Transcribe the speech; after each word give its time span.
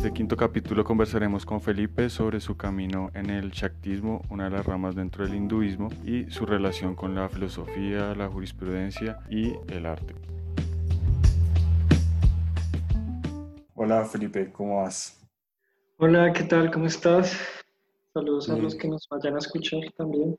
este 0.00 0.14
quinto 0.14 0.34
capítulo 0.34 0.82
conversaremos 0.82 1.44
con 1.44 1.60
Felipe 1.60 2.08
sobre 2.08 2.40
su 2.40 2.56
camino 2.56 3.10
en 3.12 3.28
el 3.28 3.50
Shaktismo, 3.50 4.22
una 4.30 4.44
de 4.44 4.50
las 4.52 4.64
ramas 4.64 4.94
dentro 4.94 5.26
del 5.26 5.34
hinduismo, 5.34 5.90
y 6.06 6.24
su 6.30 6.46
relación 6.46 6.94
con 6.94 7.14
la 7.14 7.28
filosofía, 7.28 8.14
la 8.14 8.26
jurisprudencia 8.26 9.18
y 9.28 9.52
el 9.68 9.84
arte. 9.84 10.14
Hola 13.74 14.06
Felipe, 14.06 14.50
¿cómo 14.50 14.80
vas? 14.80 15.20
Hola, 15.98 16.32
¿qué 16.32 16.44
tal? 16.44 16.70
¿Cómo 16.70 16.86
estás? 16.86 17.36
Saludos 18.14 18.48
a 18.48 18.56
los 18.56 18.74
que 18.76 18.88
nos 18.88 19.06
vayan 19.06 19.34
a 19.34 19.38
escuchar 19.38 19.80
también. 19.98 20.34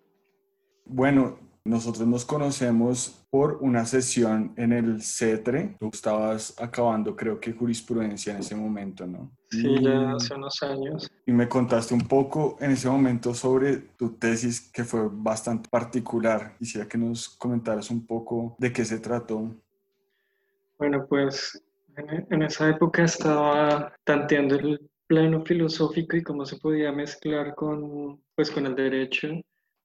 Bueno, 0.86 1.38
nosotros 1.66 2.08
nos 2.08 2.26
conocemos 2.26 3.28
por 3.30 3.60
una 3.62 3.86
sesión 3.86 4.54
en 4.58 4.74
el 4.74 5.04
CETRE. 5.04 5.76
Tú 5.80 5.92
estabas 5.94 6.60
acabando, 6.60 7.16
creo 7.16 7.40
que 7.40 7.54
jurisprudencia 7.54 8.34
en 8.34 8.40
ese 8.40 8.56
momento, 8.56 9.06
¿no? 9.06 9.30
Sí, 9.52 9.84
ya 9.84 10.14
hace 10.14 10.34
unos 10.34 10.64
años. 10.64 11.12
Y 11.26 11.34
me 11.34 11.50
contaste 11.50 11.94
un 11.94 12.08
poco 12.08 12.58
en 12.62 12.72
ese 12.72 12.88
momento 12.88 13.34
sobre 13.34 13.78
tu 13.98 14.14
tesis 14.14 14.72
que 14.72 14.86
fue 14.86 15.10
bastante 15.12 15.68
particular. 15.70 16.56
Quisiera 16.58 16.88
que 16.88 16.98
nos 16.98 17.28
comentaras 17.28 17.92
un 17.92 18.06
poco 18.06 18.56
de 18.58 18.72
qué 18.72 18.86
se 18.86 19.00
trató. 19.00 19.54
Bueno, 20.78 21.06
pues 21.06 21.62
en, 21.98 22.42
esa 22.44 22.70
época 22.70 23.04
estaba 23.04 23.94
tanteando 24.06 24.56
el 24.56 24.90
plano 25.06 25.44
filosófico 25.44 26.16
y 26.16 26.24
cómo 26.24 26.46
se 26.46 26.58
podía 26.58 26.94
mezclar 26.94 27.54
con, 27.54 28.22
pues, 28.36 28.50
con 28.50 28.66
el 28.66 28.76
derecho 28.76 29.28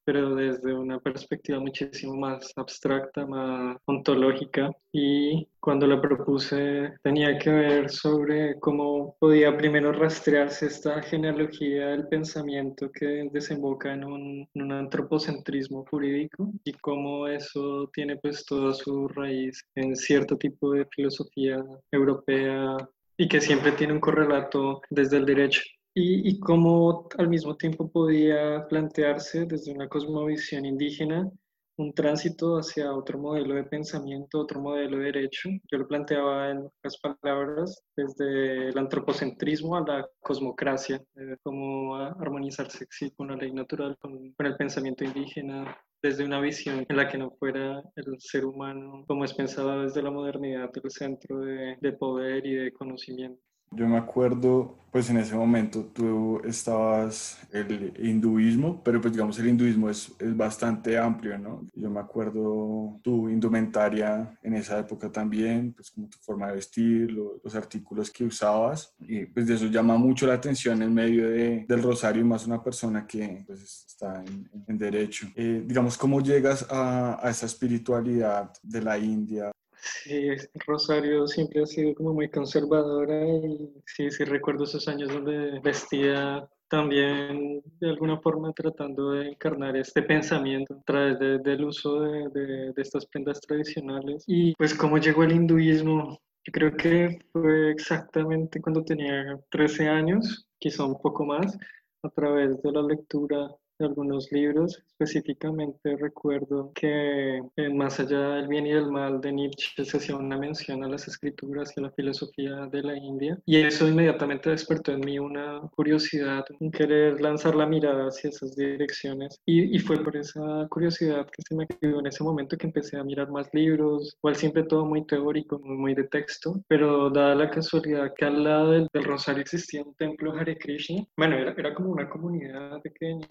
pero 0.07 0.37
desde 0.37 0.73
una 0.73 1.01
perspectiva 1.01 1.59
muchísimo 1.59 2.15
más 2.17 2.53
abstracta, 2.55 3.27
más 3.27 3.77
ontológica. 3.87 4.71
Y 4.93 5.49
cuando 5.59 5.87
la 5.89 6.01
propuse 6.01 6.95
tenía 7.03 7.37
que 7.39 7.51
ver 7.51 7.91
sobre 7.91 8.59
cómo 8.61 9.17
podía 9.19 9.57
primero 9.57 9.93
rastrearse 9.93 10.67
esta 10.67 11.03
genealogía 11.03 11.89
del 11.89 12.07
pensamiento 12.07 12.91
que 12.93 13.29
desemboca 13.33 13.93
en 13.93 14.05
un, 14.05 14.49
un 14.55 14.73
antropocentrismo 14.73 15.85
jurídico 15.91 16.53
y 16.65 16.73
cómo 16.75 17.27
eso 17.27 17.91
tiene 17.93 18.17
pues 18.17 18.47
toda 18.47 18.75
su 18.75 19.09
raíz 19.09 19.61
en 19.75 19.97
cierto 19.97 20.39
tipo 20.39 20.71
de 20.73 20.87
filosofía 20.87 21.65
europea 21.91 22.77
y 23.19 23.27
que 23.27 23.41
siempre 23.41 23.73
tiene 23.73 23.95
un 23.95 24.01
correlato 24.01 24.83
desde 24.89 25.17
el 25.17 25.27
derecho 25.27 25.63
y, 25.99 26.39
cómo 26.41 27.09
al 27.17 27.29
mismo 27.29 27.57
tiempo 27.57 27.91
podía 27.91 28.67
plantearse 28.69 29.47
desde 29.47 29.73
una 29.73 29.89
cosmovisión 29.89 30.67
indígena 30.67 31.31
un 31.79 31.93
tránsito 31.95 32.59
hacia 32.59 32.95
otro 32.95 33.19
modelo 33.19 33.55
de 33.55 33.65
pensamiento, 33.65 34.41
otro 34.41 34.61
modelo 34.61 34.99
de 34.99 35.05
derecho. 35.05 35.49
Yo 35.71 35.79
lo 35.79 35.89
planteaba 35.89 36.51
en 36.51 36.67
otras 36.67 36.99
palabras, 36.99 37.83
desde 37.95 38.69
el 38.69 38.79
antropocentrismo 38.79 39.77
a 39.77 39.87
la 39.87 40.09
cosmocracia, 40.21 41.03
cómo 41.43 41.97
armonizarse 41.97 42.87
con 43.17 43.29
la 43.29 43.37
ley 43.37 43.53
natural, 43.53 43.97
con, 43.99 44.35
el 44.39 44.57
pensamiento 44.57 45.05
indígena, 45.05 45.79
desde 46.03 46.25
una 46.25 46.41
visión 46.41 46.87
en 46.89 46.97
la 46.97 47.09
que 47.09 47.19
no 47.19 47.31
fuera 47.39 47.83
el 47.97 48.21
ser 48.21 48.45
humano 48.45 49.05
como 49.07 49.25
es 49.25 49.35
pensado 49.35 49.83
desde 49.83 50.03
la 50.03 50.11
modernidad, 50.11 50.71
el 50.75 50.91
centro 50.91 51.41
de 51.41 51.93
poder 51.99 52.47
y 52.47 52.55
de 52.55 52.73
conocimiento. 52.73 53.47
Yo 53.71 53.87
me 53.87 53.97
acuerdo, 53.99 54.77
pues 54.93 55.11
en 55.11 55.19
ese 55.19 55.35
momento 55.35 55.85
tú 55.93 56.41
estabas 56.45 57.39
el 57.53 57.93
hinduismo, 57.99 58.81
pero 58.83 59.01
pues 59.01 59.13
digamos 59.13 59.39
el 59.39 59.49
hinduismo 59.49 59.91
es, 59.91 60.13
es 60.19 60.35
bastante 60.37 60.97
amplio, 60.97 61.37
¿no? 61.37 61.67
Yo 61.75 61.91
me 61.91 62.01
acuerdo 62.01 62.99
tu 63.03 63.29
indumentaria 63.29 64.39
en 64.43 64.55
esa 64.55 64.79
época 64.79 65.11
también, 65.11 65.73
pues 65.75 65.91
como 65.91 66.09
tu 66.09 66.17
forma 66.19 66.47
de 66.47 66.55
vestir, 66.55 67.11
los 67.11 67.55
artículos 67.55 68.11
que 68.11 68.25
usabas, 68.25 68.95
y 69.01 69.27
pues 69.27 69.47
de 69.47 69.55
eso 69.55 69.67
llama 69.67 69.99
mucho 69.99 70.27
la 70.27 70.35
atención 70.35 70.81
en 70.81 70.95
medio 70.95 71.29
de, 71.29 71.67
del 71.69 71.83
rosario, 71.83 72.25
más 72.25 72.47
una 72.47 72.63
persona 72.63 73.07
que 73.07 73.45
pues 73.47 73.85
está 73.87 74.25
en, 74.25 74.49
en 74.67 74.79
derecho. 74.79 75.27
Eh, 75.35 75.65
digamos, 75.67 75.99
¿cómo 75.99 76.21
llegas 76.21 76.67
a, 76.71 77.19
a 77.27 77.31
esa 77.31 77.47
espiritualidad 77.47 78.53
de 78.63 78.81
la 78.81 78.97
India? 78.97 79.51
Sí, 79.87 80.31
Rosario 80.67 81.27
siempre 81.29 81.63
ha 81.63 81.67
sido 81.67 81.95
como 81.95 82.13
muy 82.13 82.29
conservadora 82.29 83.25
y 83.25 83.73
sí, 83.87 84.11
sí 84.11 84.25
recuerdo 84.25 84.65
esos 84.65 84.89
años 84.89 85.13
donde 85.13 85.61
vestía 85.61 86.49
también 86.69 87.63
de 87.79 87.91
alguna 87.91 88.19
forma 88.19 88.53
tratando 88.53 89.13
de 89.13 89.29
encarnar 89.29 89.77
este 89.77 90.03
pensamiento 90.03 90.75
a 90.75 90.83
través 90.83 91.19
del 91.19 91.65
uso 91.65 92.01
de, 92.01 92.29
de, 92.31 92.73
de, 92.73 92.83
estas 92.83 93.07
prendas 93.07 93.41
tradicionales. 93.41 94.25
Y 94.27 94.55
pues 94.57 94.75
cómo 94.75 94.99
llegó 94.99 95.23
el 95.23 95.33
hinduismo, 95.33 96.19
yo 96.45 96.53
creo 96.53 96.77
que 96.77 97.19
fue 97.33 97.71
exactamente 97.71 98.61
cuando 98.61 98.85
tenía 98.85 99.39
13 99.51 99.89
años, 99.89 100.49
quizá 100.59 100.85
un 100.85 101.01
poco 101.01 101.25
más, 101.25 101.57
a 102.03 102.11
través 102.11 102.61
de 102.63 102.73
la 102.73 102.83
lectura 102.83 103.55
de 103.79 103.87
algunos 103.87 104.31
libros. 104.33 104.83
Específicamente 104.87 105.97
recuerdo 105.97 106.73
que 106.75 107.43
en 107.57 107.77
Más 107.77 108.01
allá 108.01 108.37
del 108.37 108.49
bien 108.49 108.67
y 108.67 108.73
del 108.73 108.91
mal 108.91 109.21
de 109.21 109.33
Nietzsche 109.33 109.85
se 109.85 109.97
hacía 109.97 110.17
una 110.17 110.39
mención 110.39 110.83
a 110.83 110.89
las 110.89 111.07
escrituras 111.09 111.73
y 111.77 111.81
a 111.81 111.85
la 111.85 111.91
filosofía 111.91 112.67
de 112.73 112.83
la 112.83 112.97
India. 112.97 113.39
Y 113.45 113.57
eso 113.57 113.87
inmediatamente 113.87 114.51
despertó 114.51 114.93
en 114.93 115.01
mí 115.01 115.19
una 115.19 115.61
curiosidad, 115.77 116.45
un 116.61 116.71
querer 116.71 117.21
lanzar 117.21 117.55
la 117.55 117.67
mirada 117.67 118.09
hacia 118.09 118.31
esas 118.31 118.57
direcciones. 118.57 119.41
Y, 119.45 119.77
y 119.77 119.79
fue 119.79 120.03
por 120.03 120.17
esa 120.17 120.67
curiosidad 120.71 121.27
que 121.27 121.43
se 121.43 121.55
me 121.55 121.67
quedó 121.67 122.01
en 122.01 122.07
ese 122.07 122.25
momento 122.25 122.57
que 122.57 122.67
empecé 122.67 122.97
a 122.97 123.05
mirar 123.05 123.31
más 123.31 123.53
libros, 123.53 124.17
igual 124.19 124.37
siempre 124.37 124.63
todo 124.65 124.85
muy 124.87 125.05
teórico, 125.07 125.59
muy, 125.59 125.95
de 125.95 126.05
texto, 126.05 126.61
pero 126.69 127.11
dada 127.11 127.35
la 127.35 127.51
casualidad 127.51 128.13
que 128.15 128.25
al 128.25 128.45
lado 128.45 128.71
del, 128.73 128.89
del 128.93 129.05
Rosario 129.05 129.43
existía 129.43 129.83
un 129.83 129.95
templo 129.95 130.33
Hare 130.33 130.59
Krishna, 130.59 131.07
bueno, 131.17 131.37
era, 131.37 131.53
era 131.57 131.75
como 131.75 131.91
una 131.91 132.09
comunidad 132.09 132.81
pequeña 132.83 133.27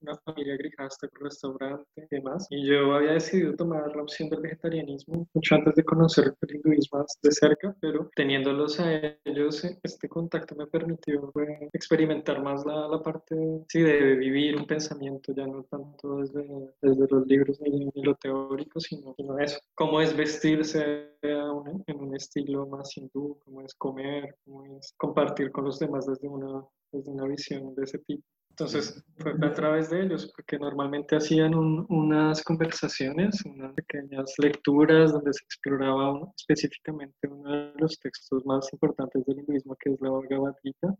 una 0.00 0.16
familia 0.24 0.56
grijasta 0.56 1.08
con 1.08 1.24
restaurante 1.24 1.86
y 1.96 2.14
demás. 2.16 2.46
Y 2.50 2.66
yo 2.66 2.94
había 2.94 3.12
decidido 3.12 3.54
tomar 3.54 3.94
la 3.94 4.02
opción 4.02 4.28
del 4.28 4.40
vegetarianismo 4.40 5.26
mucho 5.34 5.54
antes 5.54 5.74
de 5.74 5.84
conocer 5.84 6.34
el 6.40 6.56
hinduismo 6.56 6.98
más 6.98 7.18
de 7.22 7.32
cerca, 7.32 7.74
pero 7.80 8.10
teniéndolos 8.14 8.78
a 8.80 9.16
ellos, 9.24 9.64
este 9.82 10.08
contacto 10.08 10.54
me 10.54 10.66
permitió 10.66 11.32
experimentar 11.72 12.42
más 12.42 12.64
la, 12.66 12.88
la 12.88 13.02
parte 13.02 13.64
sí, 13.68 13.80
de 13.80 14.16
vivir 14.16 14.56
un 14.56 14.66
pensamiento, 14.66 15.32
ya 15.34 15.46
no 15.46 15.64
tanto 15.64 16.18
desde, 16.18 16.74
desde 16.80 17.06
los 17.08 17.26
libros 17.26 17.60
ni, 17.60 17.90
lo 18.02 18.14
teórico, 18.16 18.80
sino, 18.80 19.14
sino, 19.16 19.38
eso. 19.38 19.58
Cómo 19.74 20.00
es 20.00 20.16
vestirse 20.16 21.10
en 21.22 22.00
un 22.00 22.16
estilo 22.16 22.66
más 22.66 22.96
hindú, 22.96 23.38
cómo 23.44 23.62
es 23.62 23.74
comer, 23.74 24.36
cómo 24.44 24.64
es 24.78 24.94
compartir 24.96 25.50
con 25.52 25.64
los 25.64 25.78
demás 25.78 26.06
desde 26.06 26.28
una, 26.28 26.64
desde 26.92 27.10
una 27.10 27.26
visión 27.26 27.74
de 27.74 27.84
ese 27.84 27.98
tipo. 27.98 28.24
Entonces 28.52 29.02
fue 29.16 29.32
a 29.40 29.52
través 29.54 29.88
de 29.88 30.02
ellos, 30.02 30.30
porque 30.36 30.58
normalmente 30.58 31.16
hacían 31.16 31.54
unas 31.54 32.42
conversaciones, 32.44 33.42
unas 33.46 33.72
pequeñas 33.72 34.34
lecturas 34.36 35.10
donde 35.10 35.32
se 35.32 35.42
exploraba 35.44 36.20
específicamente 36.36 37.28
uno 37.28 37.50
de 37.50 37.72
los 37.78 37.98
textos 37.98 38.44
más 38.44 38.70
importantes 38.74 39.24
del 39.24 39.38
hinduismo, 39.38 39.74
que 39.80 39.92
es 39.92 40.00
la 40.02 40.10
Bhagavad 40.10 40.54
Gita, 40.62 40.94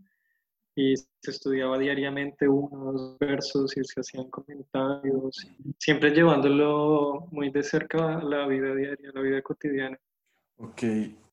y 0.74 0.96
se 0.96 1.30
estudiaba 1.30 1.76
diariamente 1.76 2.48
unos 2.48 3.18
versos 3.18 3.76
y 3.76 3.84
se 3.84 4.00
hacían 4.00 4.30
comentarios, 4.30 5.46
siempre 5.78 6.10
llevándolo 6.10 7.26
muy 7.30 7.50
de 7.50 7.62
cerca 7.62 8.16
a 8.16 8.24
la 8.24 8.46
vida 8.46 8.74
diaria, 8.74 9.10
a 9.10 9.18
la 9.18 9.20
vida 9.20 9.42
cotidiana. 9.42 9.98
Ok, 10.56 10.82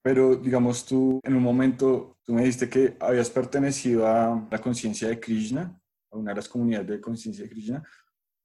pero 0.02 0.36
digamos 0.36 0.86
tú 0.86 1.22
en 1.24 1.38
un 1.38 1.44
momento, 1.44 2.18
tú 2.26 2.34
me 2.34 2.42
dijiste 2.42 2.70
que 2.70 2.98
habías 3.00 3.30
pertenecido 3.30 4.06
a 4.06 4.46
la 4.52 4.60
conciencia 4.60 5.08
de 5.08 5.18
Krishna 5.18 5.79
una 6.12 6.32
de 6.32 6.36
las 6.36 6.50
comunidades 6.50 6.88
de 6.88 7.02
conciencia 7.02 7.48
krishna, 7.48 7.84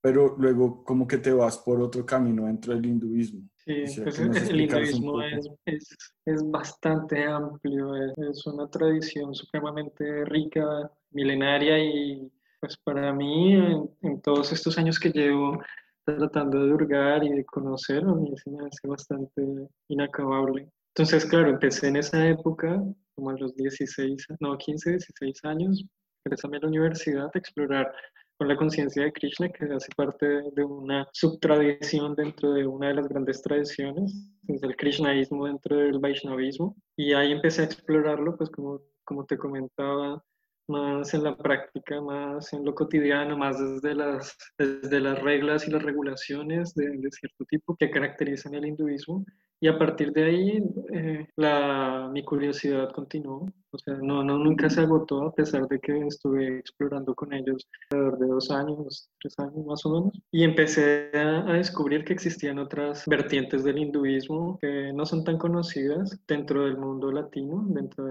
pero 0.01 0.37
luego 0.39 0.85
como 0.85 1.07
que 1.07 1.19
te 1.19 1.33
vas 1.33 1.59
por 1.59 1.81
otro 1.81 2.05
camino 2.05 2.45
dentro 2.45 2.75
del 2.75 2.85
hinduismo. 2.85 3.49
Sí, 3.57 3.85
pues 4.03 4.19
el 4.19 4.61
hinduismo 4.61 5.23
es, 5.23 5.49
es, 5.65 5.97
es, 6.27 6.51
bastante 6.51 7.25
amplio, 7.25 7.97
es, 7.97 8.47
una 8.47 8.69
tradición 8.69 9.35
supremamente 9.35 10.27
rica, 10.27 10.91
milenaria 11.11 11.79
y 11.79 12.31
pues 12.61 12.77
para 12.77 13.15
mí 13.15 13.55
en, 14.03 14.21
todos 14.21 14.53
estos 14.53 14.77
años 14.77 14.99
que 14.99 15.11
llevo 15.11 15.63
tratando 16.05 16.67
de 16.67 16.75
hurgar 16.75 17.25
y 17.25 17.31
de 17.31 17.45
conocer, 17.47 18.05
a 18.05 18.15
mí 18.15 18.31
se 18.37 18.51
me 18.51 18.67
hace 18.67 18.87
bastante 18.87 19.43
inacabable. 19.89 20.69
Entonces, 20.95 21.25
claro, 21.25 21.49
empecé 21.49 21.89
en 21.89 21.97
esa 21.97 22.29
época, 22.29 22.83
como 23.15 23.31
a 23.31 23.39
los 23.39 23.57
16, 23.57 24.27
no, 24.41 24.59
15, 24.59 24.91
16 24.91 25.45
años, 25.45 25.87
ingresé 26.25 26.47
a 26.47 26.51
la 26.51 26.69
universidad 26.69 27.31
a 27.33 27.39
explorar 27.39 27.93
con 28.37 28.49
la 28.49 28.57
conciencia 28.57 29.05
de 29.05 29.13
Krishna, 29.13 29.49
que 29.49 29.65
hace 29.73 29.89
parte 29.97 30.27
de 30.27 30.65
una 30.65 31.09
subtradición 31.13 32.15
dentro 32.17 32.53
de 32.53 32.67
una 32.67 32.89
de 32.89 32.95
las 32.95 33.09
grandes 33.09 33.43
tradiciones, 33.43 34.13
es 34.49 34.63
el 34.63 34.75
Krishnaísmo 34.77 35.47
dentro 35.47 35.77
del 35.77 36.01
Vaishnavismo, 36.01 36.77
y 36.97 37.13
ahí 37.13 37.31
empecé 37.31 37.63
a 37.63 37.67
explorarlo, 37.67 38.37
pues 38.37 38.51
como, 38.51 38.81
como 39.05 39.25
te 39.25 39.39
comentaba, 39.39 40.23
más 40.67 41.13
en 41.13 41.23
la 41.23 41.37
práctica, 41.37 42.01
más 42.01 42.53
en 42.55 42.65
lo 42.65 42.75
cotidiano, 42.75 43.37
más 43.37 43.59
desde 43.59 43.95
las, 43.95 44.37
desde 44.59 44.99
las 44.99 45.21
reglas 45.23 45.69
y 45.69 45.71
las 45.71 45.83
regulaciones 45.83 46.75
de, 46.75 46.89
de 46.89 47.11
cierto 47.11 47.45
tipo 47.45 47.77
que 47.77 47.91
caracterizan 47.91 48.55
el 48.55 48.67
hinduismo, 48.67 49.25
y 49.65 49.67
a 49.67 49.79
partir 49.79 50.13
de 50.13 50.25
ahí 50.25 50.63
eh, 50.93 51.27
la, 51.37 52.11
mi 52.13 52.23
curiosidad 52.23 52.93
continuó. 52.93 53.47
O 53.71 53.79
sea, 53.79 53.95
no, 53.95 54.23
no, 54.23 54.37
nunca 54.37 54.69
se 54.69 54.83
agotó 54.83 55.23
a 55.23 55.35
pesar 55.35 55.67
de 55.69 55.81
que 55.81 56.07
estuve 56.07 56.59
explorando 56.59 57.15
con 57.15 57.33
ellos 57.33 57.67
alrededor 57.91 58.19
de 58.19 58.27
dos 58.27 58.51
años, 58.51 59.09
tres 59.19 59.35
años 59.39 59.65
más 59.65 59.87
o 59.87 59.91
menos. 59.91 60.21
Y 60.31 60.45
empecé 60.45 61.11
a, 61.15 61.55
descubrir 61.55 62.05
que 62.05 62.13
existían 62.13 62.59
otras 62.59 63.05
vertientes 63.07 63.65
del 63.65 63.79
hinduismo 63.79 64.59
que 64.61 64.93
no 64.93 65.07
son 65.07 65.25
tan 65.25 65.39
conocidas 65.39 66.21
dentro 66.29 66.67
del 66.67 66.77
mundo 66.77 67.11
latino, 67.11 67.65
dentro 67.69 68.05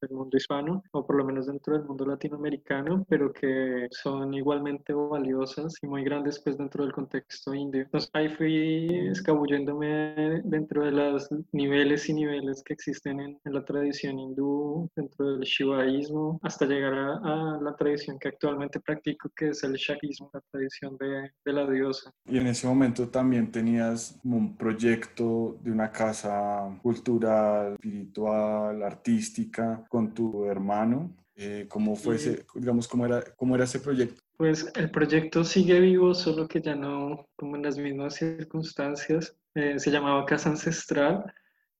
del 0.00 0.16
mundo 0.16 0.36
hispano, 0.36 0.82
o 0.92 1.06
por 1.06 1.16
lo 1.16 1.24
menos 1.24 1.46
dentro 1.46 1.76
del 1.76 1.86
mundo 1.86 2.06
latinoamericano, 2.06 3.04
pero 3.08 3.32
que 3.32 3.88
son 3.90 4.34
igualmente 4.34 4.92
valiosas 4.92 5.74
y 5.82 5.86
muy 5.86 6.04
grandes 6.04 6.40
pues 6.40 6.56
dentro 6.58 6.84
del 6.84 6.92
contexto 6.92 7.54
indio. 7.54 7.82
Entonces 7.82 8.10
ahí 8.12 8.28
fui 8.28 9.08
escabulléndome 9.08 10.42
dentro 10.44 10.84
de 10.84 10.92
los 10.92 11.28
niveles 11.52 12.08
y 12.08 12.14
niveles 12.14 12.62
que 12.62 12.74
existen 12.74 13.20
en, 13.20 13.38
en 13.44 13.54
la 13.54 13.64
tradición 13.64 14.18
hindú, 14.18 14.90
dentro 14.94 15.32
del 15.32 15.40
shivaísmo, 15.40 16.38
hasta 16.42 16.66
llegar 16.66 16.94
a, 16.94 17.58
la 17.60 17.76
tradición 17.76 18.18
que 18.18 18.28
actualmente 18.28 18.80
practico, 18.80 19.30
que 19.34 19.48
es 19.48 19.62
el 19.64 19.74
shakismo, 19.74 20.30
la 20.32 20.40
tradición 20.50 20.96
de, 20.98 21.30
de, 21.44 21.52
la 21.52 21.68
diosa. 21.68 22.12
Y 22.26 22.38
en 22.38 22.46
ese 22.46 22.66
momento 22.66 23.08
también 23.08 23.50
tenías 23.50 24.18
un 24.24 24.56
proyecto 24.56 25.58
de 25.62 25.70
una 25.70 25.90
casa 25.90 26.78
cultural, 26.82 27.72
espiritual, 27.74 28.82
artística 28.82 29.84
con 29.88 30.14
tu 30.14 30.44
hermano. 30.44 31.14
Eh, 31.34 31.66
¿Cómo 31.68 31.94
fue 31.96 32.16
ese, 32.16 32.44
digamos, 32.54 32.88
cómo 32.88 33.06
era, 33.06 33.22
cómo 33.36 33.54
era 33.54 33.64
ese 33.64 33.78
proyecto? 33.78 34.20
Pues 34.36 34.70
el 34.74 34.90
proyecto 34.90 35.44
sigue 35.44 35.80
vivo, 35.80 36.14
solo 36.14 36.46
que 36.48 36.60
ya 36.60 36.74
no 36.74 37.28
como 37.36 37.56
en 37.56 37.62
las 37.62 37.78
mismas 37.78 38.16
circunstancias. 38.16 39.36
Eh, 39.54 39.78
se 39.78 39.90
llamaba 39.90 40.26
Casa 40.26 40.50
Ancestral 40.50 41.24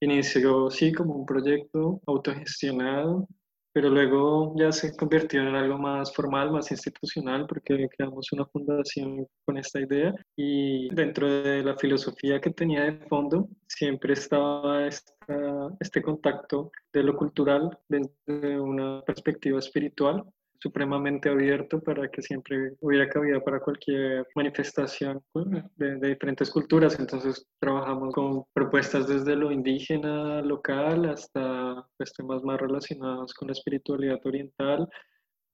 inició 0.01 0.71
sí 0.71 0.93
como 0.93 1.15
un 1.15 1.27
proyecto 1.27 2.01
autogestionado, 2.07 3.29
pero 3.73 3.91
luego 3.91 4.55
ya 4.57 4.73
se 4.73 4.97
convirtió 4.97 5.41
en 5.41 5.55
algo 5.55 5.79
más 5.79 6.13
formal, 6.15 6.51
más 6.51 6.71
institucional, 6.71 7.47
porque 7.47 7.89
creamos 7.97 8.33
una 8.33 8.47
fundación 8.47 9.27
con 9.45 9.59
esta 9.59 9.81
idea. 9.81 10.15
Y 10.37 10.93
dentro 10.95 11.29
de 11.29 11.63
la 11.63 11.77
filosofía 11.77 12.41
que 12.41 12.51
tenía 12.51 12.85
de 12.85 13.07
fondo 13.07 13.49
siempre 13.67 14.15
estaba 14.15 14.87
este 14.87 16.03
contacto 16.03 16.71
de 16.93 17.03
lo 17.03 17.17
cultural 17.17 17.79
desde 17.89 18.59
una 18.59 19.03
perspectiva 19.03 19.59
espiritual 19.59 20.25
supremamente 20.61 21.29
abierto 21.29 21.81
para 21.81 22.09
que 22.11 22.23
siempre 22.23 22.75
hubiera 22.81 23.09
cabida 23.09 23.41
para 23.43 23.61
cualquier 23.61 24.27
manifestación 24.35 25.23
de, 25.77 26.09
diferentes 26.09 26.51
culturas. 26.51 26.99
Entonces 26.99 27.47
trabajamos 27.61 28.15
con 28.15 28.45
propuestas 28.53 29.07
desde 29.09 29.37
lo 29.37 29.53
indígena 29.53 30.43
local 30.43 31.09
hasta 31.09 31.87
pues, 31.97 32.13
temas 32.13 32.43
más 32.43 32.61
relacionados 32.61 33.33
con 33.35 33.49
la 33.49 33.53
espiritualidad 33.53 34.21
oriental 34.25 34.89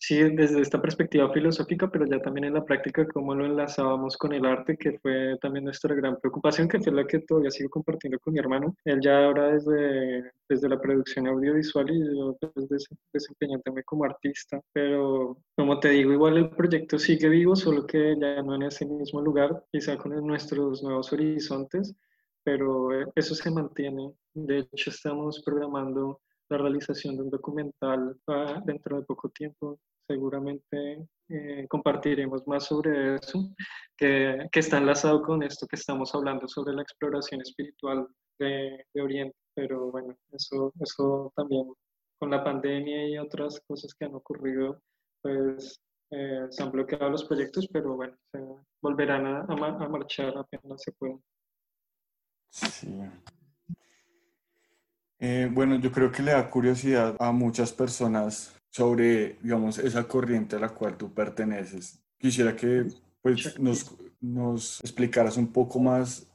sí, 0.06 0.22
desde 0.36 0.60
esta 0.60 0.80
perspectiva 0.80 1.32
filosófica, 1.32 1.90
pero 1.90 2.06
ya 2.06 2.20
también 2.20 2.44
en 2.44 2.54
la 2.54 2.64
práctica, 2.64 3.06
cómo 3.08 3.34
lo 3.34 3.46
enlazábamos 3.46 4.16
con 4.16 4.32
el 4.32 4.44
arte, 4.44 4.76
que 4.76 4.98
fue 4.98 5.38
también 5.40 5.64
nuestra 5.64 5.94
gran 5.94 6.18
preocupación, 6.20 6.68
que 6.68 6.80
fue 6.80 6.92
la 6.92 7.06
que 7.06 7.20
todavía 7.20 7.50
sigo 7.50 7.70
compartiendo 7.70 8.18
con 8.18 8.34
mi 8.34 8.40
hermano. 8.40 8.76
Él 8.84 9.00
ya 9.02 9.24
ahora 9.24 9.54
desde, 9.54 10.32
desde 10.48 10.68
la 10.68 10.80
producción 10.80 11.26
audiovisual 11.26 11.90
y 11.90 12.16
yo 12.16 12.36
pues, 12.40 12.86
desempeñándome 13.12 13.82
como 13.84 14.04
artista, 14.04 14.60
pero 14.72 15.38
como 15.56 15.80
te 15.80 15.90
digo, 15.90 16.12
igual 16.12 16.36
el 16.36 16.50
proyecto 16.50 16.98
sigue 16.98 17.28
vivo, 17.28 17.56
solo 17.56 17.86
que 17.86 18.16
ya 18.20 18.42
no 18.42 18.54
en 18.56 18.64
ese 18.64 18.86
mismo 18.86 19.22
lugar, 19.22 19.64
quizá 19.72 19.96
con 19.96 20.14
nuestros 20.26 20.82
nuevos 20.82 21.12
horizontes, 21.12 21.94
pero 22.42 22.90
eso 23.14 23.34
se 23.34 23.50
mantiene. 23.50 24.12
De 24.34 24.58
hecho, 24.58 24.90
estamos 24.90 25.42
programando 25.44 26.20
la 26.48 26.58
realización 26.58 27.16
de 27.16 27.22
un 27.22 27.30
documental 27.30 28.16
dentro 28.64 28.98
de 28.98 29.06
poco 29.06 29.28
tiempo. 29.30 29.78
Seguramente 30.06 31.08
eh, 31.28 31.66
compartiremos 31.68 32.46
más 32.46 32.64
sobre 32.64 33.16
eso, 33.16 33.54
que, 33.96 34.46
que, 34.52 34.60
está 34.60 34.78
enlazado 34.78 35.22
con 35.22 35.42
esto 35.42 35.66
que 35.66 35.76
estamos 35.76 36.14
hablando 36.14 36.46
sobre 36.46 36.74
la 36.74 36.82
exploración 36.82 37.40
espiritual 37.40 38.06
de, 38.38 38.84
de, 38.92 39.02
Oriente. 39.02 39.36
Pero 39.54 39.90
bueno, 39.90 40.16
eso, 40.32 40.72
eso 40.80 41.32
también 41.34 41.72
con 42.18 42.30
la 42.30 42.44
pandemia 42.44 43.08
y 43.08 43.18
otras 43.18 43.60
cosas 43.66 43.94
que 43.94 44.04
han 44.04 44.14
ocurrido, 44.14 44.80
pues 45.22 45.80
eh, 46.10 46.46
se 46.50 46.62
han 46.62 46.70
bloqueado 46.70 47.10
los 47.10 47.24
proyectos, 47.24 47.66
pero 47.72 47.96
bueno, 47.96 48.16
se 48.30 48.40
volverán 48.82 49.26
a, 49.26 49.40
a, 49.40 49.84
a 49.84 49.88
marchar 49.88 50.36
apenas 50.36 50.82
se 50.82 50.92
puedan. 50.92 51.20
Sí. 52.50 53.00
Eh, 55.18 55.48
bueno, 55.50 55.76
yo 55.80 55.90
creo 55.90 56.12
que 56.12 56.22
le 56.22 56.32
da 56.32 56.50
curiosidad 56.50 57.16
a 57.18 57.32
muchas 57.32 57.72
personas 57.72 58.53
sobre, 58.74 59.38
digamos, 59.40 59.78
esa 59.78 60.08
corriente 60.08 60.56
a 60.56 60.58
la 60.58 60.68
cual 60.68 60.96
tú 60.96 61.14
perteneces. 61.14 62.02
Quisiera 62.18 62.56
que 62.56 62.86
pues, 63.22 63.56
nos, 63.60 63.96
nos 64.20 64.80
explicaras 64.80 65.36
un 65.36 65.52
poco 65.52 65.78
más 65.78 66.26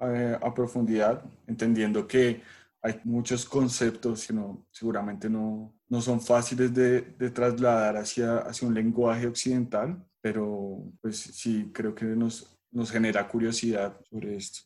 eh, 0.00 0.38
a 0.40 0.54
profundidad, 0.54 1.24
entendiendo 1.48 2.06
que 2.06 2.42
hay 2.80 3.00
muchos 3.02 3.44
conceptos 3.44 4.24
que 4.24 4.32
no, 4.32 4.64
seguramente 4.70 5.28
no, 5.28 5.74
no 5.88 6.00
son 6.00 6.20
fáciles 6.20 6.72
de, 6.72 7.00
de, 7.00 7.30
trasladar 7.30 7.96
hacia, 7.96 8.38
hacia 8.38 8.68
un 8.68 8.74
lenguaje 8.74 9.26
occidental, 9.26 10.00
pero 10.20 10.84
pues 11.00 11.18
sí, 11.18 11.72
creo 11.74 11.92
que 11.92 12.04
nos, 12.04 12.56
nos 12.70 12.92
genera 12.92 13.26
curiosidad 13.26 14.00
sobre 14.08 14.36
esto. 14.36 14.60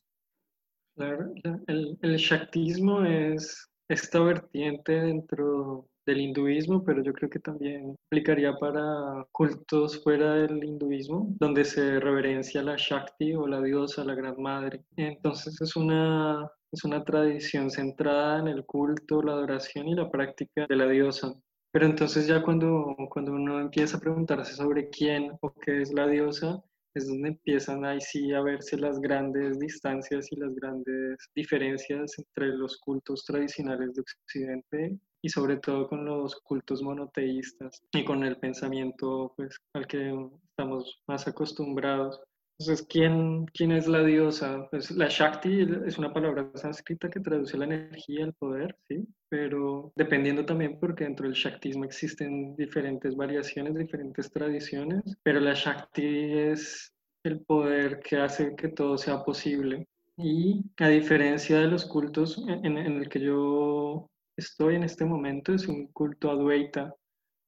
Claro, 0.95 1.33
el, 1.69 1.99
el 2.03 2.17
Shaktismo 2.19 3.03
es 3.03 3.67
esta 3.89 4.21
vertiente 4.21 4.93
dentro 4.93 5.89
del 6.07 6.21
hinduismo, 6.21 6.85
pero 6.85 7.03
yo 7.03 7.13
creo 7.13 7.31
que 7.31 7.39
también 7.39 7.97
aplicaría 8.07 8.55
para 8.57 9.27
cultos 9.33 10.03
fuera 10.03 10.35
del 10.35 10.63
hinduismo, 10.63 11.29
donde 11.39 11.65
se 11.65 12.01
reverencia 12.01 12.63
la 12.63 12.77
Shakti 12.77 13.35
o 13.35 13.47
la 13.47 13.61
diosa, 13.61 14.05
la 14.05 14.15
Gran 14.15 14.41
Madre. 14.41 14.85
Entonces 14.97 15.61
es 15.61 15.77
una, 15.77 16.51
es 16.73 16.85
una 16.85 17.05
tradición 17.05 17.71
centrada 17.71 18.41
en 18.41 18.49
el 18.49 18.65
culto, 18.65 19.23
la 19.23 19.33
adoración 19.33 19.89
y 19.89 19.95
la 19.95 20.11
práctica 20.11 20.67
de 20.69 20.77
la 20.77 20.87
diosa. 20.87 21.35
Pero 21.73 21.87
entonces 21.87 22.29
ya 22.29 22.43
cuando, 22.43 22.95
cuando 23.11 23.33
uno 23.33 23.61
empieza 23.61 23.97
a 23.97 24.01
preguntarse 24.01 24.55
sobre 24.55 24.91
quién 24.91 25.33
o 25.41 25.53
qué 25.55 25.83
es 25.83 25.93
la 25.93 26.07
diosa, 26.07 26.63
es 26.95 27.09
donde 27.09 27.31
empiezan 27.31 27.85
ahí 27.85 28.01
sí 28.01 28.33
a 28.33 28.41
verse 28.41 28.77
las 28.77 29.01
grandes 29.01 29.59
distancias 29.59 30.31
y 30.31 30.37
las 30.37 30.55
grandes 30.55 31.19
diferencias 31.35 32.19
entre 32.19 32.49
los 32.49 32.79
cultos 32.79 33.25
tradicionales 33.25 33.95
de 33.95 34.03
Occidente 34.03 34.99
y 35.23 35.29
sobre 35.29 35.57
todo 35.57 35.89
con 35.89 36.05
los 36.05 36.37
cultos 36.43 36.83
monoteístas 36.83 37.83
y 37.93 38.05
con 38.05 38.25
el 38.25 38.37
pensamiento 38.37 39.33
pues, 39.37 39.59
al 39.73 39.87
que 39.87 40.15
estamos 40.51 41.03
más 41.07 41.27
acostumbrados. 41.27 42.21
Entonces, 42.59 42.87
¿quién, 42.89 43.47
¿quién 43.47 43.73
es 43.73 43.89
la 43.89 44.05
diosa? 44.05 44.69
Pues 44.71 44.93
la 44.93 45.09
Shakti 45.09 45.67
es 45.87 45.99
una 45.99 46.13
palabra 46.13 46.49
sánscrita 46.55 47.11
que 47.11 47.19
traduce 47.19 47.59
la 47.59 47.65
energía, 47.65 48.25
el 48.25 48.33
poder, 48.35 48.77
¿sí? 48.87 49.05
Pero 49.29 49.93
dependiendo 49.97 50.47
también 50.47 50.79
porque 50.79 51.03
dentro 51.03 51.27
del 51.27 51.35
Shaktismo 51.35 51.85
existen 51.85 52.55
diferentes 52.55 53.17
variaciones, 53.17 53.75
diferentes 53.75 54.31
tradiciones, 54.31 55.03
pero 55.25 55.41
la 55.41 55.55
Shakti 55.55 56.33
es 56.33 56.93
el 57.25 57.41
poder 57.41 57.99
que 58.01 58.19
hace 58.19 58.55
que 58.55 58.69
todo 58.69 58.99
sea 58.99 59.25
posible. 59.25 59.89
Y 60.17 60.63
a 60.77 60.89
diferencia 60.89 61.59
de 61.59 61.67
los 61.67 61.85
cultos 61.87 62.41
en, 62.47 62.79
en 62.79 63.03
el 63.03 63.09
que 63.09 63.19
yo 63.19 64.09
estoy 64.37 64.77
en 64.77 64.85
este 64.85 65.05
momento, 65.05 65.55
es 65.55 65.67
un 65.67 65.89
culto 65.89 66.31
Advaita. 66.31 66.95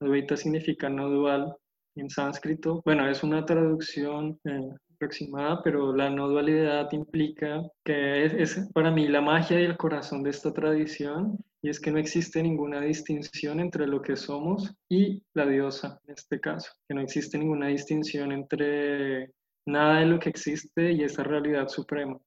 Advaita 0.00 0.36
significa 0.36 0.88
no 0.88 1.08
dual 1.08 1.54
en 1.96 2.10
sánscrito. 2.10 2.82
Bueno, 2.84 3.08
es 3.08 3.22
una 3.22 3.44
traducción 3.44 4.38
eh, 4.44 4.70
aproximada, 4.97 5.62
pero 5.62 5.95
la 5.95 6.11
no 6.11 6.29
dualidad 6.29 6.91
implica 6.93 7.62
que 7.85 8.25
es, 8.25 8.69
para 8.75 8.91
mí 8.91 9.07
la 9.07 9.21
magia 9.21 9.61
y 9.61 9.65
el 9.65 9.76
corazón 9.76 10.23
de 10.23 10.31
esta 10.31 10.53
tradición, 10.53 11.38
y 11.62 11.69
es 11.69 11.81
que 11.81 11.91
no 11.91 11.99
existe 11.99 12.43
ninguna 12.43 12.81
distinción 12.81 13.61
entre 13.61 13.87
lo 13.87 14.03
que 14.03 14.17
somos 14.17 14.75
y 14.88 15.23
la 15.35 15.47
diosa, 15.47 16.00
en 16.07 16.15
este 16.15 16.41
caso, 16.41 16.73
que 16.88 16.95
no 16.95 17.00
existe 17.00 17.38
ninguna 17.38 17.69
distinción 17.69 18.33
entre 18.33 19.33
nada 19.67 20.00
de 20.00 20.07
lo 20.07 20.19
que 20.19 20.31
existe 20.31 20.93
y 20.93 21.03
esa 21.03 21.23
realidad 21.23 21.69
suprema. 21.69 22.19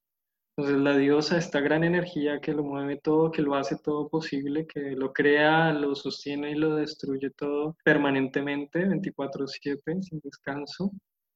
Entonces 0.58 0.82
la 0.82 0.98
diosa, 0.98 1.38
esta 1.38 1.62
gran 1.62 1.86
energía 1.86 2.42
que 2.42 2.52
lo 2.52 2.66
mueve 2.66 3.00
todo, 3.02 3.32
que 3.32 3.42
lo 3.42 3.56
hace 3.56 3.78
todo 3.82 4.10
posible, 4.10 4.68
que 4.68 4.92
lo 4.92 5.14
crea, 5.14 5.72
lo 5.72 5.96
sostiene 5.96 6.52
y 6.52 6.56
lo 6.56 6.76
destruye 6.76 7.30
todo 7.30 7.78
permanentemente, 7.86 8.86
24/7, 8.86 10.02
sin 10.02 10.20
descanso. 10.20 10.92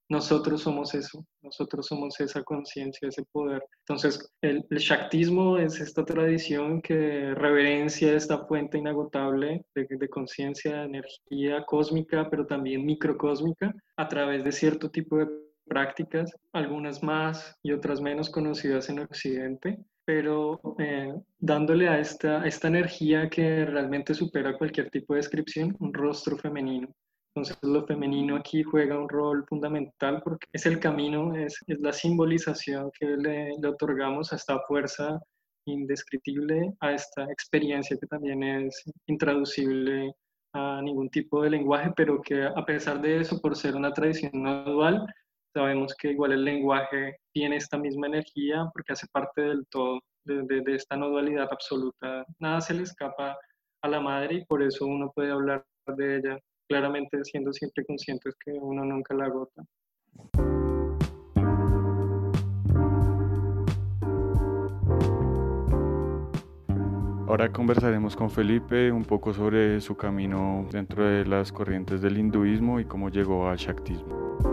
Nosotros 0.09 0.61
somos 0.61 0.93
eso, 0.93 1.25
nosotros 1.41 1.87
somos 1.87 2.19
esa 2.19 2.43
conciencia, 2.43 3.07
ese 3.07 3.23
poder. 3.31 3.63
Entonces, 3.79 4.31
el, 4.41 4.63
Shaktismo 4.69 5.57
es 5.57 5.79
esta 5.79 6.03
tradición 6.03 6.81
que 6.81 7.33
reverencia 7.33 8.13
esta 8.13 8.45
fuente 8.45 8.77
inagotable 8.77 9.65
de, 9.73 9.87
de 9.89 10.09
conciencia, 10.09 10.77
de 10.77 10.85
energía 10.85 11.63
cósmica, 11.65 12.29
pero 12.29 12.45
también 12.45 12.85
microcósmica, 12.85 13.73
a 13.95 14.07
través 14.07 14.43
de 14.43 14.51
cierto 14.51 14.91
tipo 14.91 15.17
de 15.17 15.27
prácticas, 15.65 16.31
algunas 16.51 17.01
más 17.03 17.57
y 17.63 17.71
otras 17.71 18.01
menos 18.01 18.29
conocidas 18.29 18.89
en 18.89 18.99
Occidente, 18.99 19.79
pero 20.05 20.59
eh, 20.79 21.13
dándole 21.39 21.87
a 21.87 21.99
esta, 21.99 22.45
esta 22.45 22.67
energía 22.67 23.29
que 23.29 23.65
realmente 23.65 24.13
supera 24.13 24.57
cualquier 24.57 24.89
tipo 24.89 25.13
de 25.13 25.19
descripción, 25.19 25.75
un 25.79 25.93
rostro 25.93 26.37
femenino. 26.37 26.93
Entonces 27.35 27.57
lo 27.63 27.83
femenino 27.87 28.35
aquí 28.35 28.61
juega 28.61 28.99
un 28.99 29.09
rol 29.09 29.43
fundamental 29.47 30.21
porque 30.23 30.45
es 30.53 30.67
el 30.67 30.79
camino, 30.79 31.35
es, 31.35 31.57
es 31.65 31.79
la 31.79 31.91
simbolización 31.91 32.91
que 32.99 33.07
le, 33.07 33.57
le, 33.57 33.67
otorgamos 33.67 34.31
a 34.31 34.35
esta 34.35 34.59
fuerza 34.67 35.19
indescriptible, 35.65 36.73
a 36.79 36.93
esta 36.93 37.23
experiencia 37.23 37.97
que 37.99 38.05
también 38.05 38.43
es 38.43 38.83
intraducible 39.07 40.13
a 40.53 40.79
ningún 40.83 41.09
tipo 41.09 41.41
de 41.41 41.49
lenguaje, 41.49 41.91
pero 41.95 42.21
que 42.21 42.43
a 42.43 42.65
pesar 42.65 43.01
de 43.01 43.21
eso, 43.21 43.41
por 43.41 43.55
ser 43.55 43.75
una 43.75 43.91
tradición 43.91 44.31
no 44.35 44.63
dual, 44.65 45.03
sabemos 45.55 45.95
que 45.95 46.11
igual 46.11 46.33
el 46.33 46.45
lenguaje 46.45 47.17
tiene 47.33 47.55
esta 47.55 47.79
misma 47.79 48.05
energía 48.07 48.69
porque 48.73 48.93
hace 48.93 49.07
parte 49.11 49.41
del 49.41 49.65
todo, 49.71 49.99
de, 50.25 50.43
de, 50.43 50.61
de 50.61 50.75
esta 50.75 50.95
no 50.95 51.09
dualidad 51.09 51.47
absoluta. 51.49 52.25
Nada 52.37 52.61
se 52.61 52.75
le 52.75 52.83
escapa 52.83 53.35
a 53.81 53.87
la 53.87 53.99
madre 53.99 54.35
y 54.35 54.45
por 54.45 54.61
eso 54.61 54.85
uno 54.85 55.11
puede 55.15 55.31
hablar 55.31 55.65
de 55.97 56.17
ella 56.17 56.39
claramente 56.73 57.23
siendo 57.23 57.53
siempre 57.53 57.85
conscientes 57.85 58.33
que 58.43 58.51
uno 58.51 58.83
nunca 58.83 59.13
la 59.13 59.25
agota. 59.25 59.61
Ahora 67.27 67.51
conversaremos 67.51 68.15
con 68.15 68.31
Felipe 68.31 68.91
un 68.91 69.05
poco 69.05 69.33
sobre 69.35 69.81
su 69.81 69.95
camino 69.95 70.67
dentro 70.71 71.05
de 71.05 71.25
las 71.25 71.51
corrientes 71.51 72.01
del 72.01 72.17
hinduismo 72.17 72.79
y 72.79 72.85
cómo 72.85 73.09
llegó 73.09 73.47
al 73.47 73.57
Shaktismo. 73.57 74.52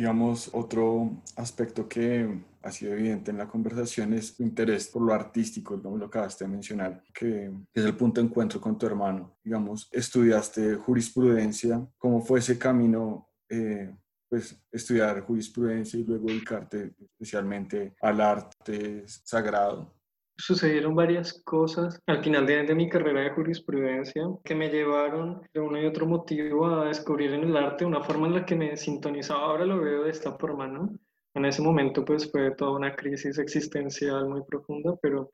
Digamos, 0.00 0.48
otro 0.54 1.10
aspecto 1.36 1.86
que 1.86 2.26
ha 2.62 2.72
sido 2.72 2.94
evidente 2.94 3.32
en 3.32 3.36
la 3.36 3.46
conversación 3.46 4.14
es 4.14 4.34
tu 4.34 4.42
interés 4.42 4.88
por 4.88 5.02
lo 5.02 5.12
artístico, 5.12 5.78
como 5.82 5.98
lo 5.98 6.06
acabaste 6.06 6.46
de 6.46 6.50
mencionar, 6.50 7.04
que 7.12 7.52
es 7.74 7.84
el 7.84 7.94
punto 7.94 8.18
de 8.18 8.26
encuentro 8.26 8.62
con 8.62 8.78
tu 8.78 8.86
hermano. 8.86 9.36
Digamos, 9.44 9.90
estudiaste 9.92 10.76
jurisprudencia, 10.76 11.86
¿cómo 11.98 12.22
fue 12.22 12.38
ese 12.38 12.58
camino 12.58 13.28
eh, 13.50 13.94
pues 14.26 14.58
estudiar 14.72 15.20
jurisprudencia 15.20 16.00
y 16.00 16.04
luego 16.04 16.28
dedicarte 16.28 16.94
especialmente 16.98 17.94
al 18.00 18.22
arte 18.22 19.04
sagrado? 19.06 19.99
Sucedieron 20.40 20.94
varias 20.94 21.42
cosas 21.44 22.00
al 22.06 22.24
final 22.24 22.46
de, 22.46 22.62
de, 22.62 22.74
mi 22.74 22.88
carrera 22.88 23.20
de 23.20 23.30
jurisprudencia 23.30 24.22
que 24.42 24.54
me 24.54 24.70
llevaron 24.70 25.42
de 25.52 25.60
uno 25.60 25.80
y 25.80 25.84
otro 25.84 26.06
motivo 26.06 26.66
a 26.66 26.86
descubrir 26.86 27.34
en 27.34 27.44
el 27.44 27.56
arte 27.56 27.84
una 27.84 28.02
forma 28.02 28.26
en 28.26 28.34
la 28.34 28.46
que 28.46 28.56
me 28.56 28.74
sintonizaba. 28.76 29.42
Ahora 29.42 29.66
lo 29.66 29.80
veo 29.80 30.04
de 30.04 30.10
esta 30.10 30.32
forma, 30.38 30.66
¿no? 30.66 30.90
En 31.34 31.44
ese 31.44 31.60
momento 31.60 32.04
pues 32.04 32.30
fue 32.30 32.52
toda 32.52 32.72
una 32.72 32.96
crisis 32.96 33.38
existencial 33.38 34.28
muy 34.28 34.42
profunda, 34.42 34.96
pero 35.02 35.30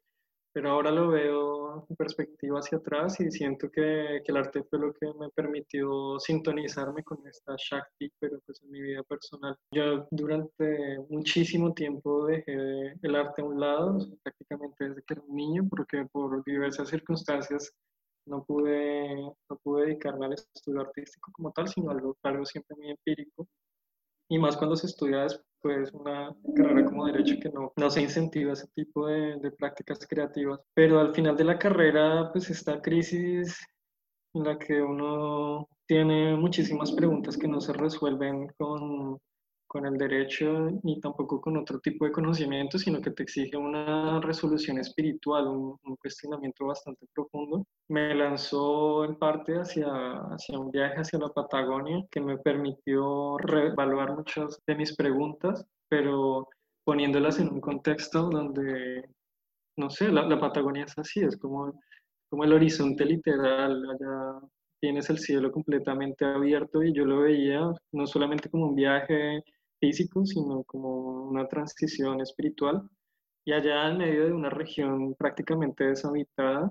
pero 0.56 0.70
ahora 0.70 0.90
lo 0.90 1.08
veo 1.08 1.86
en 1.86 1.96
perspectiva 1.96 2.60
hacia 2.60 2.78
atrás 2.78 3.20
y 3.20 3.30
siento 3.30 3.70
que, 3.70 4.22
que, 4.24 4.32
el 4.32 4.38
arte 4.38 4.62
fue 4.70 4.78
lo 4.78 4.94
que 4.94 5.06
me 5.20 5.28
permitió 5.28 6.18
sintonizarme 6.18 7.02
con 7.02 7.18
esta 7.26 7.54
Shakti, 7.58 8.10
pero 8.18 8.40
pues 8.46 8.62
en 8.62 8.70
mi 8.70 8.80
vida 8.80 9.02
personal. 9.02 9.54
Yo 9.70 10.08
durante 10.10 10.98
muchísimo 11.10 11.74
tiempo 11.74 12.24
dejé 12.24 12.94
el 13.02 13.16
arte 13.16 13.42
a 13.42 13.44
un 13.44 13.60
lado, 13.60 13.98
prácticamente 14.22 14.95
porque 15.88 16.08
por 16.10 16.44
diversas 16.44 16.88
circunstancias 16.88 17.72
no 18.26 18.44
pude, 18.44 19.14
no 19.48 19.56
pude 19.62 19.86
dedicarme 19.86 20.26
al 20.26 20.32
estudio 20.32 20.80
artístico 20.80 21.30
como 21.32 21.52
tal, 21.52 21.68
sino 21.68 21.90
algo, 21.90 22.16
algo 22.22 22.44
siempre 22.44 22.76
muy 22.76 22.90
empírico. 22.90 23.46
Y 24.28 24.38
más 24.38 24.56
cuando 24.56 24.74
se 24.74 24.88
estudia 24.88 25.22
después 25.22 25.92
una 25.92 26.34
carrera 26.56 26.84
como 26.84 27.06
derecho 27.06 27.36
que 27.40 27.48
no, 27.50 27.72
no 27.76 27.90
se 27.90 28.02
incentiva 28.02 28.52
ese 28.52 28.66
tipo 28.74 29.06
de, 29.06 29.38
de, 29.38 29.52
prácticas 29.52 30.04
creativas. 30.08 30.60
Pero 30.74 30.98
al 30.98 31.14
final 31.14 31.36
de 31.36 31.44
la 31.44 31.58
carrera, 31.58 32.30
pues 32.32 32.50
esta 32.50 32.82
crisis 32.82 33.56
en 34.34 34.42
la 34.42 34.58
que 34.58 34.82
uno 34.82 35.68
tiene 35.86 36.36
muchísimas 36.36 36.90
preguntas 36.90 37.36
que 37.36 37.46
no 37.46 37.60
se 37.60 37.72
resuelven 37.72 38.48
con 38.58 39.20
con 39.76 39.84
el 39.84 39.98
derecho 39.98 40.70
ni 40.84 40.98
tampoco 41.00 41.38
con 41.38 41.58
otro 41.58 41.78
tipo 41.80 42.06
de 42.06 42.12
conocimiento, 42.12 42.78
sino 42.78 42.98
que 43.02 43.10
te 43.10 43.24
exige 43.24 43.58
una 43.58 44.22
resolución 44.22 44.78
espiritual, 44.78 45.48
un, 45.48 45.76
un, 45.84 45.96
cuestionamiento 45.96 46.64
bastante 46.64 47.06
profundo. 47.14 47.66
Me 47.88 48.14
lanzó 48.14 49.04
en 49.04 49.18
parte 49.18 49.52
hacia, 49.52 49.86
hacia 50.30 50.58
un 50.58 50.70
viaje 50.70 51.00
hacia 51.00 51.18
la 51.18 51.28
Patagonia 51.28 52.02
que 52.10 52.22
me 52.22 52.38
permitió 52.38 53.36
reevaluar 53.36 54.16
muchas 54.16 54.58
de 54.66 54.76
mis 54.76 54.96
preguntas, 54.96 55.62
pero 55.90 56.48
poniéndolas 56.84 57.38
en 57.38 57.48
un 57.50 57.60
contexto 57.60 58.30
donde, 58.30 59.04
no 59.76 59.90
sé, 59.90 60.10
la, 60.10 60.22
la 60.26 60.40
Patagonia 60.40 60.84
es 60.84 60.96
así, 60.96 61.20
es 61.20 61.36
como, 61.36 61.78
como 62.30 62.44
el 62.44 62.52
horizonte 62.54 63.04
literal, 63.04 63.84
allá 63.90 64.40
tienes 64.80 65.10
el 65.10 65.18
cielo 65.18 65.52
completamente 65.52 66.24
abierto 66.24 66.82
y 66.82 66.94
yo 66.94 67.04
lo 67.04 67.20
veía 67.20 67.60
no 67.92 68.06
solamente 68.06 68.48
como 68.48 68.68
un 68.68 68.74
viaje 68.74 69.42
físico, 69.78 70.24
sino 70.26 70.62
como 70.64 71.24
una 71.28 71.46
transición 71.48 72.20
espiritual. 72.20 72.88
Y 73.44 73.52
allá 73.52 73.88
en 73.90 73.98
medio 73.98 74.26
de 74.26 74.32
una 74.32 74.50
región 74.50 75.14
prácticamente 75.14 75.84
deshabitada, 75.84 76.70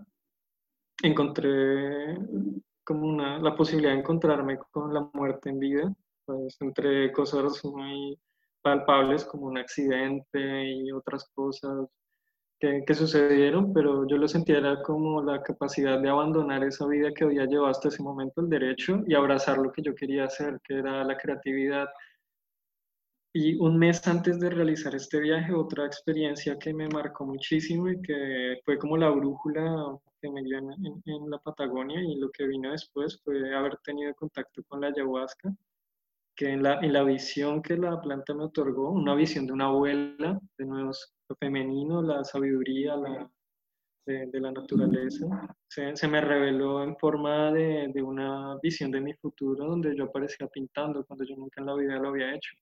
encontré 1.03 2.17
como 2.83 3.07
una, 3.07 3.39
la 3.39 3.55
posibilidad 3.55 3.93
de 3.93 4.00
encontrarme 4.00 4.59
con 4.71 4.93
la 4.93 5.09
muerte 5.13 5.50
en 5.50 5.59
vida, 5.59 5.93
pues 6.25 6.57
entre 6.62 7.12
cosas 7.12 7.63
muy 7.65 8.19
palpables 8.62 9.25
como 9.25 9.47
un 9.47 9.57
accidente 9.57 10.65
y 10.65 10.91
otras 10.91 11.29
cosas 11.33 11.88
que, 12.59 12.83
que, 12.85 12.93
sucedieron, 12.93 13.74
pero 13.74 14.07
yo 14.07 14.17
lo 14.17 14.27
sentía 14.27 14.57
era 14.57 14.81
como 14.81 15.21
la 15.21 15.41
capacidad 15.43 16.00
de 16.01 16.09
abandonar 16.09 16.63
esa 16.63 16.88
vida 16.88 17.12
que 17.13 17.25
había 17.25 17.45
llevado 17.45 17.67
hasta 17.67 17.89
ese 17.89 18.01
momento, 18.01 18.41
el 18.41 18.50
derecho, 18.50 19.03
y 19.07 19.13
abrazar 19.13 19.57
lo 19.57 19.71
que 19.71 19.81
yo 19.81 19.93
quería 19.93 20.25
hacer, 20.25 20.59
que 20.63 20.75
era 20.79 21.03
la 21.03 21.17
creatividad, 21.17 21.88
y 23.37 23.53
un 23.57 23.77
mes 23.77 24.07
antes 24.07 24.39
de 24.39 24.49
realizar 24.49 24.95
este 24.95 25.19
viaje, 25.19 25.53
otra 25.53 25.85
experiencia 25.85 26.57
que 26.57 26.73
me 26.73 26.87
marcó 26.87 27.25
muchísimo 27.25 27.89
y 27.89 28.01
que 28.01 28.61
fue 28.63 28.77
como 28.77 28.95
la 28.95 29.09
brújula 29.09 29.99
que 30.21 30.29
me 30.29 30.41
dio 30.41 30.57
en, 30.57 30.71
en, 31.05 31.29
la 31.29 31.37
Patagonia 31.39 32.01
y 32.01 32.15
lo 32.15 32.29
que 32.31 32.47
vino 32.47 32.71
después 32.71 33.21
fue 33.25 33.53
haber 33.53 33.75
tenido 33.83 34.15
contacto 34.15 34.63
con 34.69 34.79
la 34.79 34.87
ayahuasca, 34.87 35.53
que 36.33 36.49
en 36.49 36.63
la, 36.63 36.79
en 36.79 36.93
la 36.93 37.03
visión 37.03 37.61
que 37.61 37.75
la 37.75 37.99
planta 37.99 38.33
me 38.33 38.45
otorgó, 38.45 38.91
una 38.91 39.15
visión 39.15 39.45
de 39.45 39.51
una 39.51 39.65
abuela, 39.65 40.39
de 40.57 40.65
nuevo 40.65 40.91
lo 41.27 41.35
femenino, 41.35 42.01
la 42.01 42.23
sabiduría, 42.23 42.95
la, 42.95 43.29
de, 44.05 44.27
de, 44.27 44.39
la 44.39 44.53
naturaleza. 44.53 45.25
Se, 45.67 45.93
se, 45.93 46.07
me 46.07 46.21
reveló 46.21 46.81
en 46.83 46.95
forma 46.95 47.51
de, 47.51 47.91
de, 47.93 48.01
una 48.01 48.57
visión 48.63 48.91
de 48.91 49.01
mi 49.01 49.13
futuro 49.15 49.65
donde 49.65 49.93
yo 49.93 50.05
aparecía 50.05 50.47
pintando 50.47 51.03
cuando 51.03 51.25
yo 51.25 51.35
nunca 51.35 51.59
en 51.59 51.67
la 51.67 51.75
vida 51.75 51.99
lo 51.99 52.07
había 52.07 52.33
hecho. 52.33 52.55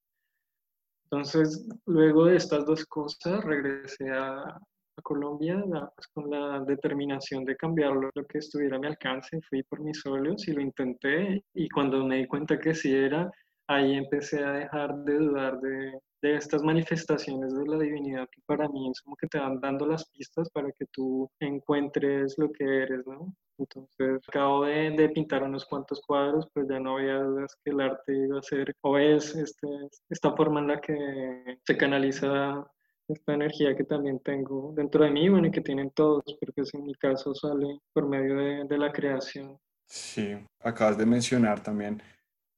Entonces, 1.06 1.68
luego 1.86 2.26
de 2.26 2.38
estas 2.38 2.66
dos 2.66 2.86
cosas, 2.86 3.44
regresé 3.44 4.10
a, 4.12 4.60
Colombia 5.02 5.62
pues, 5.96 6.08
con 6.14 6.30
la 6.30 6.60
determinación 6.62 7.44
de 7.46 7.56
cambiar 7.58 7.94
lo, 7.94 8.10
lo, 8.14 8.26
que 8.26 8.38
estuviera 8.38 8.78
a 8.78 8.80
mi 8.80 8.88
alcance. 8.88 9.42
Fui 9.50 9.64
por 9.64 9.82
mis 9.82 10.06
óleos 10.06 10.48
y 10.48 10.54
lo 10.54 10.62
intenté 10.62 11.44
y 11.56 11.68
cuando 11.70 12.06
me 12.06 12.18
di 12.18 12.28
cuenta 12.28 12.60
que 12.60 12.76
sí 12.76 12.94
era, 12.96 13.30
ahí 13.68 13.96
empecé 13.96 14.44
a 14.44 14.54
dejar 14.54 14.96
de 15.04 15.18
dudar 15.18 15.60
de, 15.60 16.00
de 16.24 16.36
estas 16.38 16.64
manifestaciones 16.64 17.54
de 17.54 17.68
la 17.68 17.78
divinidad 17.78 18.28
que 18.32 18.42
para 18.46 18.68
mí 18.70 18.90
es 18.90 19.02
como 19.02 19.18
que 19.18 19.28
te 19.28 19.40
van 19.40 19.60
dando 19.60 19.86
las 19.86 20.10
pistas 20.10 20.50
para 20.52 20.72
que 20.72 20.86
tú 20.92 21.30
encuentres 21.40 22.36
lo 22.38 22.50
que 22.52 22.64
eres, 22.64 23.06
¿no? 23.06 23.36
Entonces, 23.58 24.22
acabo 24.28 24.66
de, 24.66 24.92
de, 24.92 25.10
pintar 25.10 25.44
unos 25.44 25.66
cuantos 25.66 26.02
cuadros, 26.02 26.48
pues 26.54 26.68
ya 26.68 26.80
no 26.80 26.98
había 26.98 27.20
dudas 27.20 27.56
que 27.64 27.72
el 27.72 27.82
arte 27.82 28.16
iba 28.16 28.40
a 28.40 28.44
ser, 28.44 28.76
o 28.82 28.98
es 28.98 29.36
este, 29.36 29.68
esta 30.10 30.36
forma 30.36 30.60
en 30.60 30.68
la 30.68 30.82
que 30.82 31.60
se 31.64 31.78
canaliza 31.78 32.68
esta 33.08 33.34
energía 33.34 33.76
que 33.76 33.84
también 33.84 34.20
tengo 34.20 34.74
dentro 34.76 35.04
de 35.04 35.12
mí, 35.12 35.30
bueno, 35.30 35.48
y 35.48 35.52
que 35.52 35.62
tienen 35.62 35.92
todos, 35.92 36.24
porque 36.40 36.62
pues 36.62 36.74
en 36.74 36.84
mi 36.84 36.96
caso 36.96 37.34
sale 37.36 37.80
por 37.94 38.08
medio 38.08 38.38
de, 38.38 38.64
de 38.66 38.78
la 38.78 38.92
creación. 38.92 39.60
Sí, 39.86 40.36
acabas 40.60 40.98
de 40.98 41.06
mencionar 41.06 41.62
también 41.62 42.02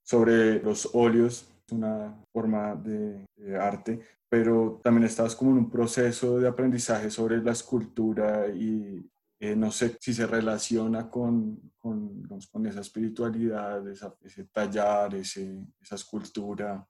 sobre 0.04 0.62
los 0.62 0.90
óleos 0.94 1.52
una 1.72 2.16
forma 2.32 2.76
de, 2.76 3.26
de, 3.36 3.58
arte, 3.58 4.00
pero 4.30 4.80
también 4.84 5.06
estabas 5.06 5.36
como 5.36 5.52
en 5.52 5.58
un 5.58 5.70
proceso 5.70 6.40
de 6.40 6.48
aprendizaje 6.48 7.10
sobre 7.10 7.38
la 7.42 7.52
escultura 7.52 8.48
y 8.50 9.10
eh, 9.40 9.56
no 9.56 9.72
sé 9.72 9.98
si 10.00 10.14
se 10.14 10.26
relaciona 10.26 11.10
con, 11.10 11.74
con, 11.78 12.22
digamos, 12.22 12.48
con 12.48 12.66
esa 12.66 12.82
espiritualidad, 12.82 13.88
esa, 13.90 14.16
ese 14.22 14.46
tallar, 14.46 15.16
ese, 15.16 15.66
esa 15.82 15.96
escultura. 15.96 16.88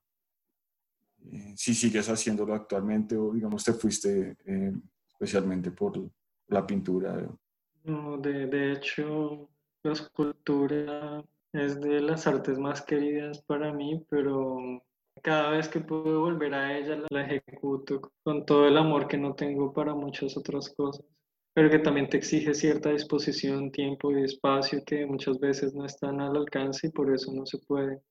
Eh, 1.31 1.53
si 1.57 1.73
sigues 1.73 2.07
haciéndolo 2.07 2.53
actualmente 2.53 3.17
o 3.17 3.33
digamos 3.33 3.63
te 3.63 3.73
fuiste 3.73 4.37
eh, 4.45 4.73
especialmente 5.07 5.71
por 5.71 5.99
la 6.47 6.65
pintura. 6.67 7.27
No, 7.83 8.17
de, 8.17 8.45
de 8.45 8.73
hecho, 8.73 9.49
la 9.83 9.93
escultura 9.93 11.23
es 11.53 11.79
de 11.79 12.01
las 12.01 12.27
artes 12.27 12.59
más 12.59 12.81
queridas 12.81 13.41
para 13.43 13.73
mí, 13.73 14.05
pero 14.09 14.83
cada 15.21 15.51
vez 15.51 15.67
que 15.67 15.79
puedo 15.79 16.19
volver 16.21 16.53
a 16.53 16.77
ella 16.77 17.01
la, 17.09 17.21
ejecuto 17.21 18.01
con 18.23 18.45
todo 18.45 18.67
el 18.67 18.77
amor 18.77 19.07
que 19.07 19.17
no 19.17 19.33
tengo 19.33 19.73
para 19.73 19.95
muchas 19.95 20.35
otras 20.37 20.69
cosas, 20.69 21.05
pero 21.55 21.69
que 21.69 21.79
también 21.79 22.09
te 22.09 22.17
exige 22.17 22.53
cierta 22.53 22.89
disposición, 22.89 23.71
tiempo 23.71 24.11
y 24.11 24.23
espacio 24.23 24.83
que 24.85 25.05
muchas 25.05 25.39
veces 25.39 25.73
no 25.73 25.85
están 25.85 26.19
al 26.19 26.35
alcance 26.35 26.87
y 26.87 26.91
por 26.91 27.13
eso 27.13 27.31
no 27.33 27.45
se 27.45 27.57
puede. 27.59 28.01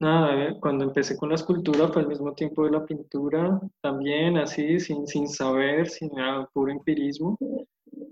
Nada, 0.00 0.48
eh, 0.48 0.56
cuando 0.60 0.84
empecé 0.84 1.18
con 1.18 1.28
la 1.28 1.34
escultura 1.34 1.88
fue 1.88 2.02
al 2.02 2.08
mismo 2.08 2.34
tiempo 2.34 2.64
de 2.64 2.70
la 2.70 2.86
pintura, 2.86 3.60
también 3.82 4.38
así, 4.38 4.80
sin, 4.80 5.06
sin 5.06 5.28
saber, 5.28 5.88
sin 5.90 6.10
nada, 6.14 6.48
puro 6.54 6.72
empirismo, 6.72 7.36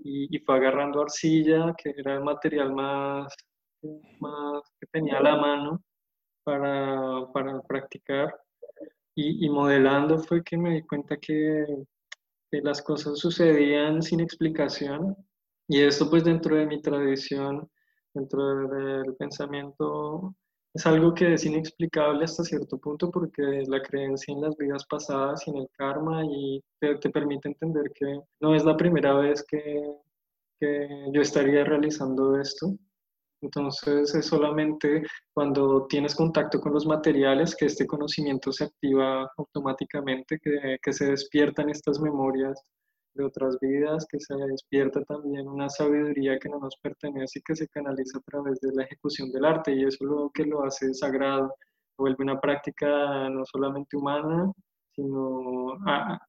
y, 0.03 0.35
y 0.35 0.39
fue 0.45 0.57
agarrando 0.57 1.01
arcilla, 1.01 1.73
que 1.75 1.93
era 1.97 2.13
el 2.13 2.23
material 2.23 2.71
más, 2.71 3.33
más 4.19 4.61
que 4.79 4.87
tenía 4.91 5.17
a 5.17 5.23
la 5.23 5.35
mano, 5.37 5.81
para, 6.43 7.27
para 7.33 7.61
practicar 7.63 8.33
y, 9.15 9.45
y, 9.45 9.49
modelando 9.49 10.19
fue 10.19 10.43
que 10.43 10.57
me 10.57 10.75
di 10.75 10.81
cuenta 10.83 11.17
que, 11.17 11.65
que, 12.51 12.61
las 12.61 12.81
cosas 12.81 13.19
sucedían 13.19 14.01
sin 14.01 14.19
explicación. 14.19 15.15
Y 15.67 15.81
esto 15.81 16.09
pues 16.09 16.23
dentro 16.23 16.55
de 16.55 16.65
mi 16.65 16.81
tradición, 16.81 17.69
dentro 18.13 18.67
del 18.67 19.15
pensamiento, 19.15 20.35
es 20.73 20.85
algo 20.85 21.13
que 21.13 21.33
es 21.33 21.45
inexplicable 21.45 22.23
hasta 22.25 22.43
cierto 22.43 22.77
punto 22.79 23.11
porque 23.11 23.63
la 23.67 23.81
creencia 23.81 24.33
en 24.33 24.41
las 24.41 24.55
vidas 24.57 24.85
pasadas 24.85 25.47
y 25.47 25.51
en 25.51 25.57
el 25.57 25.69
karma 25.77 26.23
y 26.25 26.63
te, 26.79 26.95
te 26.95 27.09
permite 27.09 27.49
entender 27.49 27.91
que 27.93 28.19
no 28.39 28.55
es 28.55 28.63
la 28.65 28.77
primera 28.77 29.13
vez 29.15 29.43
que 29.43 29.95
yo 30.61 31.21
estaría 31.21 31.63
realizando 31.63 32.39
esto 32.39 32.77
entonces 33.41 34.13
es 34.15 34.25
solamente 34.25 35.03
cuando 35.33 35.87
tienes 35.87 36.15
contacto 36.15 36.59
con 36.59 36.73
los 36.73 36.85
materiales 36.85 37.55
que 37.55 37.65
este 37.65 37.87
conocimiento 37.87 38.51
se 38.51 38.65
activa 38.65 39.29
automáticamente, 39.37 40.39
que, 40.39 40.77
que, 40.81 40.93
se 40.93 41.05
despiertan 41.05 41.69
estas 41.69 41.99
memorias 41.99 42.61
de 43.15 43.25
otras 43.25 43.57
vidas, 43.61 44.05
que 44.09 44.19
se 44.19 44.35
despierta 44.35 45.03
también 45.05 45.47
una 45.47 45.69
sabiduría 45.69 46.37
que 46.39 46.49
no 46.49 46.59
nos 46.59 46.75
pertenece 46.81 47.39
y 47.39 47.41
que 47.43 47.55
se 47.55 47.67
canaliza 47.69 48.19
a 48.19 48.21
través 48.21 48.59
de 48.61 48.73
la 48.73 48.83
ejecución 48.83 49.31
del 49.31 49.45
arte. 49.45 49.73
Y 49.73 49.83
eso 49.83 49.97
es 50.01 50.09
lo 50.09 50.29
que 50.33 50.45
lo 50.45 50.63
hace 50.63 50.93
sagrado, 50.93 51.53
vuelve 51.97 52.23
una 52.23 52.39
práctica 52.39 53.29
no 53.29 53.43
solamente 53.45 53.97
humana, 53.97 54.51
sino 54.95 55.77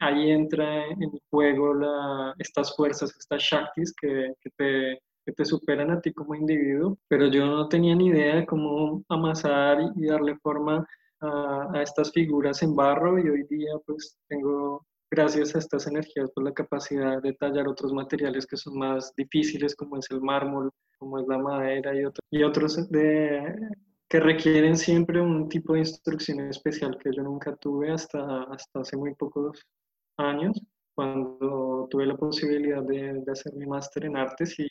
ahí 0.00 0.30
entra 0.30 0.86
en 0.86 1.10
juego 1.30 1.74
la, 1.74 2.34
estas 2.38 2.74
fuerzas, 2.76 3.14
estas 3.18 3.42
shaktis 3.42 3.92
que, 4.00 4.32
que 4.40 4.50
te 4.56 5.00
que 5.30 5.34
te 5.36 5.44
superan 5.44 5.90
a 5.90 6.00
ti 6.00 6.12
como 6.12 6.34
individuo, 6.34 6.98
pero 7.08 7.28
yo 7.28 7.46
no 7.46 7.68
tenía 7.68 7.94
ni 7.94 8.06
idea 8.08 8.36
de 8.36 8.46
cómo 8.46 9.04
amasar 9.08 9.78
y 9.96 10.06
darle 10.06 10.36
forma 10.38 10.86
a, 11.20 11.68
a 11.72 11.82
estas 11.82 12.12
figuras 12.12 12.62
en 12.62 12.74
barro 12.74 13.18
y 13.18 13.28
hoy 13.28 13.44
día 13.48 13.72
pues 13.86 14.18
tengo 14.28 14.84
gracias 15.10 15.54
a 15.54 15.58
estas 15.58 15.86
energías, 15.86 16.30
pues 16.34 16.44
la 16.44 16.52
capacidad 16.52 17.22
de 17.22 17.32
tallar 17.34 17.68
otros 17.68 17.92
materiales 17.92 18.46
que 18.46 18.56
son 18.56 18.78
más 18.78 19.12
difíciles, 19.16 19.74
como 19.74 19.98
es 19.98 20.10
el 20.10 20.20
mármol, 20.20 20.70
como 20.98 21.18
es 21.18 21.26
la 21.28 21.38
madera 21.38 21.94
y, 21.94 22.04
otros 22.04 22.26
y 22.30 22.42
otros 22.42 22.90
de, 22.90 23.54
que 24.08 24.20
requieren 24.20 24.76
siempre 24.76 25.20
un 25.20 25.48
tipo 25.48 25.74
de 25.74 25.80
instrucción 25.80 26.40
especial 26.48 26.96
que 26.98 27.10
yo 27.12 27.22
nunca 27.22 27.54
tuve 27.56 27.90
hasta, 27.90 28.44
hasta 28.44 28.80
hace 28.80 28.96
muy 28.96 29.14
pocos 29.14 29.64
años, 30.16 30.60
cuando 30.94 31.88
tuve 31.90 32.06
la 32.06 32.16
posibilidad 32.16 32.82
de, 32.82 33.22
de 33.24 33.32
hacer 33.32 33.54
mi 33.54 33.66
máster 33.66 34.04
en 34.04 34.16
artes 34.16 34.58
y 34.58 34.68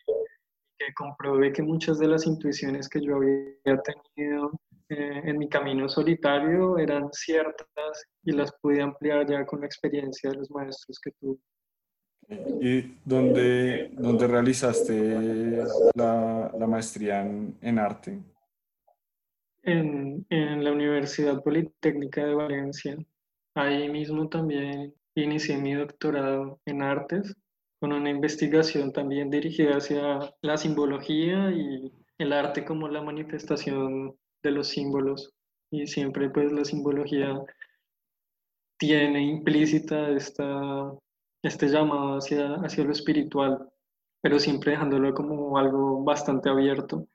que 0.79 0.93
comprobé 0.93 1.51
que 1.51 1.61
muchas 1.61 1.99
de 1.99 2.07
las 2.07 2.25
intuiciones 2.25 2.87
que 2.87 3.01
yo 3.01 3.17
había 3.17 3.81
tenido 3.83 4.51
eh, 4.87 5.21
en 5.25 5.37
mi 5.37 5.49
camino 5.49 5.89
solitario 5.89 6.77
eran 6.77 7.09
ciertas 7.11 8.07
y 8.23 8.31
las 8.31 8.51
pude 8.61 8.81
ampliar 8.81 9.29
ya 9.29 9.45
con 9.45 9.59
la 9.59 9.67
experiencia 9.67 10.31
de 10.31 10.37
los 10.37 10.49
maestros 10.49 10.99
que 10.99 11.11
tuve. 11.19 11.37
¿Y 12.61 12.95
dónde, 13.03 13.89
dónde 13.93 14.27
realizaste 14.27 15.63
la, 15.95 16.51
la 16.57 16.67
maestría 16.67 17.21
en, 17.21 17.57
en 17.61 17.79
arte? 17.79 18.19
En, 19.63 20.25
en, 20.29 20.63
la 20.63 20.71
Universidad 20.71 21.43
Politécnica 21.43 22.25
de 22.25 22.35
Valencia. 22.35 22.97
Ahí 23.55 23.89
mismo 23.89 24.29
también 24.29 24.93
inicié 25.15 25.57
mi 25.57 25.73
doctorado 25.73 26.59
en 26.65 26.83
artes 26.83 27.35
con 27.79 27.93
una 27.93 28.09
investigación 28.09 28.91
también 28.91 29.29
dirigida 29.29 29.77
hacia 29.77 30.19
la 30.41 30.57
simbología 30.57 31.51
y 31.51 31.91
el 32.17 32.33
arte 32.33 32.65
como 32.65 32.87
la 32.89 33.01
manifestación 33.01 34.15
de 34.43 34.51
los 34.51 34.67
símbolos. 34.67 35.33
Y 35.71 35.87
siempre 35.87 36.29
pues 36.29 36.51
la 36.51 36.65
simbología 36.65 37.39
tiene 38.77 39.21
implícita 39.21 40.09
esta, 40.09 40.91
este 41.43 41.67
llamado 41.67 42.17
hacia, 42.17 42.55
hacia 42.55 42.83
lo 42.83 42.91
espiritual, 42.91 43.69
pero 44.21 44.39
siempre 44.39 44.71
dejándolo 44.71 45.13
como 45.13 45.57
algo 45.57 46.03
bastante 46.03 46.49
abierto, 46.49 47.07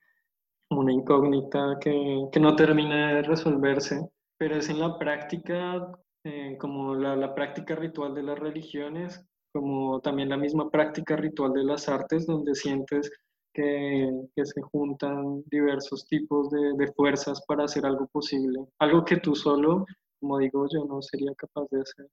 una 0.71 0.93
incógnita 0.93 1.79
que, 1.81 2.27
que 2.33 2.41
no 2.41 2.57
termina 2.57 3.15
de 3.15 3.23
resolverse, 3.23 4.09
pero 4.39 4.57
es 4.57 4.69
en 4.69 4.81
la 4.81 4.99
práctica, 4.99 5.91
eh, 6.25 6.57
como 6.59 6.95
la, 6.95 7.17
la 7.17 7.35
práctica 7.35 7.75
ritual 7.75 8.15
de 8.15 8.23
las 8.23 8.39
religiones, 8.39 9.27
como 9.55 10.01
también 10.01 10.29
la 10.29 10.37
misma 10.37 10.69
práctica 10.69 11.15
ritual 11.15 11.53
de 11.53 11.63
las 11.63 11.89
artes, 11.89 12.27
donde 12.27 12.57
sientes 12.57 13.09
que, 13.53 14.11
que 14.35 14.45
se 14.45 14.61
juntan 14.61 15.45
diversos 15.47 16.09
tipos 16.09 16.51
de, 16.51 16.73
de, 16.77 16.93
fuerzas 16.93 17.41
para 17.47 17.63
hacer 17.65 17.87
algo 17.87 18.09
posible, 18.09 18.67
algo 18.81 19.05
que 19.05 19.19
tú 19.19 19.37
solo, 19.37 19.87
como 20.19 20.39
digo 20.39 20.67
yo, 20.69 20.85
no 20.87 21.01
sería 21.01 21.33
capaz 21.37 21.69
de 21.71 21.83
hacer. 21.83 22.09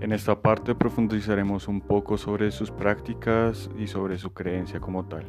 En 0.00 0.12
esta 0.12 0.40
parte 0.40 0.74
profundizaremos 0.74 1.68
un 1.68 1.82
poco 1.82 2.16
sobre 2.16 2.50
sus 2.52 2.70
prácticas 2.70 3.68
y 3.78 3.86
sobre 3.86 4.16
su 4.16 4.32
creencia 4.32 4.80
como 4.80 5.04
tal. 5.06 5.26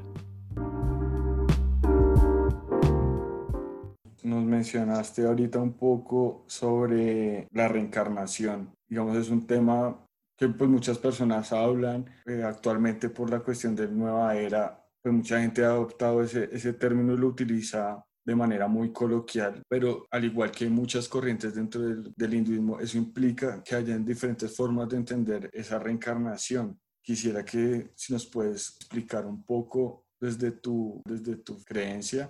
Nos 4.31 4.45
mencionaste 4.45 5.25
ahorita 5.25 5.59
un 5.59 5.73
poco 5.73 6.45
sobre 6.47 7.47
la 7.51 7.67
reencarnación. 7.67 8.73
Digamos, 8.87 9.17
es 9.17 9.29
un 9.29 9.45
tema 9.45 10.05
que 10.37 10.47
pues 10.47 10.69
muchas 10.69 10.97
personas 10.97 11.51
hablan 11.51 12.05
eh, 12.25 12.41
actualmente 12.43 13.09
por 13.09 13.29
la 13.29 13.41
cuestión 13.41 13.75
de 13.75 13.87
nueva 13.87 14.35
era, 14.35 14.83
pues 15.01 15.13
mucha 15.13 15.39
gente 15.41 15.63
ha 15.63 15.67
adoptado 15.69 16.23
ese, 16.23 16.49
ese 16.51 16.73
término 16.73 17.13
y 17.13 17.17
lo 17.17 17.27
utiliza 17.27 18.03
de 18.23 18.35
manera 18.35 18.67
muy 18.67 18.91
coloquial, 18.93 19.63
pero 19.67 20.05
al 20.11 20.25
igual 20.25 20.51
que 20.51 20.65
hay 20.65 20.69
muchas 20.69 21.07
corrientes 21.07 21.55
dentro 21.55 21.81
del, 21.81 22.13
del 22.15 22.33
hinduismo, 22.33 22.79
eso 22.79 22.97
implica 22.97 23.61
que 23.63 23.75
hayan 23.75 24.05
diferentes 24.05 24.55
formas 24.55 24.87
de 24.89 24.97
entender 24.97 25.49
esa 25.51 25.79
reencarnación. 25.79 26.79
Quisiera 27.03 27.43
que 27.43 27.91
si 27.95 28.13
nos 28.13 28.27
puedes 28.27 28.75
explicar 28.77 29.25
un 29.25 29.43
poco 29.43 30.05
desde 30.19 30.51
tu, 30.51 31.01
desde 31.03 31.35
tu 31.37 31.61
creencia, 31.63 32.29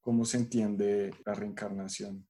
cómo 0.00 0.24
se 0.24 0.38
entiende 0.38 1.12
la 1.24 1.34
reencarnación. 1.34 2.26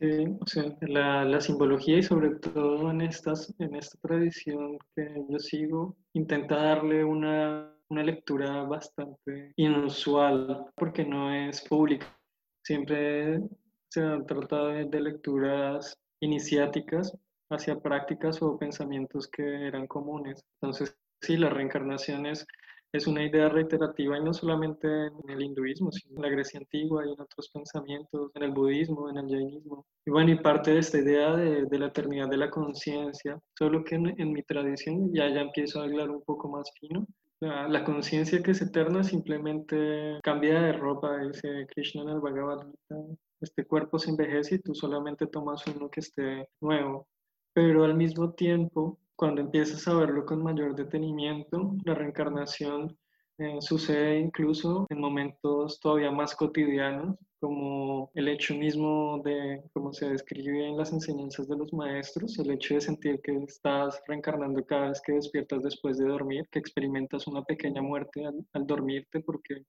Sí, 0.00 0.26
o 0.40 0.46
sea, 0.46 0.76
la, 0.82 1.24
la, 1.24 1.40
simbología 1.40 1.98
y 1.98 2.02
sobre 2.04 2.36
todo 2.36 2.88
en, 2.90 3.00
estas, 3.00 3.52
en 3.58 3.74
esta 3.74 3.98
tradición 4.00 4.78
que 4.94 5.24
yo 5.28 5.38
sigo, 5.40 5.96
intenta 6.12 6.54
darle 6.54 7.02
una, 7.02 7.74
una 7.88 8.04
lectura 8.04 8.62
bastante 8.62 9.52
inusual 9.56 10.66
porque 10.76 11.04
no 11.04 11.34
es 11.34 11.62
pública. 11.62 12.16
Siempre 12.64 13.40
se 13.88 14.02
han 14.02 14.24
tratado 14.24 14.68
de, 14.68 14.84
de 14.84 15.00
lecturas 15.00 15.98
iniciáticas 16.20 17.16
hacia 17.50 17.80
prácticas 17.80 18.40
o 18.40 18.56
pensamientos 18.56 19.26
que 19.26 19.66
eran 19.66 19.88
comunes. 19.88 20.44
Entonces, 20.60 20.96
sí, 21.20 21.36
la 21.36 21.50
reencarnación 21.50 22.26
es 22.26 22.46
es 22.92 23.06
una 23.06 23.24
idea 23.24 23.48
reiterativa 23.48 24.18
y 24.18 24.24
no 24.24 24.32
solamente 24.32 24.88
en 24.88 25.30
el 25.30 25.42
hinduismo, 25.42 25.92
sino 25.92 26.16
en 26.16 26.22
la 26.22 26.28
Grecia 26.30 26.60
antigua 26.60 27.06
y 27.06 27.12
en 27.12 27.20
otros 27.20 27.50
pensamientos, 27.50 28.30
en 28.34 28.42
el 28.42 28.52
budismo, 28.52 29.10
en 29.10 29.18
el 29.18 29.28
jainismo. 29.28 29.86
Y 30.06 30.10
bueno, 30.10 30.32
y 30.32 30.36
parte 30.36 30.72
de 30.72 30.78
esta 30.78 30.98
idea 30.98 31.36
de, 31.36 31.66
de 31.66 31.78
la 31.78 31.86
eternidad 31.86 32.28
de 32.28 32.38
la 32.38 32.50
conciencia, 32.50 33.38
solo 33.58 33.84
que 33.84 33.96
en, 33.96 34.14
en, 34.18 34.32
mi 34.32 34.42
tradición 34.42 35.12
ya, 35.12 35.28
ya 35.28 35.42
empiezo 35.42 35.80
a 35.80 35.84
hablar 35.84 36.10
un 36.10 36.22
poco 36.22 36.48
más 36.48 36.70
fino. 36.80 37.06
La, 37.40 37.68
la 37.68 37.84
conciencia 37.84 38.42
que 38.42 38.52
es 38.52 38.62
eterna 38.62 39.04
simplemente 39.04 40.18
cambia 40.22 40.60
de 40.60 40.72
ropa, 40.72 41.18
dice 41.18 41.66
Krishna 41.68 42.02
en 42.02 42.08
el 42.08 42.20
Bhagavad 42.20 42.66
Gita. 42.66 42.96
Este 43.40 43.64
cuerpo 43.64 43.98
se 43.98 44.10
envejece 44.10 44.56
y 44.56 44.58
tú 44.60 44.74
solamente 44.74 45.26
tomas 45.26 45.64
uno 45.66 45.88
que 45.90 46.00
esté 46.00 46.48
nuevo. 46.60 47.06
Pero 47.52 47.84
al 47.84 47.94
mismo 47.94 48.32
tiempo, 48.32 48.98
cuando 49.18 49.40
empiezas 49.40 49.88
a 49.88 49.94
verlo 49.94 50.24
con 50.24 50.44
mayor 50.44 50.76
detenimiento, 50.76 51.74
la 51.84 51.94
reencarnación 51.94 52.96
eh, 53.38 53.60
sucede 53.60 54.20
incluso 54.20 54.86
en 54.90 55.00
momentos 55.00 55.80
todavía 55.80 56.12
más 56.12 56.36
cotidianos 56.36 57.16
como 57.40 58.12
el 58.14 58.28
hecho 58.28 58.54
mismo 58.54 59.20
de, 59.24 59.64
como 59.72 59.92
se 59.92 60.08
describe 60.08 60.68
en 60.68 60.76
las 60.76 60.92
enseñanzas 60.92 61.48
de 61.48 61.56
los 61.56 61.72
maestros, 61.72 62.38
el 62.38 62.52
hecho 62.52 62.74
de 62.74 62.80
sentir 62.80 63.20
que 63.20 63.32
estás 63.42 64.00
reencarnando 64.06 64.64
cada 64.64 64.90
vez 64.90 65.00
que 65.00 65.14
despiertas 65.14 65.64
después 65.64 65.98
de 65.98 66.06
dormir, 66.06 66.48
que 66.52 66.60
experimentas 66.60 67.26
una 67.26 67.42
pequeña 67.42 67.82
muerte 67.82 68.24
al, 68.24 68.66
dormirte 68.68 69.18
porque 69.18 69.64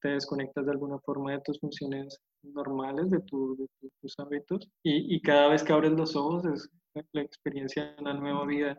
te 0.00 0.10
desconectas 0.10 0.64
de 0.64 0.72
alguna 0.72 1.00
forma 1.00 1.32
de 1.32 1.40
tus 1.40 1.58
funciones 1.58 2.20
normales, 2.44 3.10
de, 3.10 3.20
tus 3.20 4.14
hábitos, 4.18 4.68
y, 4.84 5.16
y, 5.16 5.20
cada 5.22 5.48
vez 5.48 5.64
que 5.64 5.72
abres 5.72 5.92
los 5.92 6.14
ojos 6.14 6.44
es 6.44 6.70
la 7.12 7.22
experiencia 7.22 7.92
de 7.92 8.00
una 8.00 8.14
nueva 8.14 8.46
vida. 8.46 8.78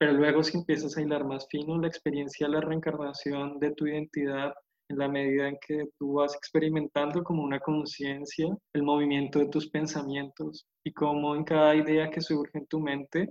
Pero 0.00 0.14
luego 0.14 0.42
si 0.42 0.56
empiezas 0.56 0.96
a 0.96 1.02
hilar 1.02 1.26
más 1.26 1.46
fino, 1.50 1.78
la 1.78 1.86
experiencia 1.86 2.46
de 2.46 2.54
la 2.54 2.62
reencarnación 2.62 3.58
de 3.58 3.72
tu 3.72 3.86
identidad 3.86 4.54
en 4.88 4.96
la 4.96 5.08
medida 5.08 5.46
en 5.46 5.58
que 5.60 5.90
tú 5.98 6.14
vas 6.14 6.34
experimentando 6.34 7.22
como 7.22 7.42
una 7.42 7.60
conciencia 7.60 8.46
el 8.72 8.82
movimiento 8.82 9.38
de 9.38 9.48
tus 9.48 9.68
pensamientos 9.68 10.66
y 10.84 10.94
cómo 10.94 11.36
en 11.36 11.44
cada 11.44 11.76
idea 11.76 12.08
que 12.08 12.22
surge 12.22 12.56
en 12.56 12.66
tu 12.66 12.80
mente 12.80 13.28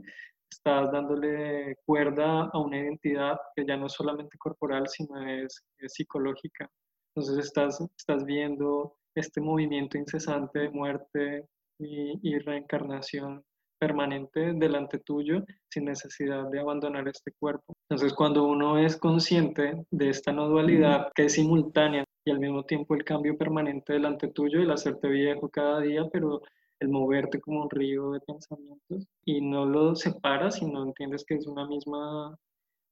estás 0.51 0.91
dándole 0.91 1.75
cuerda 1.88 2.51
a 2.53 2.60
una 2.60 2.77
identidad 2.77 3.39
que 3.55 3.65
ya 3.65 3.75
no 3.75 3.88
es 3.88 3.93
solamente 3.93 4.38
corporal, 4.38 4.88
sino 4.88 5.27
es, 5.27 5.65
psicológica. 5.88 6.69
Entonces 7.15 7.47
estás, 7.47 7.82
estás 7.97 8.23
viendo 8.25 8.95
este 9.15 9.41
movimiento 9.41 9.97
incesante 9.97 10.60
de 10.60 10.69
muerte 10.69 11.47
y, 11.79 12.19
y 12.21 12.38
reencarnación 12.38 13.43
permanente 13.80 14.54
delante 14.54 15.00
tuyo 15.00 15.44
sin 15.70 15.86
necesidad 15.86 16.50
de 16.50 16.60
abandonar 16.60 17.08
este 17.08 17.32
cuerpo. 17.39 17.74
Entonces, 17.89 18.13
cuando 18.13 18.44
uno 18.46 18.78
es 18.78 18.98
consciente 18.98 19.86
de 19.89 20.10
esta 20.10 20.32
no 20.32 20.48
dualidad 20.48 21.10
que 21.15 21.26
es 21.26 21.34
simultánea 21.34 22.04
y 22.26 22.32
al 22.32 22.39
mismo 22.39 22.63
tiempo 22.63 22.96
el 22.96 23.04
cambio 23.04 23.38
permanente 23.38 23.94
delante 23.94 24.28
tuyo, 24.28 24.62
el 24.62 24.72
hacerte 24.72 25.08
viejo 25.08 25.50
cada 25.50 25.80
día, 25.82 26.06
pero 26.12 26.42
el 26.80 26.89
moverte 26.89 27.42
como 27.42 27.63
un 27.63 27.70
río 27.70 28.12
de 28.12 28.20
pensamientos 28.22 29.08
y 29.26 29.42
no 29.42 29.65
lo 29.65 29.96
separas, 29.96 30.56
sino 30.56 30.84
entiendes 30.84 31.26
que 31.26 31.36
es 31.36 31.48
una 31.48 31.68
misma 31.68 32.38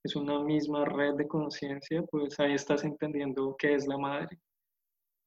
es 0.04 0.16
una 0.16 0.42
misma 0.42 0.86
red 0.86 1.16
de 1.16 1.28
conciencia, 1.28 2.02
pues 2.04 2.40
ahí 2.40 2.54
estás 2.54 2.84
entendiendo 2.84 3.56
qué 3.60 3.76
es 3.76 3.88
la 3.88 3.98
madre. 3.98 4.40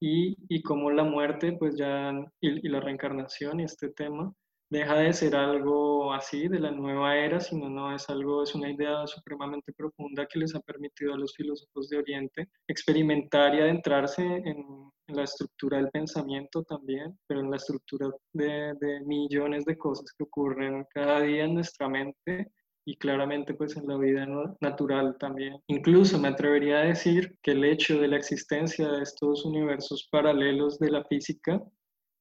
Y, 0.02 0.36
y 0.48 0.62
cómo 0.62 0.90
la 0.90 1.04
muerte, 1.04 1.52
pues 1.58 1.76
ya, 1.76 2.12
y, 2.40 2.66
y 2.66 2.70
la 2.70 2.80
reencarnación 2.80 3.60
y 3.60 3.64
este 3.64 3.90
tema, 3.90 4.32
deja 4.70 4.94
de 4.94 5.12
ser 5.12 5.34
algo 5.34 6.12
así 6.12 6.48
de 6.48 6.60
la 6.60 6.70
nueva 6.70 7.16
era, 7.16 7.40
sino 7.40 7.68
no 7.68 7.94
es 7.94 8.08
algo, 8.08 8.44
es 8.44 8.54
una 8.54 8.70
idea 8.70 9.06
supremamente 9.06 9.72
profunda 9.72 10.26
que 10.26 10.38
les 10.38 10.54
ha 10.54 10.60
permitido 10.60 11.12
a 11.12 11.18
los 11.18 11.34
filósofos 11.34 11.88
de 11.88 11.98
Oriente 11.98 12.48
experimentar 12.68 13.54
y 13.54 13.60
adentrarse 13.60 14.22
en, 14.22 14.64
la 15.08 15.24
estructura 15.24 15.78
del 15.78 15.90
pensamiento 15.90 16.62
también, 16.62 17.18
pero 17.26 17.40
en 17.40 17.50
la 17.50 17.56
estructura 17.56 18.08
de, 18.32 18.74
de, 18.80 19.00
millones 19.00 19.64
de 19.64 19.76
cosas 19.76 20.12
que 20.16 20.22
ocurren 20.22 20.86
cada 20.94 21.20
día 21.22 21.46
en 21.46 21.54
nuestra 21.54 21.88
mente 21.88 22.52
y 22.84 22.96
claramente 22.96 23.54
pues 23.54 23.76
en 23.76 23.88
la 23.88 23.96
vida 23.96 24.24
natural 24.60 25.16
también. 25.18 25.60
Incluso 25.66 26.16
me 26.20 26.28
atrevería 26.28 26.78
a 26.78 26.84
decir 26.84 27.36
que 27.42 27.50
el 27.50 27.64
hecho 27.64 28.00
de 28.00 28.06
la 28.06 28.18
existencia 28.18 28.86
de 28.86 29.02
estos 29.02 29.44
universos 29.44 30.08
paralelos 30.12 30.78
de 30.78 30.90
la 30.92 31.04
física 31.04 31.60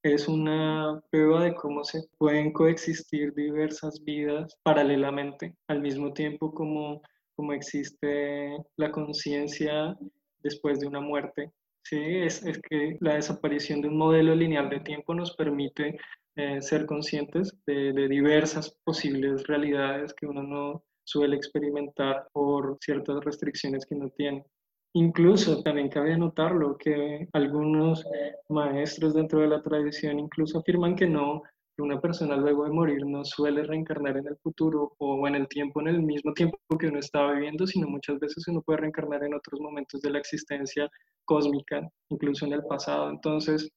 es 0.04 0.28
una 0.28 1.02
prueba 1.12 1.44
de 1.44 1.56
cómo 1.56 1.84
se 1.84 2.04
pueden 2.18 2.54
coexistir 2.54 3.34
diversas 3.34 4.04
vidas 4.04 4.58
paralelamente, 4.64 5.56
al 5.68 5.82
mismo 5.82 6.14
tiempo 6.14 6.54
como, 6.54 7.02
como 7.36 7.54
existe 7.54 8.58
la 8.78 8.92
conciencia 8.92 9.98
después 10.42 10.80
de 10.80 10.88
una 10.88 11.02
muerte. 11.02 11.52
Sí, 11.84 11.98
es, 12.00 12.46
es, 12.46 12.60
que 12.70 12.98
la 13.00 13.16
desaparición 13.16 13.82
de 13.82 13.88
un 13.88 13.98
modelo 13.98 14.36
lineal 14.36 14.70
de 14.70 14.80
tiempo 14.82 15.14
nos 15.14 15.36
permite 15.36 15.98
eh, 16.36 16.62
ser 16.62 16.86
conscientes 16.86 17.54
de, 17.66 17.94
de 17.94 18.08
diversas 18.08 18.78
posibles 18.84 19.48
realidades 19.48 20.14
que 20.14 20.28
uno 20.28 20.44
no 20.44 20.84
suele 21.04 21.36
experimentar 21.36 22.28
por 22.32 22.78
ciertas 22.82 23.24
restricciones 23.24 23.86
que 23.86 23.96
no 23.96 24.10
tiene. 24.12 24.46
Incluso 24.94 25.62
también 25.62 25.90
cabe 25.90 26.18
notarlo 26.18 26.76
que 26.78 27.28
algunos 27.34 28.04
maestros 28.50 29.14
dentro 29.14 29.40
de 29.40 29.48
la 29.48 29.62
tradición 29.62 30.20
incluso 30.20 30.60
afirman 30.60 30.96
que 30.96 31.08
no, 31.08 31.44
que 31.76 31.84
una 31.84 32.02
persona 32.02 32.36
luego 32.36 32.64
de 32.64 32.72
morir 32.72 33.06
no 33.06 33.24
suele 33.24 33.64
reencarnar 33.64 34.18
en 34.18 34.28
el 34.28 34.38
futuro 34.38 34.96
o 34.98 35.28
en 35.28 35.36
el 35.36 35.48
tiempo, 35.48 35.80
en 35.82 35.90
el 35.90 36.02
mismo 36.02 36.34
tiempo 36.34 36.58
que 36.80 36.88
uno 36.88 37.00
estaba 37.00 37.34
viviendo, 37.34 37.68
sino 37.68 37.88
muchas 37.88 38.20
veces 38.20 38.48
uno 38.48 38.64
puede 38.64 38.80
reencarnar 38.80 39.24
en 39.24 39.36
otros 39.36 39.62
momentos 39.62 40.02
de 40.02 40.10
la 40.10 40.20
existencia 40.20 40.90
cósmica, 41.24 41.88
incluso 42.10 42.48
en 42.48 42.54
el 42.54 42.64
pasado. 42.64 43.12
Entonces, 43.12 43.70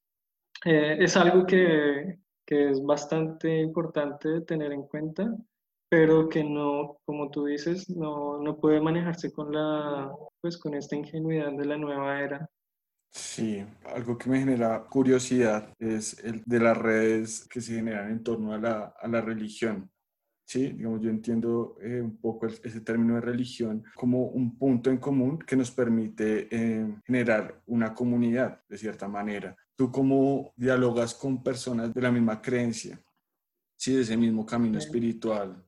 eh, 0.65 0.97
es 0.99 1.15
algo 1.17 1.45
que, 1.45 2.19
que 2.47 2.71
es 2.71 2.83
bastante 2.83 3.61
importante 3.61 4.41
tener 4.43 4.73
en 4.73 4.85
cuenta 4.85 5.37
pero 5.93 6.27
que 6.27 6.43
no, 6.43 6.97
como 7.05 7.31
tú 7.31 7.45
dices, 7.45 7.91
no, 7.91 8.39
no 8.43 8.57
puede 8.57 8.81
manejarse 8.81 9.31
con 9.31 9.53
la, 9.53 10.11
pues 10.41 10.57
con 10.57 10.73
esta 10.73 10.97
ingenuidad 10.97 11.53
de 11.53 11.67
la 11.67 11.77
nueva 11.77 12.19
era. 12.19 12.49
Sí, 13.11 13.63
algo 13.85 14.17
que 14.17 14.31
me 14.31 14.39
genera 14.39 14.85
curiosidad 14.85 15.71
es 15.79 16.19
el 16.25 16.43
de 16.47 16.61
las 16.61 16.79
redes 16.79 17.47
que 17.47 17.61
se 17.61 17.75
generan 17.75 18.11
en 18.11 18.23
torno 18.23 18.55
a 18.55 18.59
la, 18.59 18.95
a 18.99 19.07
la 19.07 19.21
religión. 19.21 19.91
Sí, 20.47 20.69
digamos, 20.69 21.03
yo 21.03 21.11
entiendo 21.11 21.77
eh, 21.83 22.01
un 22.01 22.17
poco 22.17 22.47
ese 22.47 22.81
término 22.81 23.17
de 23.17 23.21
religión 23.21 23.85
como 23.95 24.29
un 24.29 24.57
punto 24.57 24.89
en 24.89 24.97
común 24.97 25.41
que 25.41 25.57
nos 25.57 25.71
permite 25.71 26.49
eh, 26.51 26.87
generar 27.05 27.61
una 27.67 27.93
comunidad, 27.93 28.63
de 28.67 28.79
cierta 28.79 29.09
manera. 29.09 29.55
¿Tú 29.77 29.93
cómo 29.93 30.55
dialogas 30.57 31.15
con 31.15 31.43
personas 31.43 31.93
de 31.93 32.01
la 32.01 32.11
misma 32.11 32.41
creencia? 32.41 32.99
Sí, 33.77 33.93
de 33.93 34.01
ese 34.01 34.17
mismo 34.17 34.47
camino 34.47 34.79
espiritual 34.79 35.63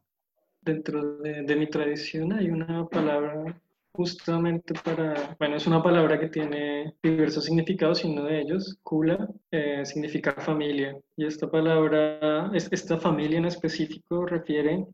dentro 0.64 1.18
de, 1.18 1.56
mi 1.56 1.68
tradición 1.68 2.32
hay 2.32 2.50
una 2.50 2.86
palabra 2.86 3.60
justamente 3.92 4.74
para, 4.84 5.36
bueno, 5.38 5.56
es 5.56 5.66
una 5.66 5.82
palabra 5.82 6.18
que 6.18 6.28
tiene 6.28 6.94
diversos 7.02 7.44
significados 7.44 8.04
y 8.04 8.08
uno 8.08 8.24
de 8.24 8.40
ellos, 8.40 8.78
kula, 8.82 9.28
eh, 9.52 9.84
significa 9.84 10.32
familia. 10.32 10.98
Y 11.16 11.26
esta 11.26 11.48
palabra, 11.48 12.50
esta 12.54 12.98
familia 12.98 13.38
en 13.38 13.44
específico 13.44 14.26
refiere 14.26 14.86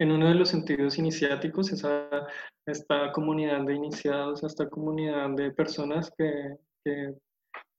en 0.00 0.12
uno 0.12 0.28
de 0.28 0.34
los 0.34 0.48
sentidos 0.48 0.98
iniciáticos, 0.98 1.72
esa, 1.72 2.08
esta 2.66 3.12
comunidad 3.12 3.64
de 3.64 3.74
iniciados, 3.74 4.42
esta 4.42 4.68
comunidad 4.68 5.30
de 5.30 5.50
personas 5.52 6.12
que 6.16 6.56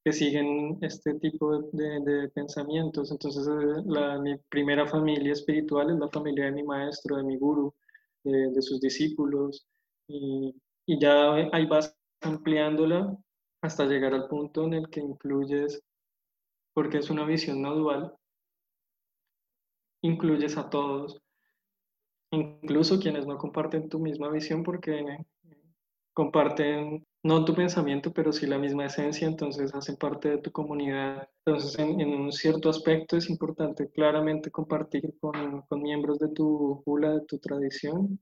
que 0.10 0.13
siguen 0.13 0.80
este 0.82 1.13
tipo 1.19 1.62
de, 1.72 2.00
de, 2.00 2.30
pensamientos. 2.30 3.12
Entonces, 3.12 3.48
eh, 3.48 3.84
la, 3.86 4.17
mi 4.17 4.36
primera 4.50 4.88
familia 4.88 5.34
espiritual 5.34 5.91
es 5.91 6.00
la 6.00 6.10
familia 6.10 6.45
de 6.45 6.52
mi 6.52 6.63
maestro, 6.63 7.17
de 7.17 7.24
mi 7.24 7.38
guru, 7.38 7.76
de, 8.24 8.50
de 8.50 8.62
sus 8.63 8.82
discípulos, 8.82 9.67
y, 10.08 10.56
y, 10.88 11.00
ya 11.00 11.34
ahí 11.54 11.67
vas 11.67 11.95
ampliándola 12.22 13.15
hasta 13.62 13.86
llegar 13.86 14.15
al 14.15 14.28
punto 14.28 14.63
en 14.65 14.74
el 14.74 14.89
que 14.89 15.00
incluyes, 15.00 15.80
porque 16.74 16.98
es 16.98 17.12
una 17.12 17.26
visión 17.26 17.62
no 17.62 17.76
dual, 17.76 18.12
incluyes 20.02 20.58
a 20.58 20.72
todos, 20.72 21.22
incluso 22.32 23.00
quienes 23.00 23.28
no 23.28 23.38
comparten 23.38 23.89
tu 23.89 24.00
misma 24.00 24.30
visión, 24.30 24.63
porque 24.63 25.19
comparten 26.19 27.08
no 27.23 27.45
tu 27.45 27.55
pensamiento, 27.55 28.12
pero 28.12 28.34
sí 28.34 28.45
la 28.45 28.58
misma 28.58 28.88
esencia, 28.88 29.25
entonces 29.25 29.73
hacen 29.73 29.95
parte 29.95 30.29
de 30.29 30.38
tu 30.39 30.51
comunidad. 30.51 31.29
Entonces, 31.45 31.79
en, 31.79 32.13
un 32.13 32.34
cierto 32.34 32.69
aspecto 32.69 33.15
es 33.15 33.29
importante 33.29 33.89
claramente 33.89 34.51
compartir 34.51 35.13
con, 35.21 35.62
con 35.62 35.82
miembros 35.82 36.19
de 36.19 36.27
tu 36.27 36.84
hula, 36.86 37.12
de 37.12 37.21
tu 37.21 37.39
tradición, 37.39 38.19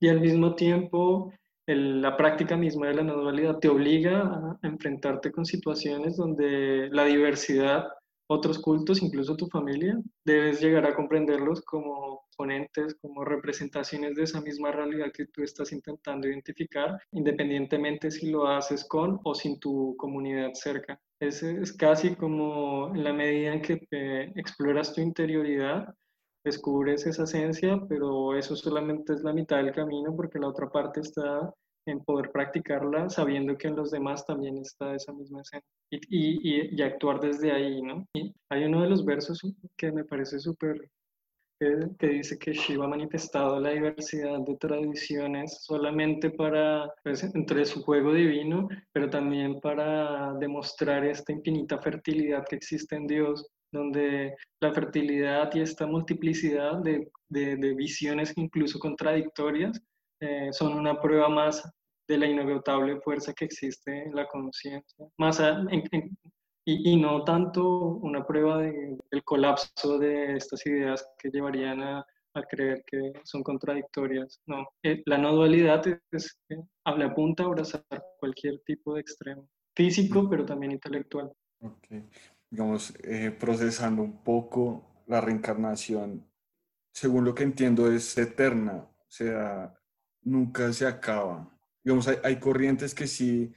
y 0.00 0.08
al 0.08 0.20
mismo 0.20 0.54
tiempo 0.54 1.32
la 1.66 2.16
práctica 2.16 2.56
misma 2.56 2.86
de 2.86 2.94
la 2.94 3.02
no 3.02 3.16
dualidad 3.16 3.58
te 3.58 3.68
obliga 3.68 4.22
a 4.22 4.58
enfrentarte 4.62 5.32
con 5.32 5.44
situaciones 5.44 6.16
donde 6.16 6.88
la 6.92 7.04
diversidad 7.04 7.88
otros 8.30 8.60
cultos, 8.60 9.02
incluso 9.02 9.36
tu 9.36 9.48
familia, 9.48 10.00
debes 10.24 10.60
llegar 10.60 10.86
a 10.86 10.94
comprenderlos 10.94 11.62
como 11.62 12.28
ponentes, 12.36 12.94
como 13.02 13.24
representaciones 13.24 14.14
de 14.14 14.22
esa 14.22 14.40
misma 14.40 14.70
realidad 14.70 15.10
que 15.12 15.26
tú 15.26 15.42
estás 15.42 15.72
intentando 15.72 16.28
identificar, 16.28 16.96
independientemente 17.10 18.08
si 18.12 18.30
lo 18.30 18.46
haces 18.46 18.86
con 18.86 19.18
o 19.24 19.34
sin 19.34 19.58
tu 19.58 19.96
comunidad 19.96 20.50
cerca. 20.54 21.00
Es, 21.18 21.42
es 21.42 21.72
casi 21.72 22.14
como 22.14 22.94
en 22.94 23.02
la 23.02 23.12
medida 23.12 23.52
en 23.52 23.62
que 23.62 23.80
exploras 24.36 24.94
tu 24.94 25.00
interioridad, 25.00 25.92
descubres 26.44 27.06
esa 27.06 27.24
esencia, 27.24 27.80
pero 27.88 28.36
eso 28.36 28.54
solamente 28.54 29.12
es 29.12 29.22
la 29.22 29.32
mitad 29.32 29.56
del 29.56 29.72
camino 29.72 30.14
porque 30.14 30.38
la 30.38 30.48
otra 30.48 30.70
parte 30.70 31.00
está 31.00 31.52
en 31.86 32.04
poder 32.04 32.30
practicarla 32.30 33.08
sabiendo 33.08 33.56
que 33.56 33.68
en 33.68 33.76
los 33.76 33.90
demás 33.90 34.24
también 34.26 34.58
está 34.58 34.94
esa 34.94 35.12
misma 35.12 35.42
escena 35.42 35.62
y, 35.90 36.76
y, 36.76 36.82
actuar 36.82 37.20
desde 37.20 37.52
ahí, 37.52 37.82
¿no? 37.82 38.06
Hay 38.50 38.64
uno 38.64 38.82
de 38.82 38.88
los 38.88 39.04
versos 39.04 39.40
que 39.76 39.90
me 39.90 40.04
parece 40.04 40.38
súper 40.38 40.88
que, 41.98 42.08
dice 42.08 42.38
que 42.38 42.52
Shiva 42.52 42.86
ha 42.86 42.88
manifestado 42.88 43.60
la 43.60 43.70
diversidad 43.70 44.38
de 44.40 44.56
tradiciones 44.56 45.62
solamente 45.62 46.30
para, 46.30 46.90
pues, 47.04 47.22
entre 47.22 47.66
su 47.66 47.82
juego 47.82 48.14
divino, 48.14 48.68
pero 48.92 49.10
también 49.10 49.60
para 49.60 50.32
demostrar 50.34 51.04
esta 51.04 51.32
infinita 51.32 51.78
fertilidad 51.78 52.46
que 52.48 52.56
existe 52.56 52.96
en 52.96 53.06
Dios, 53.06 53.46
donde 53.72 54.34
la 54.60 54.72
fertilidad 54.72 55.54
y 55.54 55.60
esta 55.60 55.86
multiplicidad 55.86 56.78
de, 56.78 57.10
de, 57.28 57.74
visiones 57.74 58.32
incluso 58.36 58.78
contradictorias 58.78 59.80
eh, 60.20 60.48
son 60.52 60.74
una 60.74 61.00
prueba 61.00 61.28
más 61.28 61.62
de 62.06 62.18
la 62.18 62.26
inagotable 62.26 63.00
fuerza 63.00 63.32
que 63.32 63.44
existe 63.44 64.04
en 64.04 64.14
la 64.14 64.26
conciencia, 64.26 65.06
más 65.16 65.40
en, 65.40 65.84
y, 66.64 66.96
no 66.96 67.24
tanto 67.24 67.68
una 68.02 68.26
prueba 68.26 68.58
del 68.60 69.24
colapso 69.24 69.98
de 69.98 70.36
estas 70.36 70.64
ideas 70.66 71.06
que 71.18 71.30
llevarían 71.30 71.82
a, 71.82 72.06
a 72.34 72.42
creer 72.42 72.84
que 72.86 73.12
son 73.24 73.42
contradictorias. 73.42 74.40
No, 74.46 74.68
eh, 74.82 75.02
la 75.06 75.18
no 75.18 75.34
dualidad 75.34 75.82
es, 76.10 76.38
que 76.48 76.56
le 76.96 77.04
apunta 77.04 77.42
a 77.42 77.46
abrazar 77.46 77.84
cualquier 78.18 78.60
tipo 78.60 78.94
de 78.94 79.00
extremo, 79.00 79.48
físico, 79.74 80.28
pero 80.28 80.44
también 80.44 80.72
intelectual. 80.72 81.32
Ok, 81.60 81.88
digamos, 82.50 82.94
eh, 83.04 83.30
procesando 83.30 84.02
un 84.02 84.22
poco 84.22 85.02
la 85.06 85.20
reencarnación, 85.20 86.26
según 86.92 87.24
lo 87.24 87.34
que 87.34 87.44
entiendo, 87.44 87.90
es 87.90 88.16
eterna, 88.18 88.76
o 88.76 89.10
sea, 89.10 89.74
nunca 90.22 90.72
se 90.72 90.86
acaba. 90.86 91.48
Digamos, 91.82 92.08
hay, 92.08 92.16
hay 92.22 92.38
corrientes 92.38 92.94
que 92.94 93.06
sí, 93.06 93.52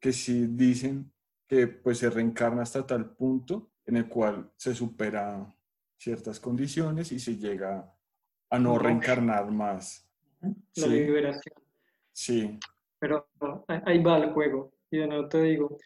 que 0.00 0.12
sí 0.12 0.46
dicen 0.48 1.12
que 1.46 1.66
pues 1.66 1.98
se 1.98 2.10
reencarna 2.10 2.62
hasta 2.62 2.86
tal 2.86 3.14
punto 3.14 3.72
en 3.84 3.96
el 3.96 4.08
cual 4.08 4.50
se 4.56 4.74
supera 4.74 5.54
ciertas 5.98 6.40
condiciones 6.40 7.12
y 7.12 7.20
se 7.20 7.36
llega 7.36 7.94
a 8.50 8.58
no 8.58 8.78
reencarnar 8.78 9.50
más. 9.50 10.08
La 10.76 10.86
liberación. 10.86 11.54
Sí. 12.12 12.58
Pero 12.98 13.28
ahí 13.68 14.02
va 14.02 14.18
el 14.18 14.32
juego. 14.32 14.72
Y 14.90 14.98
de 14.98 15.06
nuevo 15.06 15.28
te 15.28 15.42
digo, 15.42 15.78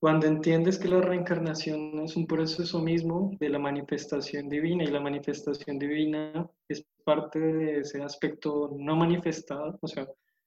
cuando 0.00 0.26
entiendes 0.26 0.78
que 0.78 0.88
la 0.88 1.00
reencarnación 1.00 2.00
es 2.00 2.16
un 2.16 2.26
proceso 2.26 2.82
mismo 2.82 3.30
de 3.40 3.48
la 3.48 3.58
manifestación 3.58 4.48
divina 4.48 4.84
y 4.84 4.88
la 4.88 5.00
manifestación 5.00 5.78
divina 5.78 6.50
es 6.68 6.84
parte 7.04 7.38
de 7.38 7.80
ese 7.80 8.02
aspecto 8.02 8.70
no 8.76 8.96
manifestado, 8.96 9.78
o 9.80 9.86
sea, 9.86 10.06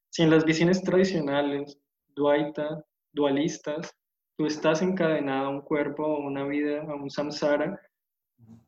si 0.10 0.24
en 0.24 0.32
las 0.32 0.46
visiones 0.46 0.82
tradicionales, 0.82 1.78
duaita, 2.16 2.84
dualistas, 3.14 3.92
tú 4.38 4.46
estás 4.46 4.82
encadenado 4.82 5.48
a 5.48 5.50
un 5.50 5.62
cuerpo, 5.62 6.06
a 6.06 6.20
una 6.20 6.46
vida, 6.46 6.82
a 6.82 6.96
un 6.96 7.10
samsara, 7.10 7.80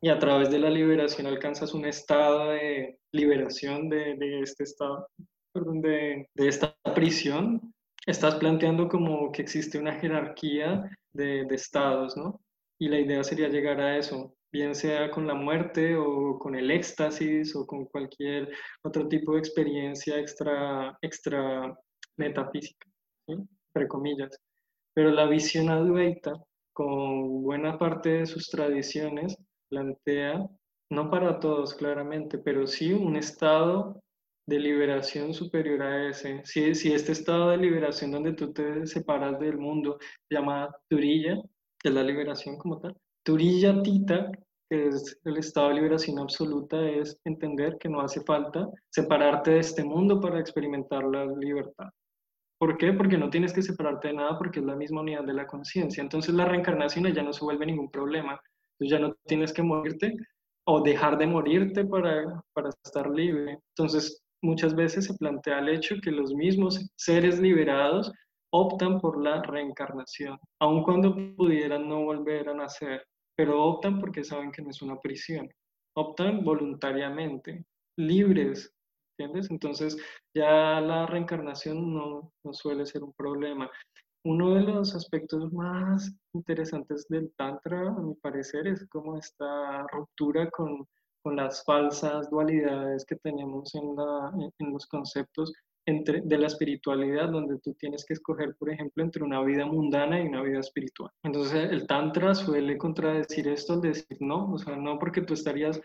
y 0.00 0.08
a 0.08 0.18
través 0.18 0.50
de 0.50 0.58
la 0.58 0.70
liberación 0.70 1.26
alcanzas 1.26 1.74
un 1.74 1.84
estado 1.84 2.50
de 2.50 2.98
liberación 3.12 3.88
de, 3.88 4.40
este 4.42 4.64
estado, 4.64 5.08
perdón, 5.52 5.80
de, 5.80 6.28
esta 6.34 6.76
prisión, 6.94 7.72
estás 8.06 8.36
planteando 8.36 8.88
como 8.88 9.30
que 9.30 9.42
existe 9.42 9.78
una 9.78 9.94
jerarquía 9.94 10.90
de 11.12 11.46
estados, 11.50 12.16
¿no? 12.16 12.40
Y 12.78 12.88
la 12.88 12.98
idea 12.98 13.22
sería 13.22 13.48
llegar 13.48 13.80
a 13.80 13.98
eso, 13.98 14.34
bien 14.52 14.74
sea 14.74 15.10
con 15.10 15.26
la 15.26 15.34
muerte 15.34 15.96
o 15.96 16.38
con 16.38 16.54
el 16.54 16.70
éxtasis 16.70 17.54
o 17.56 17.66
con 17.66 17.86
cualquier 17.86 18.50
otro 18.82 19.08
tipo 19.08 19.34
de 19.34 19.38
experiencia 19.40 20.18
extra, 20.18 20.96
extra 21.02 21.76
metafísica, 22.16 22.88
¿sí? 23.26 23.34
entre 23.34 23.88
comillas. 23.88 24.38
Pero 24.94 25.10
la 25.10 25.26
visión 25.26 25.70
advaita, 25.70 26.34
con 26.72 27.42
buena 27.42 27.78
parte 27.78 28.10
de 28.10 28.26
sus 28.26 28.48
tradiciones, 28.48 29.36
plantea, 29.68 30.46
no 30.90 31.10
para 31.10 31.38
todos 31.38 31.74
claramente, 31.74 32.38
pero 32.38 32.66
sí 32.66 32.92
un 32.92 33.16
estado 33.16 34.02
de 34.46 34.58
liberación 34.58 35.32
superior 35.32 35.82
a 35.82 36.08
ese. 36.08 36.42
Si, 36.44 36.74
si 36.74 36.92
este 36.92 37.12
estado 37.12 37.50
de 37.50 37.56
liberación 37.56 38.10
donde 38.10 38.32
tú 38.32 38.52
te 38.52 38.86
separas 38.86 39.38
del 39.38 39.58
mundo, 39.58 39.98
llamada 40.28 40.76
Turilla, 40.88 41.40
que 41.78 41.88
es 41.88 41.94
la 41.94 42.02
liberación 42.02 42.58
como 42.58 42.80
tal, 42.80 42.96
Turilla 43.22 43.82
Tita, 43.82 44.30
que 44.68 44.88
es 44.88 45.18
el 45.24 45.36
estado 45.36 45.68
de 45.68 45.74
liberación 45.74 46.18
absoluta, 46.18 46.80
es 46.88 47.18
entender 47.24 47.76
que 47.78 47.88
no 47.88 48.00
hace 48.00 48.20
falta 48.22 48.68
separarte 48.90 49.52
de 49.52 49.60
este 49.60 49.84
mundo 49.84 50.20
para 50.20 50.40
experimentar 50.40 51.04
la 51.04 51.26
libertad. 51.26 51.88
¿Por 52.58 52.76
qué? 52.76 52.92
Porque 52.92 53.16
no 53.16 53.30
tienes 53.30 53.52
que 53.52 53.62
separarte 53.62 54.08
de 54.08 54.14
nada 54.14 54.36
porque 54.36 54.60
es 54.60 54.66
la 54.66 54.76
misma 54.76 55.00
unidad 55.00 55.24
de 55.24 55.32
la 55.32 55.46
conciencia. 55.46 56.02
Entonces 56.02 56.34
la 56.34 56.44
reencarnación 56.44 57.12
ya 57.12 57.22
no 57.22 57.32
se 57.32 57.44
vuelve 57.44 57.66
ningún 57.66 57.90
problema. 57.90 58.38
Ya 58.78 58.98
no 58.98 59.14
tienes 59.26 59.52
que 59.52 59.62
morirte 59.62 60.14
o 60.66 60.82
dejar 60.82 61.18
de 61.18 61.26
morirte 61.26 61.84
para, 61.84 62.42
para 62.52 62.68
estar 62.84 63.08
libre. 63.10 63.58
Entonces 63.74 64.22
muchas 64.42 64.74
veces 64.74 65.06
se 65.06 65.14
plantea 65.14 65.58
el 65.58 65.70
hecho 65.70 65.96
que 66.02 66.10
los 66.10 66.34
mismos 66.34 66.86
seres 66.96 67.38
liberados 67.40 68.12
optan 68.52 69.00
por 69.00 69.22
la 69.22 69.42
reencarnación, 69.42 70.38
aun 70.60 70.82
cuando 70.82 71.14
pudieran 71.36 71.88
no 71.88 72.04
volver 72.04 72.48
a 72.48 72.54
nacer, 72.54 73.04
pero 73.40 73.64
optan 73.64 73.98
porque 73.98 74.22
saben 74.22 74.52
que 74.52 74.60
no 74.60 74.68
es 74.68 74.82
una 74.82 75.00
prisión. 75.00 75.48
Optan 75.96 76.44
voluntariamente, 76.44 77.64
libres 77.96 78.70
entonces 79.18 79.96
ya 80.34 80.78
la 80.80 81.06
reencarnación 81.06 81.94
no, 81.94 82.34
no 82.44 82.52
suele 82.52 82.84
ser 82.84 83.02
un 83.02 83.14
problema. 83.14 83.70
Uno 84.24 84.54
de 84.54 84.60
los 84.60 84.94
aspectos 84.94 85.50
más 85.54 86.12
interesantes 86.34 87.06
del 87.08 87.32
Tantra, 87.36 87.88
a 87.88 88.00
mi 88.00 88.14
parecer, 88.16 88.66
es 88.66 88.86
como 88.88 89.16
esta 89.16 89.86
ruptura 89.88 90.50
con, 90.50 90.86
con 91.22 91.36
las 91.36 91.64
falsas 91.64 92.28
dualidades 92.28 93.06
que 93.06 93.16
tenemos 93.16 93.74
en, 93.74 93.96
la, 93.96 94.32
en 94.58 94.72
los 94.72 94.86
conceptos 94.86 95.50
de 95.92 96.38
la 96.38 96.46
espiritualidad, 96.46 97.28
donde 97.28 97.58
tú 97.58 97.74
tienes 97.74 98.04
que 98.04 98.14
escoger, 98.14 98.56
por 98.56 98.70
ejemplo, 98.70 99.02
entre 99.02 99.22
una 99.22 99.42
vida 99.42 99.66
mundana 99.66 100.20
y 100.20 100.26
una 100.26 100.42
vida 100.42 100.60
espiritual. 100.60 101.10
Entonces, 101.22 101.70
el 101.70 101.86
Tantra 101.86 102.34
suele 102.34 102.78
contradecir 102.78 103.48
esto 103.48 103.74
al 103.74 103.80
decir 103.82 104.16
no, 104.20 104.52
o 104.52 104.58
sea, 104.58 104.76
no 104.76 104.98
porque 104.98 105.22
tú 105.22 105.34
estarías 105.34 105.80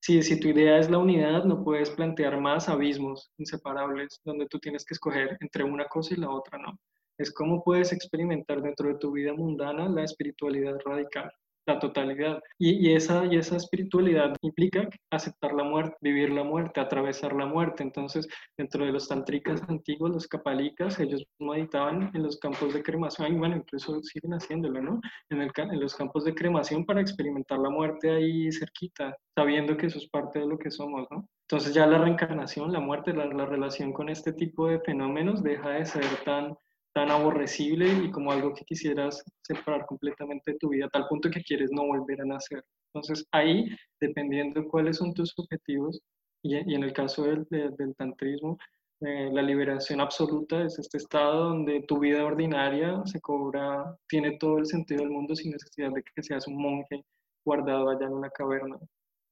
si, 0.00 0.22
si 0.22 0.38
tu 0.38 0.48
idea 0.48 0.78
es 0.78 0.88
la 0.88 0.98
unidad, 0.98 1.44
no 1.44 1.64
puedes 1.64 1.90
plantear 1.90 2.40
más 2.40 2.68
abismos 2.68 3.30
inseparables 3.36 4.20
donde 4.24 4.46
tú 4.46 4.58
tienes 4.60 4.84
que 4.84 4.94
escoger 4.94 5.36
entre 5.40 5.64
una 5.64 5.86
cosa 5.86 6.14
y 6.14 6.18
la 6.18 6.30
otra, 6.30 6.58
no. 6.58 6.78
Es 7.18 7.32
cómo 7.32 7.64
puedes 7.64 7.92
experimentar 7.92 8.62
dentro 8.62 8.88
de 8.88 8.94
tu 8.94 9.10
vida 9.10 9.32
mundana 9.34 9.88
la 9.88 10.04
espiritualidad 10.04 10.78
radical 10.84 11.30
la 11.68 11.78
totalidad. 11.78 12.40
Y, 12.58 12.92
esa, 12.92 13.24
y 13.26 13.36
esa 13.36 13.56
espiritualidad 13.56 14.34
implica 14.42 14.88
aceptar 15.10 15.52
la 15.52 15.64
muerte, 15.64 15.96
vivir 16.00 16.30
la 16.30 16.44
muerte, 16.44 16.80
atravesar 16.80 17.34
la 17.34 17.46
muerte. 17.46 17.82
Entonces, 17.82 18.26
dentro 18.56 18.84
de 18.84 18.92
los 18.92 19.08
tantricas 19.08 19.62
antiguos, 19.68 20.10
los 20.10 20.26
capalicas, 20.26 20.98
ellos 20.98 21.24
meditaban 21.38 22.10
en 22.14 22.22
los 22.22 22.38
campos 22.38 22.74
de 22.74 22.82
cremación, 22.82 23.34
y 23.34 23.38
bueno, 23.38 23.56
incluso 23.56 24.02
siguen 24.02 24.32
haciéndolo, 24.32 24.80
¿no? 24.82 25.00
En, 25.30 25.42
el, 25.42 25.50
en 25.56 25.80
los 25.80 25.94
campos 25.94 26.24
de 26.24 26.34
cremación 26.34 26.84
para 26.84 27.00
experimentar 27.00 27.58
la 27.58 27.70
muerte 27.70 28.10
ahí 28.10 28.50
cerquita, 28.50 29.16
sabiendo 29.36 29.76
que 29.76 29.86
eso 29.86 29.98
es 29.98 30.08
parte 30.08 30.40
de 30.40 30.46
lo 30.46 30.58
que 30.58 30.70
somos, 30.70 31.06
¿no? 31.10 31.28
Entonces 31.50 31.74
ya 31.74 31.86
la 31.86 31.98
reencarnación, 31.98 32.72
la 32.72 32.80
muerte, 32.80 33.14
la, 33.14 33.26
la 33.26 33.46
relación 33.46 33.92
con 33.92 34.08
este 34.08 34.32
tipo 34.32 34.66
de 34.66 34.80
fenómenos 34.80 35.42
deja 35.42 35.70
de 35.70 35.86
ser 35.86 36.04
tan 36.24 36.54
tan 36.94 37.10
aborrecible 37.10 37.86
y 38.04 38.10
como 38.10 38.32
algo 38.32 38.54
que 38.54 38.64
quisieras 38.64 39.22
separar 39.42 39.86
completamente 39.86 40.52
de 40.52 40.58
tu 40.58 40.70
vida, 40.70 40.86
a 40.86 40.90
tal 40.90 41.06
punto 41.08 41.30
que 41.30 41.42
quieres 41.42 41.70
no 41.72 41.86
volver 41.86 42.20
a 42.20 42.24
nacer. 42.24 42.64
Entonces 42.92 43.26
ahí, 43.32 43.66
dependiendo 44.00 44.60
de 44.60 44.68
cuáles 44.68 44.96
son 44.96 45.14
tus 45.14 45.32
objetivos, 45.38 46.00
y, 46.42 46.54
en 46.56 46.84
el 46.84 46.92
caso 46.92 47.24
del, 47.24 47.46
del 47.50 47.94
tantrismo, 47.96 48.56
eh, 49.00 49.30
la 49.32 49.42
liberación 49.42 50.00
absoluta 50.00 50.64
es 50.64 50.78
este 50.78 50.98
estado 50.98 51.50
donde 51.50 51.82
tu 51.82 52.00
vida 52.00 52.24
ordinaria 52.24 53.00
se 53.06 53.20
cobra, 53.20 53.96
tiene 54.08 54.38
todo 54.38 54.58
el 54.58 54.66
sentido 54.66 55.02
del 55.02 55.10
mundo 55.10 55.36
sin 55.36 55.52
necesidad 55.52 55.92
de 55.92 56.02
que 56.02 56.22
seas 56.22 56.48
un 56.48 56.60
monje 56.60 57.04
guardado 57.44 57.90
allá 57.90 58.06
en 58.06 58.12
una 58.12 58.30
caverna. 58.30 58.76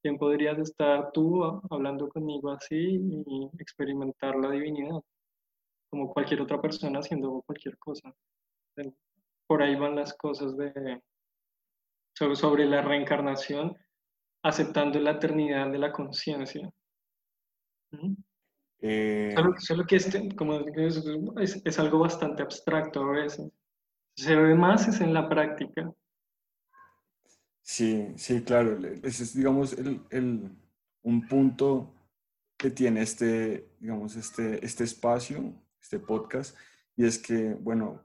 Bien 0.05 0.19
podrías 0.19 0.59
estar 0.59 1.11
tú 1.13 1.43
hablando 1.71 2.09
conmigo 2.09 2.51
así 2.51 2.77
y 3.27 3.51
experimentar 3.59 4.37
la 4.37 4.51
divinidad 4.51 5.01
como 5.97 6.13
cualquier 6.13 6.43
otra 6.43 6.61
persona 6.61 6.99
haciendo 6.99 7.43
cualquier 7.47 7.79
cosa. 7.79 8.13
Por 9.47 9.63
ahí 9.63 9.75
van 9.77 9.97
las 9.97 10.13
cosas 10.13 10.55
de 10.57 11.01
sobre, 12.35 12.67
la 12.67 12.83
reencarnación, 12.83 13.77
aceptando 14.43 15.01
la 15.01 15.13
eternidad 15.13 15.71
de 15.71 15.79
la 15.79 15.93
conciencia. 15.93 16.71
Eh, 18.81 19.35
solo, 19.59 19.87
que 19.87 19.97
este, 19.97 20.35
como 20.35 20.61
es, 20.77 21.63
es, 21.65 21.79
algo 21.79 22.01
bastante 22.01 22.43
abstracto 22.43 23.01
a 23.03 23.13
veces. 23.13 23.51
Se 24.17 24.37
ve 24.37 24.55
más 24.55 24.89
es 24.89 25.01
en 25.01 25.15
la 25.15 25.29
práctica. 25.29 25.91
Sí, 27.63 28.13
sí, 28.17 28.43
claro. 28.43 28.79
Ese 29.03 29.25
es, 29.25 29.35
digamos, 29.35 29.73
el, 29.73 30.03
el, 30.11 30.51
un 31.03 31.27
punto 31.27 31.95
que 32.59 32.71
tiene 32.71 33.03
este, 33.03 33.71
digamos, 33.81 34.17
este, 34.17 34.65
este 34.65 34.85
espacio 34.85 35.55
este 35.81 35.99
podcast, 35.99 36.57
y 36.97 37.05
es 37.05 37.19
que, 37.19 37.55
bueno, 37.55 38.03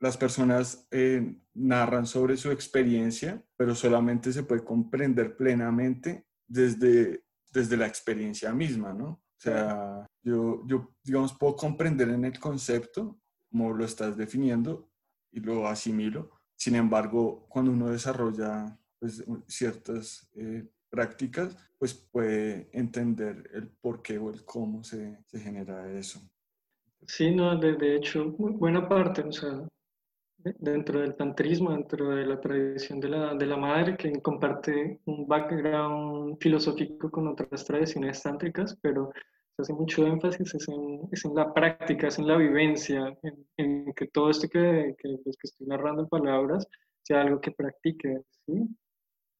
las 0.00 0.16
personas 0.16 0.86
eh, 0.90 1.36
narran 1.54 2.06
sobre 2.06 2.36
su 2.36 2.50
experiencia, 2.50 3.42
pero 3.56 3.74
solamente 3.74 4.32
se 4.32 4.42
puede 4.42 4.64
comprender 4.64 5.36
plenamente 5.36 6.26
desde, 6.46 7.24
desde 7.52 7.76
la 7.76 7.86
experiencia 7.86 8.52
misma, 8.52 8.92
¿no? 8.92 9.06
O 9.06 9.40
sea, 9.42 10.06
yo, 10.22 10.66
yo, 10.66 10.94
digamos, 11.04 11.34
puedo 11.34 11.56
comprender 11.56 12.08
en 12.08 12.24
el 12.24 12.38
concepto, 12.38 13.18
como 13.50 13.72
lo 13.72 13.84
estás 13.84 14.16
definiendo, 14.16 14.90
y 15.30 15.40
lo 15.40 15.66
asimilo. 15.66 16.30
Sin 16.56 16.76
embargo, 16.76 17.46
cuando 17.48 17.72
uno 17.72 17.90
desarrolla 17.90 18.78
pues, 18.98 19.24
ciertas 19.46 20.28
eh, 20.34 20.68
prácticas, 20.90 21.56
pues 21.78 21.94
puede 21.94 22.68
entender 22.72 23.50
el 23.52 23.68
por 23.68 24.02
qué 24.02 24.18
o 24.18 24.30
el 24.30 24.44
cómo 24.44 24.84
se, 24.84 25.18
se 25.26 25.40
genera 25.40 25.90
eso. 25.92 26.20
Sí, 27.06 27.34
no, 27.34 27.56
de, 27.56 27.74
de, 27.74 27.96
hecho, 27.96 28.30
buena 28.30 28.88
parte, 28.88 29.22
o 29.22 29.32
sea, 29.32 29.66
dentro 30.38 31.00
del 31.00 31.14
tantrismo, 31.16 31.70
dentro 31.72 32.14
de 32.14 32.26
la 32.26 32.40
tradición 32.40 33.00
de 33.00 33.08
la, 33.08 33.34
de 33.34 33.46
la 33.46 33.56
madre, 33.56 33.96
que 33.96 34.12
comparte 34.20 35.00
un 35.06 35.26
background 35.26 36.38
filosófico 36.40 37.10
con 37.10 37.28
otras 37.28 37.64
tradiciones 37.64 38.22
tántricas, 38.22 38.76
pero 38.80 39.12
se 39.56 39.62
hace 39.62 39.72
mucho 39.72 40.06
énfasis 40.06 40.54
es 40.54 40.68
en, 40.68 41.00
es 41.10 41.24
en 41.24 41.34
la 41.34 41.52
práctica, 41.52 42.08
es 42.08 42.18
en 42.18 42.26
la 42.26 42.36
vivencia, 42.36 43.16
en, 43.22 43.46
en 43.56 43.92
que 43.94 44.06
todo 44.08 44.30
esto 44.30 44.48
que, 44.48 44.94
que, 44.98 45.18
pues, 45.22 45.36
que, 45.36 45.48
estoy 45.48 45.66
narrando 45.66 46.02
en 46.02 46.08
palabras 46.08 46.66
sea 47.02 47.22
algo 47.22 47.40
que 47.40 47.52
practique, 47.52 48.20
¿sí? 48.46 48.68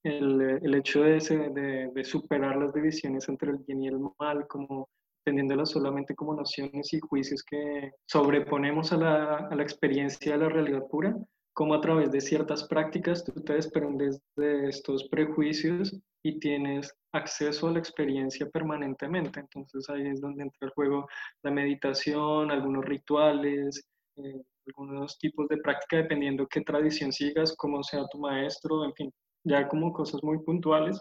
El, 0.04 0.40
el 0.40 0.74
hecho 0.74 1.02
de, 1.02 1.20
de, 1.54 1.90
de 1.94 2.04
superar 2.04 2.56
las 2.56 2.74
divisiones 2.74 3.28
entre 3.28 3.52
el 3.52 3.58
bien 3.58 3.82
y 3.82 3.88
el 3.88 4.00
mal, 4.18 4.48
como 4.48 4.88
entendiéndolas 5.24 5.70
solamente 5.70 6.14
como 6.14 6.34
nociones 6.34 6.92
y 6.92 7.00
juicios 7.00 7.42
que 7.42 7.92
sobreponemos 8.06 8.92
a 8.92 8.96
la, 8.96 9.36
a 9.50 9.54
la, 9.54 9.62
experiencia 9.62 10.32
de 10.32 10.38
la 10.38 10.48
realidad 10.48 10.82
pura, 10.90 11.16
como 11.54 11.74
a 11.74 11.80
través 11.80 12.10
de 12.10 12.20
ciertas 12.20 12.64
prácticas 12.64 13.24
tú 13.24 13.32
te 13.42 13.54
desprendes 13.54 14.20
de 14.36 14.68
estos 14.68 15.08
prejuicios 15.08 15.98
y 16.24 16.38
tienes 16.38 16.92
acceso 17.12 17.68
a 17.68 17.72
la 17.72 17.78
experiencia 17.78 18.48
permanentemente. 18.48 19.40
Entonces 19.40 19.88
ahí 19.90 20.06
es 20.08 20.20
donde 20.20 20.44
entra 20.44 20.66
el 20.66 20.70
juego 20.70 21.06
la 21.42 21.50
meditación, 21.50 22.50
algunos 22.50 22.84
rituales, 22.84 23.86
eh, 24.16 24.42
algunos 24.66 25.18
tipos 25.18 25.48
de 25.48 25.58
práctica 25.58 25.98
dependiendo 25.98 26.46
qué 26.46 26.60
tradición 26.62 27.12
sigas, 27.12 27.54
cómo 27.56 27.82
sea 27.82 28.06
tu 28.10 28.18
maestro, 28.18 28.84
en 28.84 28.94
fin, 28.94 29.12
ya 29.44 29.68
como 29.68 29.92
cosas 29.92 30.22
muy 30.22 30.38
puntuales. 30.38 31.00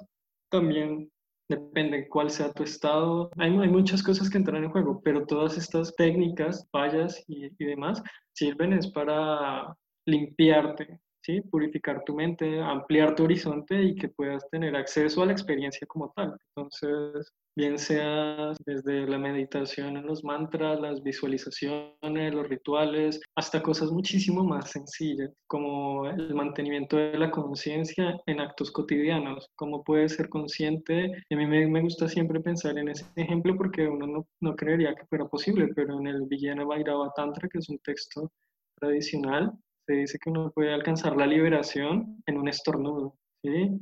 También 0.50 1.10
depende 1.52 2.08
cuál 2.10 2.32
sea 2.32 2.52
tu 2.52 2.64
estado. 2.64 3.30
Hay, 3.38 3.52
muchas 3.52 4.02
cosas 4.02 4.30
que 4.30 4.38
entran 4.38 4.64
en 4.64 4.72
juego, 4.72 5.02
pero 5.04 5.26
todas 5.26 5.58
estas 5.58 5.96
técnicas, 5.96 6.68
fallas 6.72 7.24
y, 7.28 7.46
y 7.46 7.66
demás 7.66 8.02
sirven 8.34 8.74
es 8.74 8.92
para 8.92 9.76
limpiarte, 10.06 11.00
¿sí? 11.22 11.42
purificar 11.42 12.04
tu 12.06 12.16
mente, 12.16 12.60
ampliar 12.62 13.16
tu 13.16 13.24
horizonte 13.24 13.82
y 13.82 13.96
que 13.96 14.10
puedas 14.10 14.48
tener 14.50 14.76
acceso 14.76 15.22
a 15.22 15.26
la 15.26 15.32
experiencia 15.32 15.86
como 15.88 16.12
tal. 16.16 16.36
Entonces, 16.56 17.32
bien 17.56 17.78
sea 17.78 18.54
desde 18.66 19.08
la 19.08 19.18
meditación 19.18 19.98
en 19.98 20.06
los 20.06 20.24
mantras, 20.24 20.80
las 20.80 21.04
visualizaciones, 21.04 22.34
los 22.34 22.48
rituales, 22.48 23.20
hasta 23.36 23.62
cosas 23.62 23.92
muchísimo 23.92 24.44
más 24.44 24.72
sencillas, 24.72 25.32
como 25.48 26.08
el 26.08 26.34
mantenimiento 26.34 26.98
de 26.98 27.18
la 27.18 27.32
conciencia 27.32 28.18
en 28.26 28.40
actos 28.40 28.72
cotidianos, 28.72 29.48
cómo 29.56 29.84
puedes 29.84 30.16
ser 30.16 30.30
consciente. 30.30 31.12
Y 31.30 31.36
a 31.36 31.38
mí 31.38 31.46
me, 31.46 31.68
me, 31.68 31.82
gusta 31.82 32.08
siempre 32.08 32.40
pensar 32.40 32.78
en 32.78 32.90
ese 32.90 33.06
ejemplo 33.16 33.56
porque 33.58 33.88
uno 33.88 34.08
no, 34.08 34.28
no 34.40 34.56
creería 34.56 34.96
que 34.96 35.06
fuera 35.08 35.26
posible, 35.26 35.68
pero 35.76 36.00
en 36.00 36.08
el 36.08 36.26
Vijnana 36.28 36.64
Bhairava 36.64 37.12
Tantra, 37.16 37.50
que 37.50 37.60
es 37.60 37.70
un 37.70 37.80
texto 37.80 38.32
tradicional, 38.80 39.52
se 39.92 39.98
dice 39.98 40.20
que 40.20 40.30
uno 40.30 40.52
puede 40.52 40.74
alcanzar 40.74 41.18
la 41.18 41.28
liberación 41.28 42.24
en 42.26 42.38
un 42.38 42.48
estornudo, 42.48 43.18
¿sí? 43.44 43.78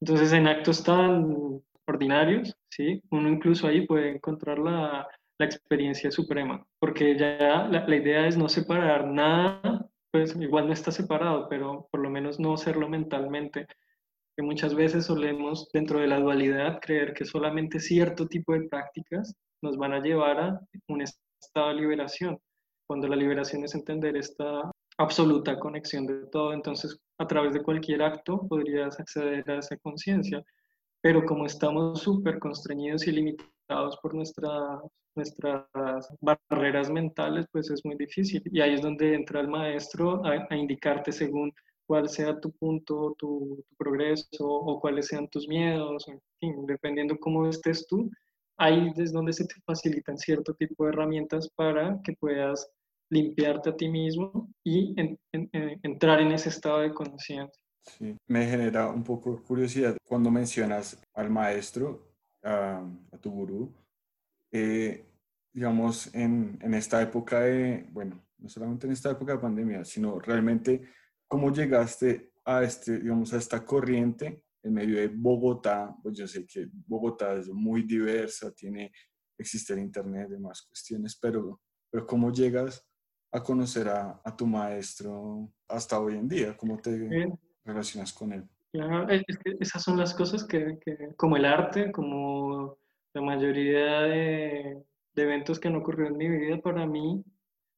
Entonces, 0.00 0.32
en 0.32 0.46
actos 0.46 0.84
tan 0.84 1.62
ordinarios, 1.86 2.54
¿sí? 2.70 3.02
Uno 3.10 3.30
incluso 3.30 3.66
ahí 3.66 3.86
puede 3.86 4.10
encontrar 4.10 4.58
la, 4.58 5.08
la 5.38 5.46
experiencia 5.46 6.10
suprema, 6.10 6.64
porque 6.78 7.16
ya 7.16 7.66
la, 7.70 7.86
la, 7.88 7.96
idea 7.96 8.26
es 8.26 8.36
no 8.36 8.48
separar 8.50 9.06
nada, 9.06 9.88
pues 10.10 10.36
igual 10.36 10.66
no 10.66 10.74
está 10.74 10.92
separado, 10.92 11.48
pero 11.48 11.88
por 11.90 12.00
lo 12.00 12.10
menos 12.10 12.38
no 12.38 12.52
hacerlo 12.52 12.88
mentalmente, 12.88 13.66
que 14.36 14.42
muchas 14.42 14.74
veces 14.74 15.06
solemos 15.06 15.70
dentro 15.72 16.00
de 16.00 16.08
la 16.08 16.20
dualidad 16.20 16.78
creer 16.80 17.14
que 17.14 17.24
solamente 17.24 17.80
cierto 17.80 18.28
tipo 18.28 18.52
de 18.52 18.68
prácticas 18.68 19.34
nos 19.62 19.78
van 19.78 19.94
a 19.94 20.00
llevar 20.00 20.40
a 20.40 20.60
un 20.88 21.00
estado 21.00 21.68
de 21.68 21.74
liberación, 21.74 22.38
cuando 22.86 23.08
la 23.08 23.16
liberación 23.16 23.64
es 23.64 23.74
entender 23.74 24.14
esta 24.16 24.70
absoluta 24.98 25.58
conexión 25.58 26.06
de 26.06 26.26
todo, 26.26 26.52
entonces 26.52 26.98
a 27.18 27.26
través 27.26 27.54
de 27.54 27.62
cualquier 27.62 28.02
acto 28.02 28.46
podrías 28.48 28.98
acceder 29.00 29.48
a 29.50 29.58
esa 29.58 29.76
conciencia, 29.78 30.44
pero 31.00 31.24
como 31.24 31.46
estamos 31.46 32.02
súper 32.02 32.38
constreñidos 32.38 33.06
y 33.06 33.12
limitados 33.12 33.96
por 34.02 34.14
nuestra, 34.14 34.50
nuestras 35.14 36.08
barreras 36.20 36.90
mentales, 36.90 37.46
pues 37.52 37.70
es 37.70 37.84
muy 37.84 37.96
difícil. 37.96 38.42
Y 38.46 38.60
ahí 38.60 38.74
es 38.74 38.82
donde 38.82 39.14
entra 39.14 39.40
el 39.40 39.48
maestro 39.48 40.22
a, 40.24 40.56
indicarte 40.56 41.12
según 41.12 41.52
cuál 41.86 42.08
sea 42.08 42.40
tu 42.40 42.50
punto, 42.52 43.14
tu, 43.18 43.64
tu, 43.68 43.76
progreso 43.76 44.44
o 44.44 44.80
cuáles 44.80 45.06
sean 45.06 45.28
tus 45.28 45.46
miedos, 45.48 46.06
en 46.08 46.20
fin, 46.40 46.66
dependiendo 46.66 47.16
cómo 47.18 47.46
estés 47.48 47.86
tú, 47.86 48.10
ahí 48.58 48.92
es 48.96 49.12
donde 49.12 49.32
se 49.32 49.46
te 49.46 49.54
facilitan 49.64 50.18
cierto 50.18 50.52
tipo 50.54 50.84
de 50.84 50.90
herramientas 50.90 51.48
para 51.56 52.00
que 52.02 52.14
puedas 52.14 52.70
limpiarte 53.10 53.70
a 53.70 53.76
ti 53.76 53.88
mismo 53.88 54.50
y 54.64 54.98
en, 55.00 55.18
en, 55.32 55.48
en, 55.52 55.80
entrar 55.82 56.20
en 56.20 56.32
ese 56.32 56.48
estado 56.48 56.80
de 56.80 56.92
conciencia. 56.92 57.60
Sí, 57.82 58.16
me 58.26 58.46
genera 58.46 58.88
un 58.88 59.02
poco 59.02 59.42
curiosidad 59.42 59.96
cuando 60.04 60.30
mencionas 60.30 61.00
al 61.14 61.30
maestro, 61.30 62.12
a, 62.42 62.84
a 63.12 63.18
tu 63.18 63.30
gurú, 63.30 63.74
eh, 64.52 65.04
digamos, 65.52 66.14
en, 66.14 66.58
en, 66.62 66.74
esta 66.74 67.00
época 67.02 67.40
de, 67.40 67.86
bueno, 67.90 68.22
no 68.38 68.48
solamente 68.48 68.86
en 68.86 68.92
esta 68.92 69.10
época 69.10 69.32
de 69.32 69.38
pandemia, 69.38 69.84
sino 69.84 70.18
realmente 70.18 70.82
cómo 71.26 71.52
llegaste 71.52 72.32
a, 72.44 72.62
este, 72.62 73.00
digamos, 73.00 73.32
a 73.32 73.38
esta 73.38 73.64
corriente 73.64 74.42
en 74.62 74.74
medio 74.74 74.98
de 74.98 75.08
Bogotá, 75.08 75.94
pues 76.02 76.16
yo 76.16 76.26
sé 76.26 76.46
que 76.46 76.68
Bogotá 76.86 77.34
es 77.34 77.48
muy 77.48 77.82
diversa, 77.82 78.52
tiene, 78.52 78.92
existe 79.38 79.72
el 79.72 79.80
Internet, 79.80 80.28
demás 80.28 80.62
cuestiones, 80.62 81.16
pero, 81.20 81.60
pero 81.90 82.06
cómo 82.06 82.32
llegas 82.32 82.87
a 83.30 83.42
conocer 83.42 83.88
a, 83.88 84.20
a, 84.24 84.36
tu 84.36 84.46
maestro 84.46 85.48
hasta 85.68 86.00
hoy 86.00 86.14
en 86.14 86.28
día? 86.28 86.56
¿Cómo 86.56 86.78
te 86.78 86.96
Bien. 86.96 87.38
relacionas 87.64 88.12
con 88.12 88.32
él? 88.32 88.44
Claro, 88.72 89.08
es 89.08 89.38
que 89.38 89.56
esas 89.60 89.82
son 89.82 89.98
las 89.98 90.14
cosas 90.14 90.44
que, 90.44 90.78
que, 90.84 91.10
como 91.16 91.36
el 91.36 91.44
arte, 91.44 91.90
como 91.90 92.76
la 93.14 93.22
mayoría 93.22 94.02
de, 94.02 94.82
de, 95.14 95.22
eventos 95.22 95.58
que 95.58 95.68
han 95.68 95.76
ocurrido 95.76 96.08
en 96.08 96.16
mi 96.16 96.28
vida, 96.28 96.58
para 96.58 96.86
mí, 96.86 97.24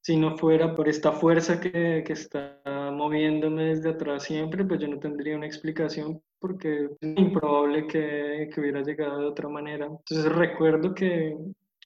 si 0.03 0.17
no 0.17 0.37
fuera 0.37 0.75
por 0.75 0.89
esta 0.89 1.13
fuerza 1.13 1.61
que, 1.61 2.03
que 2.05 2.13
está 2.13 2.61
moviéndome 2.93 3.67
desde 3.67 3.91
atrás 3.91 4.25
siempre, 4.25 4.65
pues 4.65 4.81
yo 4.81 4.89
no 4.89 4.99
tendría 4.99 5.37
una 5.37 5.47
explicación 5.47 6.21
porque 6.41 6.89
es 7.01 7.19
improbable 7.19 7.87
que, 7.87 8.51
que 8.53 8.61
hubiera 8.61 8.83
llegado 8.83 9.21
de 9.21 9.27
otra 9.27 9.49
manera. 9.49 9.87
Entonces 9.87 10.25
recuerdo 10.33 10.95
que 10.95 11.37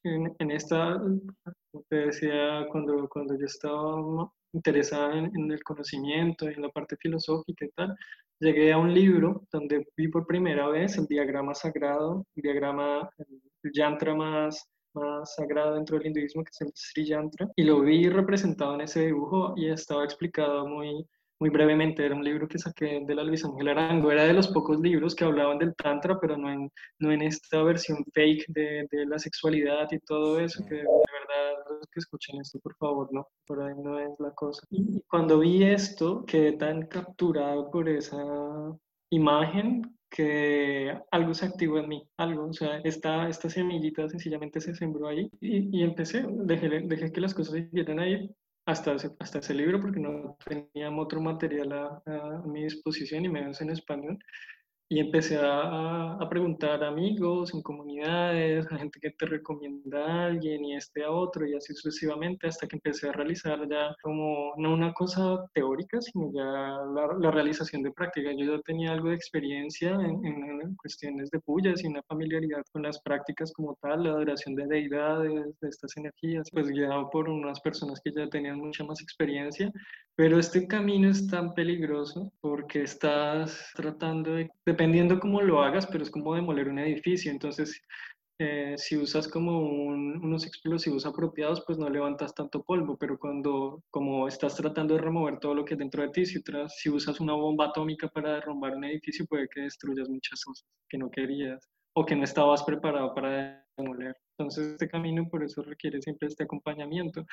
en, 0.05 0.35
en 0.39 0.51
esta 0.51 1.01
como 1.75 1.85
te 1.89 1.97
decía, 1.97 2.67
cuando, 2.71 3.09
cuando 3.09 3.37
yo 3.37 3.47
estaba 3.47 4.31
interesada 4.53 5.19
en, 5.19 5.25
en, 5.35 5.51
el 5.51 5.63
conocimiento, 5.65 6.49
en 6.49 6.63
la 6.63 6.69
parte 6.69 6.97
filosófica 6.97 7.65
y 7.65 7.71
tal, 7.71 7.97
llegué 8.39 8.73
a 8.73 8.79
un 8.79 8.95
libro 8.95 9.43
donde 9.51 9.85
vi 9.97 10.07
por 10.07 10.25
primera 10.25 10.69
vez 10.69 10.97
el 10.99 11.07
diagrama 11.07 11.53
sagrado, 11.53 12.25
el 12.37 12.43
diagrama, 12.43 13.11
el 13.19 13.73
yantra 13.73 14.15
más, 14.15 14.65
más 14.95 15.35
sagrado 15.35 15.75
dentro 15.75 15.99
del 15.99 16.07
hinduismo, 16.07 16.45
que 16.45 16.51
es 16.53 16.61
el 16.61 16.71
Sri 16.75 17.07
Yantra, 17.07 17.49
y 17.57 17.65
lo 17.65 17.81
vi 17.81 18.09
representado 18.09 18.75
en 18.75 18.83
ese 18.83 19.07
dibujo 19.07 19.55
y 19.57 19.69
estaba 19.69 20.05
explicado 20.05 20.69
muy, 20.69 21.05
muy 21.41 21.51
brevemente, 21.51 22.05
era 22.05 22.15
un 22.15 22.25
libro 22.25 22.49
que 22.49 22.59
saqué 22.59 23.03
de 23.05 23.15
la 23.15 23.25
Luis 23.25 23.45
Ángel 23.45 23.69
Arango, 23.69 24.11
era 24.11 24.25
de 24.25 24.33
los 24.33 24.49
pocos 24.49 24.81
libros 24.81 25.15
que 25.15 25.25
hablaban 25.25 25.59
del 25.59 25.75
Tantra, 25.75 26.19
pero 26.21 26.37
no 26.37 26.51
en, 26.51 26.71
no 26.99 27.13
en 27.13 27.23
esta 27.23 27.63
versión 27.63 28.05
fake 28.13 28.47
de, 28.49 28.87
de 28.91 29.07
la 29.07 29.19
sexualidad 29.19 29.89
y 29.91 29.99
todo 30.01 30.39
eso, 30.41 30.65
que 30.67 30.77
de 30.77 30.83
verdad 30.83 31.65
los 31.69 31.89
que 31.91 32.01
escuchen 32.01 32.41
esto, 32.41 32.59
por 32.61 32.77
favor, 32.77 33.09
no, 33.13 33.27
por 33.47 33.63
ahí 33.63 33.75
no 33.83 33.99
es 33.99 34.11
la 34.19 34.31
cosa. 34.33 34.67
Y 34.71 35.03
cuando 35.03 35.41
vi 35.41 35.65
esto, 35.65 36.25
quedé 36.25 36.53
tan 36.53 36.87
capturado 36.87 37.71
por 37.71 37.89
esa 37.89 38.23
imagen 39.11 39.83
que 40.11 40.97
algo 41.11 41.35
se 41.35 41.47
activó 41.47 41.79
en 41.79 41.89
mí, 41.89 42.09
algo, 42.19 42.47
o 42.47 42.53
sea, 42.53 42.79
esta, 42.85 43.29
esta 43.29 43.51
semillita 43.51 44.09
sencillamente 44.09 44.61
se 44.61 44.75
sembró 44.75 45.09
ahí 45.09 45.29
y, 45.41 45.81
y 45.81 45.83
empecé, 45.83 46.25
dejé, 46.29 46.69
dejé 46.69 47.11
que 47.11 47.21
las 47.21 47.35
cosas 47.35 47.55
siguieran 47.55 47.99
ahí 47.99 48.31
hasta 48.67 48.95
ese, 48.95 49.11
hasta 49.19 49.39
ese 49.39 49.55
libro 49.55 49.81
porque 49.81 50.01
no 50.01 50.37
teníamos 50.45 51.05
otro 51.05 51.21
material 51.21 51.73
a, 51.73 52.43
mi 52.47 52.65
disposición 52.65 53.25
y 53.25 53.29
menos 53.29 53.61
en 53.61 53.71
español. 53.71 54.19
Y 54.89 55.01
empecé 55.01 55.39
a, 55.39 56.15
a, 56.15 56.29
preguntar 56.29 56.85
a 56.85 56.89
amigos 56.89 57.55
en 57.55 57.63
comunidades, 57.63 58.71
a 58.71 58.79
gente 58.79 59.01
que 59.01 59.11
te 59.11 59.27
recomienda 59.27 60.05
a 60.05 60.27
alguien 60.27 60.65
y 60.65 60.77
este 60.77 61.05
a 61.05 61.11
otro 61.11 61.47
y 61.47 61.55
así 61.55 61.75
sucesivamente 61.75 62.47
hasta 62.47 62.67
que 62.67 62.77
empecé 62.77 63.09
a 63.09 63.13
realizar 63.13 63.67
ya 63.69 63.95
como 64.03 64.53
no 64.59 64.75
una 64.75 64.93
cosa 64.93 65.39
teórica, 65.55 66.01
sino 66.03 66.31
ya 66.35 66.45
la, 66.45 67.17
la 67.19 67.31
realización 67.31 67.83
de 67.83 67.93
práctica. 67.93 68.31
Yo 68.37 68.57
ya 68.57 68.63
tenía 68.63 68.93
algo 68.93 69.09
de 69.09 69.17
experiencia 69.17 69.93
en, 69.93 70.25
en, 70.25 70.77
cuestiones 70.77 71.31
de 71.31 71.41
pullas 71.41 71.83
y 71.83 71.87
una 71.87 72.03
familiaridad 72.03 72.63
con 72.73 72.83
las 72.83 73.01
prácticas 73.01 73.53
como 73.53 73.77
tal, 73.81 74.05
la 74.05 74.11
adoración 74.11 74.55
de 74.55 74.67
deidades, 74.67 75.59
de 75.61 75.69
estas 75.69 75.97
energías, 75.97 76.51
pues 76.51 76.69
guiado 76.69 77.09
por 77.11 77.29
unas 77.29 77.61
personas 77.61 78.01
que 78.05 78.13
ya 78.13 78.29
tenían 78.29 78.59
mucha 78.59 78.85
más 78.85 79.01
experiencia, 79.01 79.71
pero 80.17 80.39
este 80.39 80.67
camino 80.67 81.09
es 81.09 81.27
tan 81.27 81.55
peligroso 81.55 82.33
porque 82.41 82.83
estás 82.83 83.71
tratando 83.75 84.35
de 84.35 84.74
dependiendo 84.75 85.21
cómo 85.21 85.41
lo 85.41 85.63
hagas, 85.63 85.87
pero 85.87 86.03
es 86.03 86.11
como 86.11 86.35
demoler 86.35 86.69
un 86.69 86.81
edificio. 86.81 87.31
Entonces, 87.31 87.81
eh, 88.41 88.75
si 88.77 88.97
usas 88.97 89.29
como 89.29 89.61
unos 89.61 90.45
explosivos 90.45 91.07
apropiados, 91.07 91.63
pues 91.65 91.79
no 91.79 91.89
levantas 91.89 92.35
tanto 92.35 92.65
polvo, 92.65 92.97
pero 92.99 93.17
cuando 93.17 93.85
como 93.91 94.27
estás 94.27 94.57
tratando 94.57 94.95
de 94.95 95.01
remover 95.01 95.39
todo 95.39 95.55
lo 95.55 95.65
que 95.65 95.75
es 95.75 95.79
dentro 95.79 96.03
de 96.03 96.09
ti, 96.09 96.27
si, 96.27 96.43
tras, 96.43 96.77
si 96.77 96.91
usas 96.91 97.21
una 97.21 97.35
bomba 97.35 97.67
atómica 97.67 98.09
para 98.09 98.35
derrumbar 98.35 98.77
un 98.77 98.85
edificio, 98.85 99.25
puede 99.27 99.49
que 99.49 99.63
destruyas 99.63 100.09
muchas 100.09 100.43
cosas 100.45 100.67
que 100.89 100.99
no 100.99 101.09
querías 101.11 101.69
o 101.97 102.05
que 102.05 102.17
no 102.17 102.25
estabas 102.25 102.65
preparado 102.65 103.15
para 103.15 103.65
demoler. 103.77 104.17
Entonces, 104.37 104.73
este 104.73 104.89
camino 104.89 105.29
por 105.29 105.45
eso 105.45 105.63
requiere 105.63 106.03
siempre 106.03 106.27
este 106.27 106.43
acompañamiento. 106.43 107.25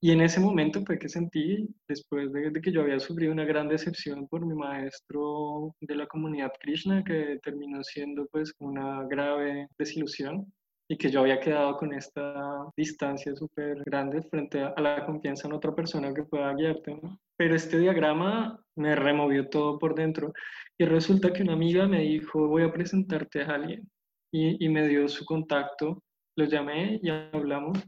Y 0.00 0.10
en 0.12 0.20
ese 0.20 0.40
momento 0.40 0.82
fue 0.84 0.98
que 0.98 1.08
sentí, 1.08 1.68
después 1.88 2.30
de, 2.32 2.52
que 2.60 2.70
yo 2.70 2.82
había 2.82 3.00
sufrido 3.00 3.32
una 3.32 3.46
gran 3.46 3.68
decepción 3.68 4.28
por 4.28 4.44
mi 4.44 4.54
maestro 4.54 5.74
de 5.80 5.96
la 5.96 6.06
comunidad 6.06 6.52
Krishna, 6.60 7.02
que 7.02 7.38
terminó 7.42 7.82
siendo 7.82 8.26
pues 8.26 8.52
una 8.58 9.04
grave 9.08 9.68
desilusión 9.78 10.52
y 10.88 10.98
que 10.98 11.10
yo 11.10 11.20
había 11.20 11.40
quedado 11.40 11.76
con 11.78 11.94
esta 11.94 12.68
distancia 12.76 13.34
súper 13.34 13.82
grande 13.84 14.22
frente 14.22 14.60
a, 14.60 14.74
la 14.80 15.04
confianza 15.06 15.48
en 15.48 15.54
otra 15.54 15.74
persona 15.74 16.12
que 16.12 16.24
pueda 16.24 16.54
guiarte. 16.54 17.00
Pero 17.36 17.56
este 17.56 17.78
diagrama 17.78 18.62
me 18.76 18.94
removió 18.94 19.48
todo 19.48 19.78
por 19.78 19.94
dentro 19.94 20.32
y 20.78 20.84
resulta 20.84 21.32
que 21.32 21.42
una 21.42 21.54
amiga 21.54 21.88
me 21.88 22.02
dijo, 22.02 22.46
voy 22.48 22.64
a 22.64 22.72
presentarte 22.72 23.42
a 23.42 23.54
alguien 23.54 23.88
y, 24.30 24.62
y 24.64 24.68
me 24.68 24.86
dio 24.86 25.08
su 25.08 25.24
contacto, 25.24 26.02
lo 26.36 26.44
llamé 26.44 27.00
y 27.02 27.08
hablamos 27.08 27.78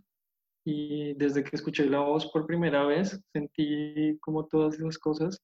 y 0.71 1.14
desde 1.14 1.43
que 1.43 1.57
escuché 1.57 1.87
la 1.87 2.01
voz 2.01 2.27
por 2.27 2.47
primera 2.47 2.85
vez 2.85 3.19
sentí 3.33 4.19
como 4.21 4.45
todas 4.45 4.75
esas 4.75 4.99
cosas 4.99 5.41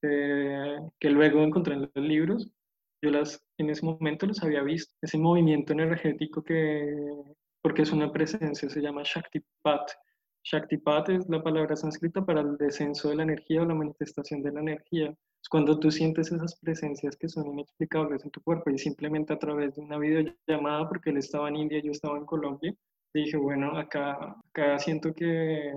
eh, 0.00 0.78
que 0.98 1.10
luego 1.10 1.42
encontré 1.42 1.74
en 1.74 1.82
los 1.82 1.90
libros, 1.96 2.50
yo 3.02 3.10
las 3.10 3.44
en 3.58 3.68
ese 3.68 3.84
momento 3.84 4.24
los 4.24 4.42
había 4.42 4.62
visto, 4.62 4.94
ese 5.02 5.18
movimiento 5.18 5.74
energético 5.74 6.42
que, 6.42 6.96
porque 7.60 7.82
es 7.82 7.92
una 7.92 8.10
presencia, 8.10 8.70
se 8.70 8.80
llama 8.80 9.02
Shaktipat. 9.04 9.90
Shaktipat 10.44 11.10
es 11.10 11.28
la 11.28 11.42
palabra 11.42 11.76
sánscrita 11.76 12.24
para 12.24 12.40
el 12.40 12.56
descenso 12.56 13.10
de 13.10 13.16
la 13.16 13.24
energía 13.24 13.60
o 13.60 13.66
la 13.66 13.74
manifestación 13.74 14.42
de 14.42 14.52
la 14.52 14.60
energía. 14.60 15.14
Es 15.42 15.48
cuando 15.50 15.78
tú 15.78 15.90
sientes 15.90 16.32
esas 16.32 16.58
presencias 16.60 17.18
que 17.18 17.28
son 17.28 17.48
inexplicables 17.48 18.24
en 18.24 18.30
tu 18.30 18.40
cuerpo 18.40 18.70
y 18.70 18.78
simplemente 18.78 19.34
a 19.34 19.38
través 19.38 19.74
de 19.74 19.82
una 19.82 19.98
videollamada, 19.98 20.88
porque 20.88 21.10
él 21.10 21.18
estaba 21.18 21.50
en 21.50 21.56
India 21.56 21.82
yo 21.82 21.92
estaba 21.92 22.16
en 22.16 22.24
Colombia, 22.24 22.74
dije, 23.14 23.36
bueno, 23.36 23.76
acá, 23.78 24.36
acá 24.50 24.78
siento 24.78 25.12
que 25.14 25.72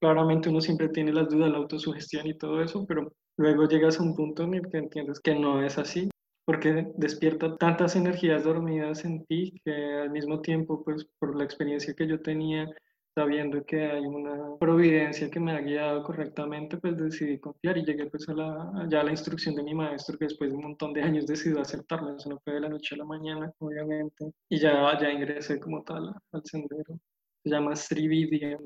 claramente 0.00 0.48
uno 0.48 0.60
siempre 0.60 0.88
tiene 0.88 1.12
las 1.12 1.28
dudas, 1.28 1.50
la 1.50 1.58
autosugestión 1.58 2.26
y 2.26 2.38
todo 2.38 2.62
eso, 2.62 2.86
pero 2.86 3.12
luego 3.36 3.68
llegas 3.68 3.98
a 3.98 4.02
un 4.02 4.14
punto 4.14 4.44
en 4.44 4.54
el 4.54 4.70
que 4.70 4.78
entiendes 4.78 5.20
que 5.20 5.34
no 5.34 5.64
es 5.64 5.78
así, 5.78 6.10
porque 6.44 6.86
despierta 6.96 7.56
tantas 7.56 7.96
energías 7.96 8.44
dormidas 8.44 9.04
en 9.04 9.24
ti 9.26 9.60
que 9.64 9.72
al 9.72 10.10
mismo 10.10 10.40
tiempo, 10.40 10.82
pues 10.84 11.06
por 11.18 11.36
la 11.36 11.44
experiencia 11.44 11.94
que 11.94 12.06
yo 12.06 12.20
tenía, 12.20 12.66
sabiendo 13.14 13.64
que 13.64 13.84
hay 13.90 14.04
una 14.04 14.56
providencia 14.58 15.30
que 15.30 15.40
me 15.40 15.52
ha 15.52 15.60
guiado 15.60 16.02
correctamente, 16.02 16.76
pues 16.78 16.96
decidí 16.96 17.38
confiar 17.38 17.78
y 17.78 17.84
llegué 17.84 18.06
pues 18.06 18.28
a 18.28 18.34
la, 18.34 18.86
ya 18.88 19.00
a 19.00 19.04
la 19.04 19.10
instrucción 19.10 19.54
de 19.54 19.62
mi 19.62 19.74
maestro, 19.74 20.16
que 20.18 20.26
después 20.26 20.50
de 20.50 20.56
un 20.56 20.62
montón 20.62 20.92
de 20.92 21.02
años 21.02 21.26
decidió 21.26 21.60
aceptarme, 21.60 22.14
eso 22.16 22.28
no 22.28 22.40
fue 22.44 22.54
de 22.54 22.60
la 22.60 22.68
noche 22.68 22.94
a 22.94 22.98
la 22.98 23.04
mañana, 23.04 23.52
obviamente, 23.58 24.32
y 24.48 24.58
ya, 24.58 24.98
ya 25.00 25.10
ingresé 25.10 25.58
como 25.58 25.82
tal 25.82 26.14
al 26.32 26.42
sendero. 26.44 26.98
Se 27.42 27.50
llama 27.50 27.74
Srividya, 27.74 28.58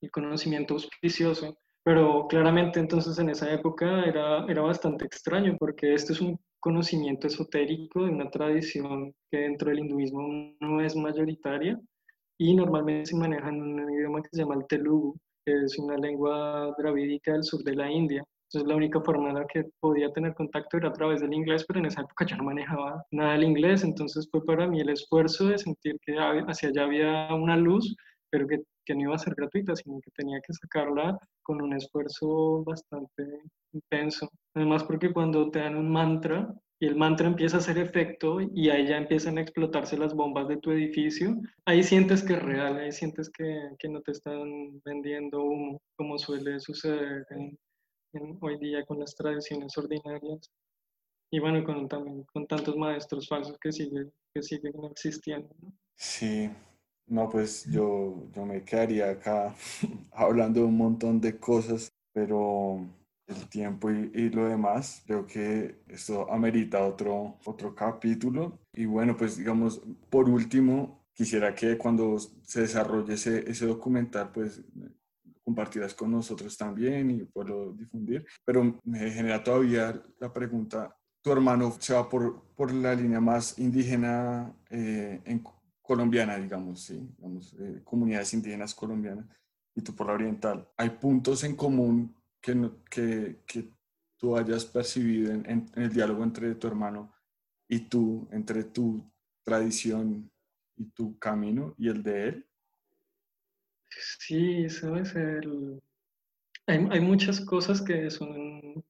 el 0.00 0.10
conocimiento 0.10 0.74
auspicioso, 0.74 1.58
pero 1.82 2.26
claramente 2.28 2.78
entonces 2.78 3.18
en 3.18 3.30
esa 3.30 3.52
época 3.52 4.04
era, 4.04 4.44
era 4.46 4.62
bastante 4.62 5.04
extraño, 5.04 5.56
porque 5.58 5.94
este 5.94 6.12
es 6.12 6.20
un 6.20 6.38
conocimiento 6.60 7.26
esotérico 7.26 8.04
de 8.04 8.10
una 8.10 8.30
tradición 8.30 9.14
que 9.30 9.38
dentro 9.38 9.70
del 9.70 9.80
hinduismo 9.80 10.54
no 10.60 10.80
es 10.80 10.94
mayoritaria, 10.96 11.80
y 12.38 12.54
normalmente 12.54 13.06
se 13.06 13.16
maneja 13.16 13.48
en 13.48 13.60
un 13.60 13.92
idioma 13.92 14.22
que 14.22 14.28
se 14.32 14.38
llama 14.38 14.54
el 14.54 14.66
Telugu, 14.66 15.16
que 15.44 15.52
es 15.64 15.78
una 15.78 15.96
lengua 15.96 16.74
dravídica 16.78 17.32
del 17.32 17.42
sur 17.42 17.62
de 17.64 17.74
la 17.74 17.90
India. 17.90 18.24
Entonces 18.44 18.68
la 18.68 18.76
única 18.76 19.00
forma 19.00 19.28
en 19.28 19.34
la 19.34 19.46
que 19.46 19.64
podía 19.80 20.10
tener 20.12 20.34
contacto 20.34 20.78
era 20.78 20.88
a 20.88 20.92
través 20.92 21.20
del 21.20 21.34
inglés, 21.34 21.64
pero 21.66 21.80
en 21.80 21.86
esa 21.86 22.00
época 22.00 22.24
yo 22.24 22.36
no 22.36 22.44
manejaba 22.44 23.04
nada 23.10 23.32
del 23.32 23.44
inglés, 23.44 23.84
entonces 23.84 24.26
fue 24.30 24.42
para 24.44 24.66
mí 24.66 24.80
el 24.80 24.88
esfuerzo 24.88 25.48
de 25.48 25.58
sentir 25.58 25.96
que 26.00 26.16
hacia 26.16 26.70
allá 26.70 26.84
había 26.84 27.34
una 27.34 27.56
luz, 27.56 27.94
pero 28.30 28.46
que, 28.46 28.62
que 28.86 28.94
no 28.94 29.02
iba 29.02 29.14
a 29.16 29.18
ser 29.18 29.34
gratuita, 29.34 29.76
sino 29.76 30.00
que 30.00 30.10
tenía 30.12 30.40
que 30.40 30.54
sacarla 30.54 31.18
con 31.42 31.60
un 31.60 31.74
esfuerzo 31.74 32.64
bastante 32.64 33.42
intenso. 33.72 34.30
Además 34.54 34.84
porque 34.84 35.12
cuando 35.12 35.50
te 35.50 35.58
dan 35.58 35.76
un 35.76 35.90
mantra, 35.90 36.54
y 36.80 36.86
el 36.86 36.96
mantra 36.96 37.26
empieza 37.26 37.56
a 37.56 37.60
hacer 37.60 37.78
efecto 37.78 38.40
y 38.40 38.70
ahí 38.70 38.86
ya 38.86 38.96
empiezan 38.96 39.38
a 39.38 39.40
explotarse 39.40 39.98
las 39.98 40.14
bombas 40.14 40.48
de 40.48 40.58
tu 40.58 40.70
edificio, 40.70 41.36
ahí 41.64 41.82
sientes 41.82 42.22
que 42.22 42.34
es 42.34 42.42
real, 42.42 42.78
ahí 42.78 42.92
sientes 42.92 43.30
que, 43.30 43.70
que 43.78 43.88
no 43.88 44.00
te 44.02 44.12
están 44.12 44.80
vendiendo 44.84 45.42
humo, 45.42 45.80
como 45.96 46.18
suele 46.18 46.60
suceder 46.60 47.26
hoy 48.40 48.58
día 48.58 48.84
con 48.86 49.00
las 49.00 49.14
tradiciones 49.14 49.76
ordinarias. 49.76 50.50
Y 51.30 51.40
bueno, 51.40 51.62
con, 51.64 51.88
también 51.88 52.24
con 52.32 52.46
tantos 52.46 52.76
maestros 52.76 53.28
falsos 53.28 53.58
que 53.60 53.70
siguen, 53.70 54.10
que 54.32 54.42
siguen 54.42 54.72
existiendo. 54.90 55.54
Sí, 55.94 56.48
no, 57.06 57.28
pues 57.28 57.66
yo, 57.70 58.28
yo 58.34 58.46
me 58.46 58.64
quedaría 58.64 59.10
acá 59.10 59.54
hablando 60.12 60.60
de 60.60 60.66
un 60.66 60.76
montón 60.76 61.20
de 61.20 61.38
cosas, 61.38 61.92
pero 62.12 62.86
el 63.28 63.48
tiempo 63.48 63.90
y, 63.90 64.30
lo 64.30 64.48
demás. 64.48 65.02
Creo 65.06 65.26
que 65.26 65.82
esto 65.88 66.30
amerita 66.32 66.84
otro, 66.84 67.38
otro 67.44 67.74
capítulo. 67.74 68.58
Y 68.72 68.86
bueno, 68.86 69.16
pues 69.16 69.36
digamos, 69.36 69.80
por 70.10 70.28
último, 70.28 71.06
quisiera 71.12 71.54
que 71.54 71.76
cuando 71.76 72.18
se 72.18 72.62
desarrolle 72.62 73.14
ese, 73.14 73.48
ese 73.50 73.66
documental, 73.66 74.32
pues 74.32 74.62
compartirás 75.44 75.94
con 75.94 76.10
nosotros 76.10 76.56
también 76.56 77.10
y 77.10 77.24
poderlo 77.24 77.72
difundir. 77.72 78.26
Pero 78.44 78.78
me 78.84 79.10
genera 79.10 79.42
todavía 79.42 80.02
la 80.20 80.32
pregunta, 80.32 80.94
¿tu 81.22 81.32
hermano 81.32 81.74
se 81.78 81.94
va 81.94 82.08
por, 82.08 82.42
por 82.54 82.72
la 82.72 82.94
línea 82.94 83.20
más 83.20 83.58
indígena 83.58 84.54
eh, 84.70 85.22
en 85.24 85.42
colombiana, 85.80 86.36
digamos, 86.36 86.82
sí, 86.82 87.10
digamos, 87.16 87.56
eh, 87.58 87.80
comunidades 87.82 88.34
indígenas 88.34 88.74
colombianas, 88.74 89.24
y 89.74 89.80
tú 89.80 89.94
por 89.94 90.08
la 90.08 90.12
oriental? 90.14 90.68
¿Hay 90.76 90.90
puntos 90.90 91.42
en 91.44 91.56
común 91.56 92.14
que, 92.40 92.70
que, 92.90 93.42
que 93.46 93.70
tú 94.18 94.36
hayas 94.36 94.64
percibido 94.64 95.32
en, 95.32 95.66
el 95.74 95.92
diálogo 95.92 96.22
entre 96.22 96.54
tu 96.54 96.66
hermano 96.66 97.14
y 97.68 97.80
tú, 97.80 98.28
entre 98.32 98.64
tu 98.64 99.04
tradición 99.44 100.30
y 100.76 100.84
tu 100.90 101.18
camino 101.18 101.74
y 101.78 101.88
el 101.88 102.02
de 102.02 102.28
él? 102.28 102.46
Sí, 103.88 104.68
sabes, 104.68 105.14
el... 105.14 105.80
hay, 106.66 106.86
hay 106.90 107.00
muchas 107.00 107.40
cosas 107.40 107.80
que 107.80 108.10
son 108.10 108.84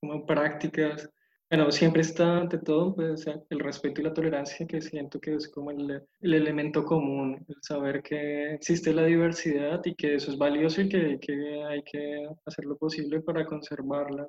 como 0.00 0.24
prácticas 0.26 1.10
bueno, 1.50 1.72
siempre 1.72 2.02
está 2.02 2.38
ante 2.38 2.58
todo 2.58 2.94
pues, 2.94 3.26
el 3.26 3.58
respeto 3.58 4.00
y 4.00 4.04
la 4.04 4.14
tolerancia, 4.14 4.66
que 4.68 4.80
siento 4.80 5.20
que 5.20 5.34
es 5.34 5.48
como 5.48 5.72
el, 5.72 6.06
el, 6.20 6.34
elemento 6.34 6.84
común, 6.84 7.44
el 7.48 7.56
saber 7.60 8.02
que 8.02 8.54
existe 8.54 8.94
la 8.94 9.04
diversidad 9.04 9.80
y 9.84 9.96
que 9.96 10.14
eso 10.14 10.30
es 10.30 10.38
valioso 10.38 10.80
y 10.82 10.88
que, 10.88 11.18
que 11.20 11.64
hay 11.64 11.82
que 11.82 12.28
hacer 12.46 12.64
lo 12.66 12.76
posible 12.76 13.20
para 13.20 13.44
conservarla. 13.44 14.28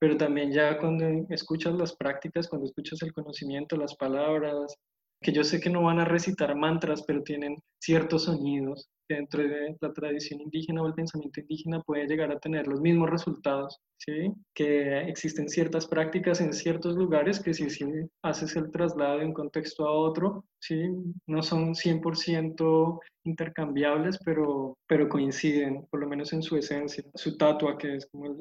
Pero 0.00 0.16
también 0.16 0.52
ya 0.52 0.78
cuando 0.78 1.06
escuchas 1.30 1.74
las 1.74 1.94
prácticas, 1.94 2.48
cuando 2.48 2.66
escuchas 2.66 3.02
el 3.02 3.12
conocimiento, 3.12 3.76
las 3.76 3.94
palabras, 3.94 4.76
que 5.20 5.32
yo 5.32 5.44
sé 5.44 5.60
que 5.60 5.70
no 5.70 5.82
van 5.82 6.00
a 6.00 6.04
recitar 6.04 6.54
mantras, 6.54 7.02
pero 7.06 7.22
tienen 7.22 7.56
ciertos 7.78 8.24
sonidos 8.24 8.88
dentro 9.08 9.42
de 9.42 9.76
la 9.80 9.92
tradición 9.92 10.40
indígena 10.40 10.82
o 10.82 10.86
el 10.86 10.94
pensamiento 10.94 11.40
indígena 11.40 11.80
puede 11.80 12.06
llegar 12.06 12.30
a 12.30 12.38
tener 12.38 12.66
los 12.66 12.80
mismos 12.80 13.08
resultados, 13.08 13.80
¿sí? 13.96 14.32
que 14.54 15.00
existen 15.08 15.48
ciertas 15.48 15.86
prácticas 15.86 16.40
en 16.40 16.52
ciertos 16.52 16.94
lugares 16.94 17.40
que 17.40 17.54
si, 17.54 17.70
si 17.70 17.84
haces 18.22 18.54
el 18.56 18.70
traslado 18.70 19.18
de 19.18 19.26
un 19.26 19.32
contexto 19.32 19.86
a 19.88 19.92
otro, 19.92 20.44
¿sí? 20.60 20.90
no 21.26 21.42
son 21.42 21.74
100% 21.74 23.00
intercambiables, 23.24 24.18
pero, 24.24 24.76
pero 24.86 25.08
coinciden, 25.08 25.86
por 25.90 26.00
lo 26.00 26.08
menos 26.08 26.32
en 26.32 26.42
su 26.42 26.56
esencia. 26.56 27.04
Su 27.14 27.36
tatua, 27.36 27.78
que 27.78 27.96
es 27.96 28.06
como 28.06 28.26
el 28.26 28.36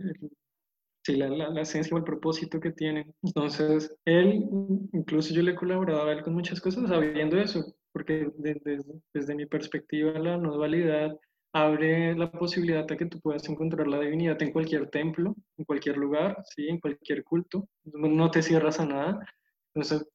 sí, 1.07 1.15
la, 1.15 1.29
la, 1.29 1.61
esencia 1.61 1.95
o 1.95 1.97
el 1.97 2.03
propósito 2.03 2.59
que 2.59 2.71
tienen. 2.71 3.13
Entonces, 3.23 3.95
él, 4.03 4.45
incluso 4.91 5.33
yo 5.33 5.41
le 5.41 5.51
he 5.51 5.55
colaborado 5.55 6.07
a 6.07 6.11
él 6.11 6.21
con 6.21 6.33
muchas 6.33 6.59
cosas 6.59 6.89
sabiendo 6.89 7.37
eso, 7.37 7.65
porque 7.93 8.29
desde, 8.37 8.81
desde 9.13 9.35
mi 9.35 9.45
perspectiva 9.45 10.19
la 10.19 10.37
no 10.37 10.53
dualidad 10.53 11.17
abre 11.53 12.13
la 12.15 12.29
posibilidad 12.29 12.85
de 12.85 12.97
que 12.97 13.05
tú 13.05 13.21
puedas 13.21 13.47
encontrar 13.47 13.87
la 13.87 14.01
divinidad 14.01 14.41
en 14.41 14.51
cualquier 14.51 14.89
templo, 14.89 15.33
en 15.57 15.63
cualquier 15.63 15.95
lugar, 15.95 16.43
¿sí? 16.53 16.67
en 16.67 16.79
cualquier 16.79 17.23
culto, 17.23 17.69
no 17.85 18.29
te 18.29 18.41
cierras 18.43 18.79
a 18.81 18.85
nada. 18.85 19.25
Entonces, 19.73 20.05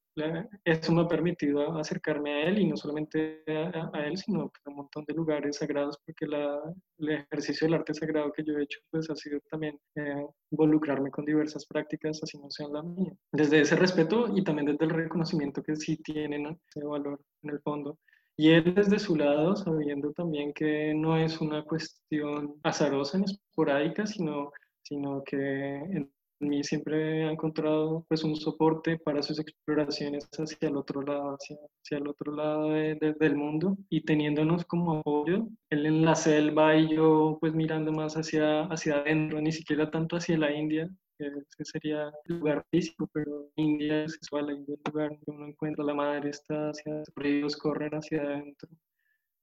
eso 0.63 0.91
me 0.91 1.01
ha 1.01 1.07
permitido 1.07 1.77
acercarme 1.77 2.31
a 2.33 2.43
él 2.49 2.59
y 2.59 2.67
no 2.67 2.77
solamente 2.77 3.43
a, 3.47 4.05
él, 4.05 4.17
sino 4.17 4.41
a 4.41 4.69
un 4.69 4.75
montón 4.75 5.05
de 5.05 5.13
lugares 5.13 5.57
sagrados, 5.57 5.97
porque 6.05 6.27
la, 6.27 6.59
el 6.99 7.09
ejercicio 7.09 7.67
del 7.67 7.75
arte 7.75 7.93
sagrado 7.93 8.31
que 8.31 8.43
yo 8.43 8.57
he 8.57 8.63
hecho 8.63 8.79
pues 8.91 9.09
ha 9.09 9.15
sido 9.15 9.39
también 9.49 9.79
eh, 9.95 10.25
involucrarme 10.51 11.09
con 11.09 11.25
diversas 11.25 11.65
prácticas, 11.65 12.21
así 12.21 12.37
no 12.37 12.49
sean 12.49 12.73
la 12.73 12.83
mía. 12.83 13.13
Desde 13.31 13.61
ese 13.61 13.75
respeto 13.75 14.27
y 14.35 14.43
también 14.43 14.67
desde 14.67 14.85
el 14.85 14.91
reconocimiento 14.91 15.63
que 15.63 15.75
sí 15.75 15.97
tienen 15.97 16.59
ese 16.69 16.85
valor 16.85 17.19
en 17.41 17.49
el 17.49 17.59
fondo. 17.61 17.97
Y 18.35 18.49
él 18.49 18.73
desde 18.73 18.97
su 18.99 19.15
lado, 19.15 19.55
sabiendo 19.55 20.11
también 20.11 20.53
que 20.53 20.93
no 20.95 21.17
es 21.17 21.39
una 21.39 21.63
cuestión 21.63 22.55
azarosa 22.63 23.19
ni 23.19 23.25
esporádica, 23.25 24.07
sino, 24.07 24.51
sino 24.81 25.23
que 25.23 25.37
en 25.37 26.11
mí 26.43 26.63
siempre 26.63 27.25
ha 27.25 27.31
encontrado 27.31 28.05
pues 28.07 28.23
un 28.23 28.35
soporte 28.35 28.97
para 28.97 29.21
sus 29.23 29.39
exploraciones 29.39 30.27
hacia 30.37 30.69
el 30.69 30.77
otro 30.77 31.01
lado, 31.01 31.35
hacia, 31.35 31.57
hacia 31.81 31.97
el 31.97 32.07
otro 32.07 32.33
lado 32.33 32.69
del 32.69 33.35
mundo 33.35 33.77
y 33.89 34.01
teniéndonos 34.01 34.65
como 34.65 34.99
apoyo, 34.99 35.47
él 35.69 35.85
en 35.85 36.05
la 36.05 36.15
selva 36.15 36.75
y 36.75 36.95
yo 36.95 37.37
pues 37.41 37.53
mirando 37.53 37.91
más 37.91 38.15
hacia, 38.15 38.63
hacia 38.65 38.97
adentro, 38.97 39.41
ni 39.41 39.51
siquiera 39.51 39.89
tanto 39.89 40.17
hacia 40.17 40.37
la 40.37 40.51
India, 40.51 40.89
ese 41.19 41.65
sería 41.65 42.11
el 42.25 42.37
lugar 42.37 42.65
físico, 42.71 43.09
pero 43.13 43.49
India 43.55 44.03
es 44.03 44.19
igual, 44.21 44.49
el 44.49 44.65
lugar 44.85 45.09
donde 45.09 45.23
uno 45.27 45.47
encuentra 45.47 45.83
la 45.83 45.93
madre, 45.93 46.29
está 46.29 46.69
hacia 46.69 46.93
los 46.95 47.07
ríos, 47.15 47.57
corren 47.57 47.93
hacia 47.93 48.21
adentro. 48.21 48.69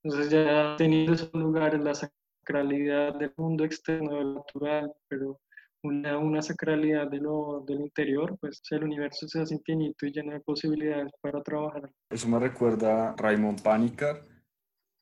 Entonces 0.02 0.30
ya 0.30 0.76
teniendo 0.76 1.12
esos 1.12 1.32
lugares, 1.32 1.80
la 1.80 1.94
sacralidad 1.94 3.14
del 3.16 3.32
mundo 3.36 3.64
externo, 3.64 4.16
del 4.16 4.34
natural, 4.34 4.92
pero 5.08 5.40
una, 5.82 6.18
una 6.18 6.42
sacralidad 6.42 7.08
de 7.10 7.18
lo, 7.18 7.64
del 7.66 7.80
interior, 7.80 8.36
pues 8.40 8.60
el 8.70 8.84
universo 8.84 9.28
se 9.28 9.40
hace 9.40 9.54
infinito 9.54 10.06
y 10.06 10.12
lleno 10.12 10.32
de 10.32 10.40
posibilidades 10.40 11.12
para 11.20 11.42
trabajar. 11.42 11.90
Eso 12.10 12.28
me 12.28 12.38
recuerda 12.38 13.10
a 13.10 13.16
Raymond 13.16 13.62
Panikkar, 13.62 14.26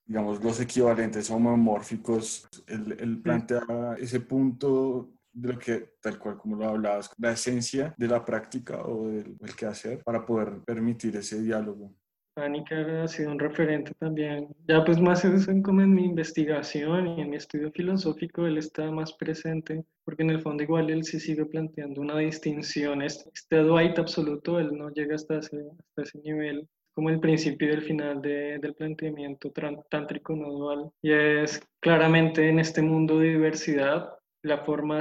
digamos, 0.06 0.42
los 0.42 0.60
equivalentes 0.60 1.30
homomórficos. 1.30 2.48
Él, 2.66 2.96
él 2.98 3.20
plantea 3.20 3.60
ese 3.98 4.20
punto 4.20 5.10
de 5.32 5.52
lo 5.52 5.58
que, 5.58 5.94
tal 6.00 6.18
cual 6.18 6.36
como 6.36 6.56
lo 6.56 6.68
hablabas, 6.68 7.10
la 7.18 7.32
esencia 7.32 7.94
de 7.96 8.08
la 8.08 8.24
práctica 8.24 8.82
o 8.82 9.08
del, 9.08 9.36
del 9.36 9.54
quehacer 9.54 10.02
para 10.02 10.24
poder 10.24 10.60
permitir 10.64 11.16
ese 11.16 11.40
diálogo. 11.40 11.94
Panikkar 12.38 12.88
ha 12.90 13.08
sido 13.08 13.32
un 13.32 13.38
referente 13.40 13.92
también. 13.98 14.48
Ya 14.68 14.84
pues 14.84 15.00
más 15.00 15.24
en, 15.24 15.60
como 15.60 15.80
en 15.80 15.92
mi 15.92 16.04
investigación 16.04 17.08
y 17.08 17.20
en 17.20 17.30
mi 17.30 17.36
estudio 17.36 17.72
filosófico, 17.72 18.46
él 18.46 18.58
está 18.58 18.92
más 18.92 19.12
presente, 19.14 19.84
porque 20.04 20.22
en 20.22 20.30
el 20.30 20.40
fondo 20.40 20.62
igual 20.62 20.88
él 20.88 21.02
sí 21.02 21.18
sigue 21.18 21.46
planteando 21.46 22.00
una 22.00 22.16
distinción. 22.18 23.02
Este, 23.02 23.28
este 23.34 23.56
Dwight 23.56 23.98
absoluto, 23.98 24.60
él 24.60 24.70
no 24.72 24.88
llega 24.90 25.16
hasta 25.16 25.38
ese, 25.38 25.64
hasta 25.80 26.02
ese 26.02 26.18
nivel 26.20 26.68
como 26.94 27.10
el 27.10 27.18
principio 27.18 27.68
y 27.68 27.72
el 27.72 27.82
final 27.82 28.22
de, 28.22 28.58
del 28.60 28.74
planteamiento 28.74 29.52
tántrico 29.90 30.36
no 30.36 30.52
dual. 30.52 30.90
Y 31.02 31.12
es 31.12 31.60
claramente 31.80 32.48
en 32.48 32.60
este 32.60 32.82
mundo 32.82 33.18
de 33.18 33.30
diversidad, 33.30 34.10
la 34.42 34.58
forma 34.64 35.00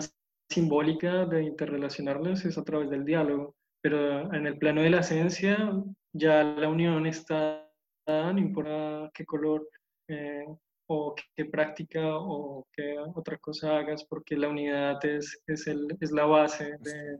simbólica 0.49 1.25
de 1.25 1.43
interrelacionarlos 1.43 2.45
es 2.45 2.57
a 2.57 2.63
través 2.63 2.89
del 2.89 3.05
diálogo, 3.05 3.55
pero 3.81 4.33
en 4.33 4.47
el 4.47 4.57
plano 4.57 4.81
de 4.81 4.89
la 4.89 5.01
esencia 5.01 5.71
ya 6.17 6.43
la 6.43 6.67
unión 6.69 7.05
está, 7.05 7.69
no 8.07 8.37
importa 8.37 9.11
qué 9.13 9.25
color 9.25 9.67
eh, 10.07 10.45
o 10.89 11.13
qué 11.35 11.45
práctica 11.45 12.01
o 12.17 12.65
qué 12.71 12.95
otra 13.15 13.37
cosa 13.37 13.77
hagas, 13.77 14.03
porque 14.05 14.35
la 14.35 14.49
unidad 14.49 15.03
es, 15.05 15.41
es, 15.45 15.67
el, 15.67 15.87
es 15.99 16.11
la 16.11 16.25
base 16.25 16.77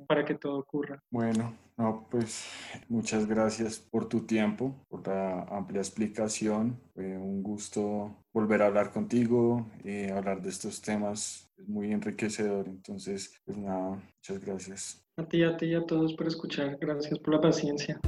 para 0.07 0.23
que 0.23 0.35
todo 0.35 0.59
ocurra. 0.59 1.01
Bueno, 1.11 1.53
no, 1.77 2.07
pues 2.09 2.49
muchas 2.87 3.27
gracias 3.27 3.79
por 3.79 4.07
tu 4.07 4.25
tiempo, 4.25 4.73
por 4.87 5.05
la 5.07 5.43
amplia 5.43 5.81
explicación. 5.81 6.79
Fue 6.93 7.17
un 7.17 7.43
gusto 7.43 8.15
volver 8.33 8.61
a 8.61 8.67
hablar 8.67 8.91
contigo 8.91 9.67
y 9.83 10.09
hablar 10.09 10.41
de 10.41 10.49
estos 10.49 10.81
temas. 10.81 11.51
Es 11.57 11.67
muy 11.67 11.91
enriquecedor. 11.91 12.67
Entonces, 12.67 13.39
pues 13.45 13.57
nada, 13.57 14.01
muchas 14.15 14.45
gracias. 14.45 15.03
A 15.17 15.25
ti, 15.27 15.43
a 15.43 15.57
ti 15.57 15.67
y 15.67 15.75
a 15.75 15.85
todos 15.85 16.13
por 16.13 16.27
escuchar. 16.27 16.77
Gracias 16.79 17.19
por 17.19 17.33
la 17.33 17.41
paciencia. 17.41 17.99